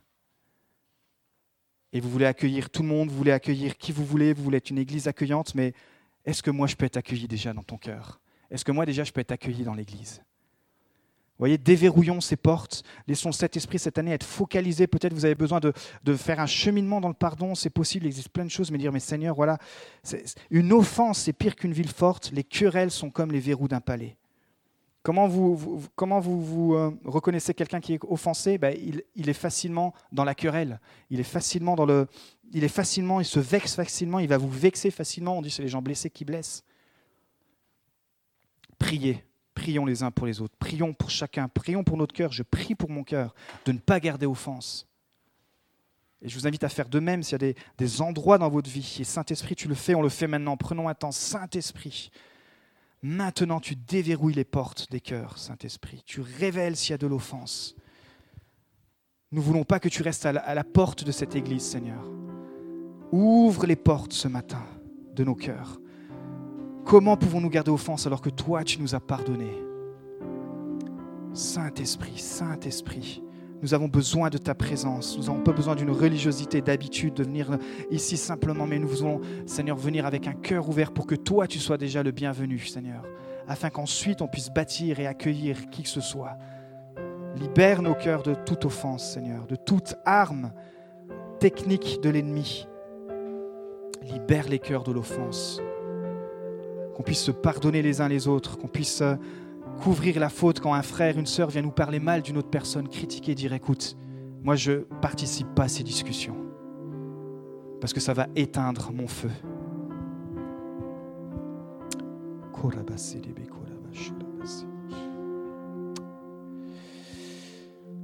Et 1.92 2.00
vous 2.00 2.08
voulez 2.08 2.26
accueillir 2.26 2.70
tout 2.70 2.82
le 2.82 2.88
monde, 2.88 3.10
vous 3.10 3.16
voulez 3.16 3.32
accueillir 3.32 3.76
qui 3.76 3.92
vous 3.92 4.04
voulez, 4.04 4.32
vous 4.32 4.42
voulez 4.42 4.58
être 4.58 4.70
une 4.70 4.78
église 4.78 5.08
accueillante, 5.08 5.54
mais 5.54 5.74
est-ce 6.24 6.42
que 6.42 6.50
moi 6.50 6.66
je 6.66 6.76
peux 6.76 6.86
être 6.86 6.96
accueilli 6.96 7.26
déjà 7.26 7.52
dans 7.52 7.62
ton 7.62 7.78
cœur? 7.78 8.20
Est-ce 8.50 8.64
que 8.64 8.72
moi 8.72 8.86
déjà 8.86 9.04
je 9.04 9.12
peux 9.12 9.20
être 9.20 9.32
accueilli 9.32 9.64
dans 9.64 9.74
l'église? 9.74 10.22
Voyez, 11.40 11.58
déverrouillons 11.58 12.20
ces 12.20 12.36
portes, 12.36 12.82
laissons 13.06 13.32
cet 13.32 13.56
esprit 13.56 13.78
cette 13.78 13.98
année 13.98 14.12
être 14.12 14.24
focalisé. 14.24 14.86
Peut-être 14.86 15.14
vous 15.14 15.24
avez 15.24 15.34
besoin 15.34 15.60
de, 15.60 15.72
faire 16.14 16.40
un 16.40 16.46
cheminement 16.46 17.00
dans 17.00 17.08
le 17.08 17.14
pardon, 17.14 17.54
c'est 17.54 17.70
possible, 17.70 18.04
il 18.06 18.08
existe 18.08 18.28
plein 18.28 18.44
de 18.44 18.50
choses, 18.50 18.70
mais 18.70 18.78
dire, 18.78 18.92
mais 18.92 19.00
Seigneur, 19.00 19.34
voilà, 19.34 19.58
une 20.50 20.72
offense, 20.72 21.20
c'est 21.20 21.32
pire 21.32 21.56
qu'une 21.56 21.72
ville 21.72 21.88
forte, 21.88 22.30
les 22.32 22.44
querelles 22.44 22.90
sont 22.90 23.10
comme 23.10 23.32
les 23.32 23.40
verrous 23.40 23.68
d'un 23.68 23.80
palais. 23.80 24.16
Comment 25.02 25.28
vous, 25.28 25.82
comment 25.96 26.20
vous, 26.20 26.42
vous 26.42 26.74
euh, 26.74 26.90
reconnaissez 27.06 27.54
quelqu'un 27.54 27.80
qui 27.80 27.94
est 27.94 28.00
offensé? 28.06 28.58
Ben, 28.58 28.76
il, 29.14 29.28
est 29.30 29.32
facilement 29.32 29.94
dans 30.12 30.24
la 30.24 30.34
querelle. 30.34 30.78
Il 31.08 31.20
est 31.20 31.24
facilement 31.24 31.74
dans 31.74 31.86
le. 31.86 32.06
Il 32.52 32.64
est 32.64 32.68
facilement, 32.68 33.18
il 33.18 33.24
se 33.24 33.40
vexe 33.40 33.76
facilement, 33.76 34.18
il 34.18 34.28
va 34.28 34.36
vous 34.36 34.50
vexer 34.50 34.90
facilement. 34.90 35.38
On 35.38 35.42
dit 35.42 35.50
c'est 35.50 35.62
les 35.62 35.68
gens 35.68 35.80
blessés 35.80 36.10
qui 36.10 36.26
blessent. 36.26 36.64
Priez, 38.78 39.24
prions 39.60 39.84
les 39.84 40.02
uns 40.02 40.10
pour 40.10 40.26
les 40.26 40.40
autres. 40.40 40.56
Prions 40.58 40.94
pour 40.94 41.10
chacun. 41.10 41.48
Prions 41.48 41.84
pour 41.84 41.98
notre 41.98 42.14
cœur. 42.14 42.32
Je 42.32 42.42
prie 42.42 42.74
pour 42.74 42.88
mon 42.88 43.04
cœur 43.04 43.34
de 43.66 43.72
ne 43.72 43.78
pas 43.78 44.00
garder 44.00 44.24
offense. 44.24 44.86
Et 46.22 46.28
je 46.28 46.38
vous 46.38 46.46
invite 46.46 46.64
à 46.64 46.70
faire 46.70 46.88
de 46.88 46.98
même 46.98 47.22
s'il 47.22 47.42
y 47.42 47.50
a 47.50 47.54
des, 47.76 48.00
endroits 48.00 48.38
dans 48.38 48.48
votre 48.48 48.70
vie. 48.70 48.96
Et 49.00 49.04
Saint-Esprit, 49.04 49.56
tu 49.56 49.68
le 49.68 49.74
fais, 49.74 49.94
on 49.94 50.00
le 50.00 50.08
fait 50.08 50.26
maintenant. 50.26 50.56
Prenons 50.56 50.88
un 50.88 50.94
temps. 50.94 51.12
Saint-Esprit, 51.12 52.10
Maintenant, 53.02 53.60
tu 53.60 53.76
déverrouilles 53.76 54.34
les 54.34 54.44
portes 54.44 54.90
des 54.90 55.00
cœurs, 55.00 55.38
Saint-Esprit. 55.38 56.02
Tu 56.04 56.20
révèles 56.20 56.76
s'il 56.76 56.90
y 56.90 56.94
a 56.94 56.98
de 56.98 57.06
l'offense. 57.06 57.74
Nous 59.32 59.40
ne 59.40 59.46
voulons 59.46 59.64
pas 59.64 59.80
que 59.80 59.88
tu 59.88 60.02
restes 60.02 60.26
à 60.26 60.54
la, 60.54 60.64
porte 60.64 61.04
de 61.04 61.12
cette 61.12 61.34
église, 61.34 61.62
Seigneur. 61.62 62.04
Ouvre 63.10 63.64
les 63.64 63.76
portes 63.76 64.12
ce 64.12 64.28
matin 64.28 64.62
de 65.14 65.24
nos 65.24 65.34
cœurs. 65.34 65.79
Comment 66.84 67.16
pouvons-nous 67.16 67.50
garder 67.50 67.70
offense 67.70 68.06
alors 68.06 68.20
que 68.20 68.30
toi, 68.30 68.64
tu 68.64 68.80
nous 68.80 68.94
as 68.94 69.00
pardonné 69.00 69.50
Saint-Esprit, 71.32 72.18
Saint-Esprit, 72.18 73.22
nous 73.62 73.74
avons 73.74 73.88
besoin 73.88 74.30
de 74.30 74.38
ta 74.38 74.54
présence. 74.54 75.16
Nous 75.18 75.24
n'avons 75.24 75.42
pas 75.42 75.52
besoin 75.52 75.76
d'une 75.76 75.90
religiosité, 75.90 76.62
d'habitude, 76.62 77.14
de 77.14 77.24
venir 77.24 77.58
ici 77.90 78.16
simplement, 78.16 78.66
mais 78.66 78.78
nous 78.78 78.88
voulons, 78.88 79.20
Seigneur, 79.46 79.76
venir 79.76 80.06
avec 80.06 80.26
un 80.26 80.32
cœur 80.32 80.68
ouvert 80.68 80.92
pour 80.92 81.06
que 81.06 81.14
toi, 81.14 81.46
tu 81.46 81.58
sois 81.58 81.76
déjà 81.76 82.02
le 82.02 82.10
bienvenu, 82.10 82.58
Seigneur, 82.58 83.02
afin 83.46 83.68
qu'ensuite 83.68 84.22
on 84.22 84.28
puisse 84.28 84.50
bâtir 84.50 84.98
et 84.98 85.06
accueillir 85.06 85.68
qui 85.70 85.82
que 85.82 85.88
ce 85.88 86.00
soit. 86.00 86.36
Libère 87.36 87.82
nos 87.82 87.94
cœurs 87.94 88.22
de 88.22 88.34
toute 88.34 88.64
offense, 88.64 89.12
Seigneur, 89.12 89.46
de 89.46 89.56
toute 89.56 89.94
arme 90.04 90.52
technique 91.38 92.00
de 92.02 92.10
l'ennemi. 92.10 92.66
Libère 94.02 94.48
les 94.48 94.58
cœurs 94.58 94.84
de 94.84 94.92
l'offense. 94.92 95.60
Qu'on 96.94 97.02
puisse 97.02 97.22
se 97.22 97.30
pardonner 97.30 97.82
les 97.82 98.00
uns 98.00 98.08
les 98.08 98.28
autres, 98.28 98.58
qu'on 98.58 98.68
puisse 98.68 99.02
couvrir 99.82 100.20
la 100.20 100.28
faute 100.28 100.60
quand 100.60 100.74
un 100.74 100.82
frère, 100.82 101.18
une 101.18 101.26
sœur 101.26 101.48
vient 101.48 101.62
nous 101.62 101.70
parler 101.70 102.00
mal 102.00 102.22
d'une 102.22 102.36
autre 102.36 102.50
personne, 102.50 102.88
critiquer, 102.88 103.34
dire 103.34 103.52
écoute, 103.52 103.96
moi 104.42 104.56
je 104.56 104.84
participe 105.00 105.48
pas 105.54 105.64
à 105.64 105.68
ces 105.68 105.82
discussions 105.82 106.36
parce 107.80 107.92
que 107.92 108.00
ça 108.00 108.12
va 108.12 108.26
éteindre 108.36 108.92
mon 108.92 109.08
feu. 109.08 109.30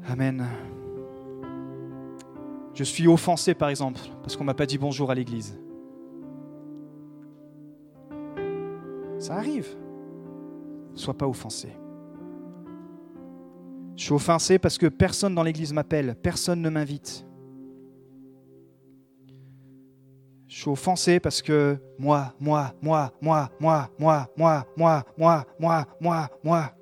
Amen. 0.09 0.47
Je 2.75 2.85
suis 2.85 3.09
offensé, 3.09 3.55
par 3.55 3.69
exemple, 3.69 4.01
parce 4.23 4.37
qu'on 4.37 4.45
m'a 4.45 4.55
pas 4.55 4.67
dit 4.67 4.79
bonjour 4.79 5.11
à 5.11 5.15
l'église. 5.15 5.59
Ça 9.27 9.35
arrive. 9.35 9.77
Sois 10.95 11.13
pas 11.13 11.27
offensé. 11.27 11.77
Je 13.97 14.05
suis 14.05 14.13
offensé 14.13 14.57
parce 14.57 14.79
que 14.79 14.87
personne 14.87 15.35
dans 15.35 15.43
l'église 15.43 15.73
m'appelle, 15.73 16.15
personne 16.15 16.63
ne 16.63 16.71
m'invite. 16.71 17.27
Je 20.47 20.57
suis 20.61 20.71
offensé 20.71 21.19
parce 21.19 21.43
que 21.43 21.77
moi, 21.99 22.37
moi, 22.39 22.73
moi, 22.81 23.11
moi, 23.21 23.51
moi, 23.59 23.91
moi, 23.99 24.29
moi, 24.37 24.65
moi, 24.77 25.05
moi, 25.19 25.45
moi, 25.59 25.87
moi, 26.01 26.29
moi. 26.45 26.73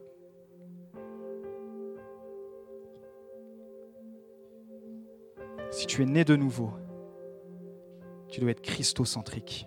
Si 5.70 5.86
tu 5.86 6.02
es 6.02 6.04
né 6.04 6.24
de 6.24 6.36
nouveau, 6.36 6.72
tu 8.28 8.42
dois 8.42 8.50
être 8.50 8.60
christocentrique 8.60 9.66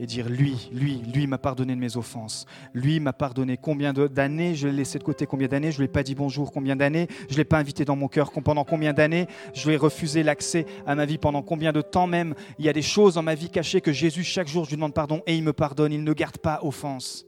et 0.00 0.06
dire 0.06 0.30
lui, 0.30 0.70
lui, 0.72 1.02
lui 1.14 1.26
m'a 1.26 1.36
pardonné 1.36 1.74
de 1.74 1.78
mes 1.78 1.98
offenses. 1.98 2.46
Lui 2.72 3.00
m'a 3.00 3.12
pardonné 3.12 3.58
combien 3.58 3.92
d'années 3.92 4.54
je 4.54 4.66
l'ai 4.66 4.78
laissé 4.78 4.98
de 4.98 5.04
côté, 5.04 5.26
combien 5.26 5.46
d'années 5.46 5.70
je 5.70 5.76
ne 5.76 5.80
lui 5.82 5.84
ai 5.84 5.92
pas 5.92 6.02
dit 6.02 6.14
bonjour, 6.14 6.52
combien 6.52 6.74
d'années 6.74 7.06
je 7.28 7.34
ne 7.34 7.36
l'ai 7.36 7.44
pas 7.44 7.58
invité 7.58 7.84
dans 7.84 7.96
mon 7.96 8.08
cœur, 8.08 8.32
pendant 8.32 8.64
combien 8.64 8.94
d'années 8.94 9.26
je 9.52 9.68
lui 9.68 9.74
ai 9.74 9.76
refusé 9.76 10.22
l'accès 10.22 10.64
à 10.86 10.94
ma 10.94 11.04
vie, 11.04 11.18
pendant 11.18 11.42
combien 11.42 11.72
de 11.72 11.82
temps 11.82 12.06
même 12.06 12.34
il 12.58 12.64
y 12.64 12.70
a 12.70 12.72
des 12.72 12.80
choses 12.80 13.14
dans 13.14 13.22
ma 13.22 13.34
vie 13.34 13.50
cachées 13.50 13.82
que 13.82 13.92
Jésus, 13.92 14.24
chaque 14.24 14.48
jour, 14.48 14.64
je 14.64 14.70
lui 14.70 14.76
demande 14.76 14.94
pardon 14.94 15.20
et 15.26 15.36
il 15.36 15.44
me 15.44 15.52
pardonne, 15.52 15.92
il 15.92 16.02
ne 16.02 16.12
garde 16.14 16.38
pas 16.38 16.60
offense. 16.62 17.26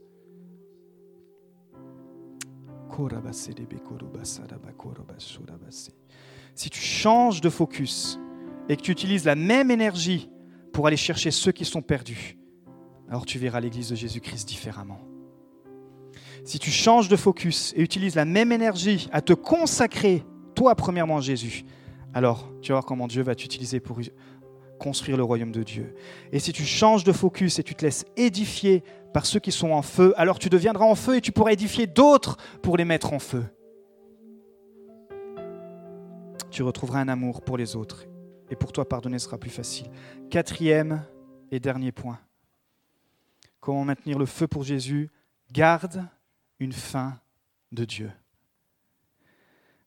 Si 6.55 6.69
tu 6.71 6.79
changes 6.79 7.41
de 7.41 7.49
focus 7.49 8.19
et 8.67 8.75
que 8.75 8.81
tu 8.81 8.91
utilises 8.91 9.25
la 9.25 9.35
même 9.35 9.69
énergie 9.69 10.31
pour 10.71 10.87
aller 10.87 10.97
chercher 10.97 11.29
ceux 11.29 11.51
qui 11.51 11.65
sont 11.65 11.83
perdus, 11.83 12.35
alors 13.09 13.25
tu 13.25 13.39
verras 13.39 13.59
l'Église 13.59 13.89
de 13.89 13.95
Jésus-Christ 13.95 14.47
différemment. 14.47 14.99
Si 16.45 16.59
tu 16.59 16.71
changes 16.71 17.07
de 17.07 17.15
focus 17.15 17.73
et 17.75 17.81
utilises 17.81 18.15
la 18.15 18.25
même 18.25 18.51
énergie 18.51 19.07
à 19.11 19.21
te 19.21 19.33
consacrer, 19.33 20.23
toi 20.55 20.75
premièrement 20.75 21.21
Jésus, 21.21 21.63
alors 22.13 22.51
tu 22.61 22.71
vas 22.71 22.75
voir 22.75 22.85
comment 22.85 23.07
Dieu 23.07 23.23
va 23.23 23.35
t'utiliser 23.35 23.79
pour 23.79 23.99
construire 24.79 25.17
le 25.17 25.23
royaume 25.23 25.51
de 25.51 25.63
Dieu. 25.63 25.95
Et 26.31 26.39
si 26.39 26.51
tu 26.51 26.63
changes 26.63 27.03
de 27.03 27.13
focus 27.13 27.59
et 27.59 27.63
tu 27.63 27.75
te 27.75 27.85
laisses 27.85 28.05
édifier 28.17 28.83
par 29.13 29.25
ceux 29.25 29.39
qui 29.39 29.51
sont 29.51 29.71
en 29.71 29.81
feu, 29.81 30.13
alors 30.17 30.39
tu 30.39 30.49
deviendras 30.49 30.85
en 30.85 30.95
feu 30.95 31.17
et 31.17 31.21
tu 31.21 31.31
pourras 31.31 31.53
édifier 31.53 31.87
d'autres 31.87 32.37
pour 32.61 32.77
les 32.77 32.85
mettre 32.85 33.13
en 33.13 33.19
feu. 33.19 33.45
Tu 36.51 36.61
retrouveras 36.61 36.99
un 36.99 37.07
amour 37.07 37.41
pour 37.41 37.57
les 37.57 37.75
autres 37.75 38.05
et 38.49 38.55
pour 38.55 38.71
toi 38.71 38.87
pardonner 38.87 39.19
sera 39.19 39.37
plus 39.37 39.49
facile. 39.49 39.87
Quatrième 40.29 41.03
et 41.51 41.59
dernier 41.59 41.91
point. 41.91 42.19
Comment 43.63 43.85
maintenir 43.85 44.19
le 44.19 44.25
feu 44.25 44.45
pour 44.45 44.63
Jésus 44.65 45.09
Garde 45.53 46.05
une 46.59 46.73
faim 46.73 47.17
de 47.71 47.85
Dieu. 47.85 48.11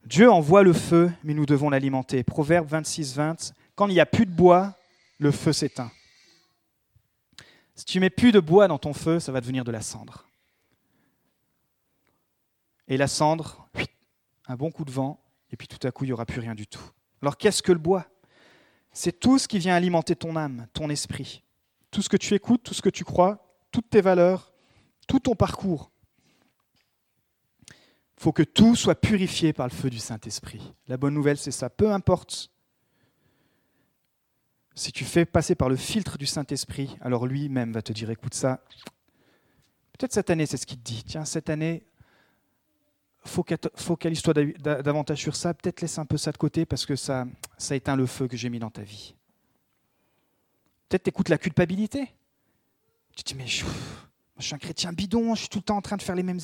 Dieu 0.07 0.31
envoie 0.31 0.63
le 0.63 0.73
feu, 0.73 1.13
mais 1.23 1.35
nous 1.35 1.45
devons 1.45 1.69
l'alimenter. 1.69 2.25
Proverbe 2.25 2.67
26, 2.69 3.17
20. 3.17 3.53
Quand 3.75 3.89
il 3.89 3.93
n'y 3.93 4.01
a 4.01 4.07
plus 4.07 4.25
de 4.25 4.31
bois, 4.31 4.75
le 5.19 5.31
feu 5.31 5.53
s'éteint. 5.53 5.93
Si 7.75 7.85
tu 7.85 8.01
mets 8.01 8.09
plus 8.09 8.33
de 8.33 8.41
bois 8.41 8.67
dans 8.67 8.79
ton 8.79 8.95
feu, 8.95 9.21
ça 9.21 9.31
va 9.31 9.43
devenir 9.43 9.63
de 9.63 9.73
la 9.73 9.83
cendre. 9.83 10.27
Et 12.89 12.97
la 12.97 13.09
cendre, 13.09 13.69
un 14.47 14.57
bon 14.57 14.71
coup 14.71 14.87
de 14.87 14.91
vent, 14.91 15.23
et 15.51 15.59
puis 15.59 15.69
tout 15.69 15.87
à 15.87 15.91
coup, 15.91 16.05
il 16.05 16.09
n'y 16.09 16.13
aura 16.15 16.25
plus 16.25 16.41
rien 16.41 16.55
du 16.55 16.67
tout. 16.67 16.91
Alors 17.21 17.37
qu'est-ce 17.37 17.63
que 17.63 17.73
le 17.73 17.79
bois? 17.79 18.07
C'est 18.95 19.21
tout 19.21 19.39
ce 19.39 19.47
qui 19.47 19.59
vient 19.59 19.75
alimenter 19.75 20.17
ton 20.17 20.35
âme, 20.35 20.67
ton 20.73 20.89
esprit. 20.89 21.43
Tout 21.91 22.01
ce 22.01 22.09
que 22.09 22.17
tu 22.17 22.33
écoutes, 22.33 22.63
tout 22.63 22.73
ce 22.73 22.81
que 22.81 22.89
tu 22.89 23.05
crois, 23.05 23.46
toutes 23.77 23.91
tes 23.91 24.01
valeurs, 24.01 24.55
tout 25.07 25.21
ton 25.21 25.35
parcours. 25.35 25.91
Il 27.69 28.23
faut 28.23 28.33
que 28.33 28.43
tout 28.43 28.75
soit 28.75 28.95
purifié 28.95 29.53
par 29.53 29.69
le 29.69 29.73
feu 29.75 29.91
du 29.91 29.99
Saint-Esprit. 29.99 30.73
La 30.89 30.97
bonne 30.97 31.13
nouvelle, 31.13 31.37
c'est 31.37 31.51
ça. 31.51 31.69
Peu 31.69 31.93
importe 31.93 32.51
si 34.75 34.93
tu 34.93 35.05
fais 35.05 35.27
passer 35.27 35.55
par 35.55 35.69
le 35.69 35.77
filtre 35.77 36.17
du 36.17 36.25
Saint-Esprit, 36.25 36.97
alors 37.03 37.27
lui-même 37.27 37.75
va 37.75 37.83
te 37.83 37.93
dire, 37.93 38.09
écoute 38.09 38.33
ça, 38.33 38.65
peut-être 39.93 40.15
cette 40.15 40.31
année, 40.31 40.47
c'est 40.47 40.57
ce 40.57 40.65
qu'il 40.65 40.79
te 40.79 40.85
dit. 40.85 41.05
Tiens, 41.05 41.27
cette 41.27 41.51
année, 41.51 41.85
focalise-toi 43.27 44.33
davantage 44.33 45.21
sur 45.21 45.37
ça, 45.37 45.53
peut-être 45.53 45.83
laisse 45.83 45.99
un 45.99 46.07
peu 46.07 46.17
ça 46.17 46.33
de 46.33 46.39
côté 46.39 46.65
parce 46.65 46.87
que 46.87 46.97
ça, 46.97 47.27
éteint 47.71 47.97
le 47.97 48.07
feu 48.07 48.27
que 48.27 48.39
j'ai 48.39 48.49
mis 48.49 48.59
dans 48.59 48.71
ta 48.71 48.81
vie. 48.81 49.15
Peut-être 50.89 51.09
écoutes 51.09 51.29
la 51.29 51.37
culpabilité. 51.37 52.11
Tu 53.17 53.25
te 53.25 53.33
dis, 53.33 53.35
mais 53.35 53.47
je, 53.47 53.65
suis 54.39 54.55
un 54.55 54.59
chrétien 54.59 54.93
bidon, 54.93 55.35
je 55.35 55.41
suis 55.41 55.49
tout 55.49 55.59
le 55.59 55.65
temps 55.65 55.79
en 55.79 55.83
train 55.83 55.97
de 55.97 56.03
faire 56.03 56.15
les 56.15 56.23
mêmes, 56.23 56.39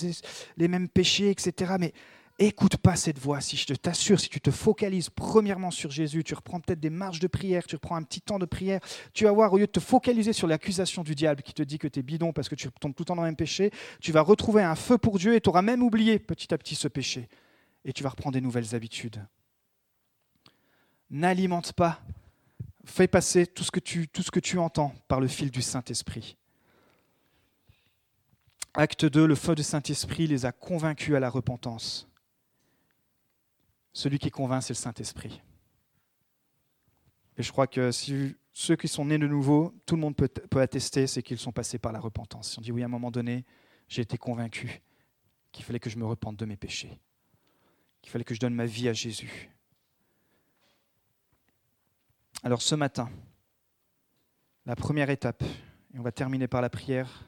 les 0.56 0.68
mêmes 0.68 0.88
péchés, 0.88 1.30
etc. 1.30 1.74
Mais 1.78 1.92
écoute 2.38 2.78
pas 2.78 2.96
cette 2.96 3.18
voix. 3.18 3.42
Si 3.42 3.56
je 3.56 3.74
t'assure, 3.74 4.18
si 4.18 4.30
tu 4.30 4.40
te 4.40 4.50
focalises 4.50 5.10
premièrement 5.10 5.70
sur 5.70 5.90
Jésus, 5.90 6.24
tu 6.24 6.34
reprends 6.34 6.60
peut-être 6.60 6.80
des 6.80 6.90
marges 6.90 7.20
de 7.20 7.26
prière, 7.26 7.64
tu 7.66 7.76
reprends 7.76 7.96
un 7.96 8.02
petit 8.02 8.22
temps 8.22 8.38
de 8.38 8.46
prière, 8.46 8.80
tu 9.12 9.24
vas 9.24 9.32
voir, 9.32 9.52
au 9.52 9.58
lieu 9.58 9.66
de 9.66 9.72
te 9.72 9.80
focaliser 9.80 10.32
sur 10.32 10.46
l'accusation 10.46 11.02
du 11.02 11.14
diable 11.14 11.42
qui 11.42 11.52
te 11.52 11.62
dit 11.62 11.78
que 11.78 11.88
tu 11.88 12.00
es 12.00 12.02
bidon 12.02 12.32
parce 12.32 12.48
que 12.48 12.54
tu 12.54 12.68
tombes 12.80 12.94
tout 12.94 13.02
le 13.02 13.06
temps 13.06 13.16
dans 13.16 13.22
le 13.22 13.28
même 13.28 13.36
péché, 13.36 13.70
tu 14.00 14.10
vas 14.10 14.22
retrouver 14.22 14.62
un 14.62 14.74
feu 14.74 14.96
pour 14.96 15.18
Dieu 15.18 15.34
et 15.34 15.40
tu 15.40 15.50
auras 15.50 15.62
même 15.62 15.82
oublié 15.82 16.18
petit 16.18 16.52
à 16.54 16.58
petit 16.58 16.74
ce 16.74 16.88
péché. 16.88 17.28
Et 17.84 17.92
tu 17.92 18.02
vas 18.02 18.10
reprendre 18.10 18.34
des 18.34 18.40
nouvelles 18.40 18.74
habitudes. 18.74 19.26
N'alimente 21.10 21.72
pas. 21.72 22.00
Fais 22.84 23.08
passer 23.08 23.46
tout 23.46 23.64
ce 23.64 23.70
que 23.70 23.80
tu, 23.80 24.08
tout 24.08 24.22
ce 24.22 24.30
que 24.30 24.40
tu 24.40 24.58
entends 24.58 24.94
par 25.08 25.20
le 25.20 25.28
fil 25.28 25.50
du 25.50 25.62
Saint-Esprit. 25.62 26.36
Acte 28.74 29.04
2, 29.04 29.26
le 29.26 29.34
feu 29.34 29.54
du 29.54 29.62
Saint-Esprit 29.62 30.26
les 30.26 30.46
a 30.46 30.52
convaincus 30.52 31.14
à 31.14 31.20
la 31.20 31.28
repentance. 31.28 32.08
Celui 33.92 34.18
qui 34.18 34.30
convainc, 34.30 34.62
c'est 34.62 34.72
le 34.72 34.78
Saint-Esprit. 34.78 35.42
Et 37.36 37.42
je 37.42 37.52
crois 37.52 37.66
que 37.66 37.90
si 37.90 38.34
ceux 38.54 38.76
qui 38.76 38.88
sont 38.88 39.04
nés 39.04 39.18
de 39.18 39.26
nouveau, 39.26 39.74
tout 39.84 39.94
le 39.94 40.00
monde 40.00 40.16
peut, 40.16 40.60
attester, 40.60 41.06
c'est 41.06 41.22
qu'ils 41.22 41.38
sont 41.38 41.52
passés 41.52 41.78
par 41.78 41.92
la 41.92 42.00
repentance. 42.00 42.56
On 42.56 42.60
dit 42.62 42.72
oui, 42.72 42.82
à 42.82 42.86
un 42.86 42.88
moment 42.88 43.10
donné, 43.10 43.44
j'ai 43.88 44.02
été 44.02 44.16
convaincu 44.16 44.80
qu'il 45.50 45.64
fallait 45.64 45.80
que 45.80 45.90
je 45.90 45.98
me 45.98 46.06
repente 46.06 46.36
de 46.36 46.46
mes 46.46 46.56
péchés, 46.56 46.98
qu'il 48.00 48.10
fallait 48.10 48.24
que 48.24 48.34
je 48.34 48.40
donne 48.40 48.54
ma 48.54 48.66
vie 48.66 48.88
à 48.88 48.94
Jésus. 48.94 49.50
Alors 52.42 52.62
ce 52.62 52.74
matin, 52.74 53.10
la 54.64 54.76
première 54.76 55.10
étape, 55.10 55.42
et 55.42 55.98
on 55.98 56.02
va 56.02 56.12
terminer 56.12 56.48
par 56.48 56.62
la 56.62 56.70
prière, 56.70 57.26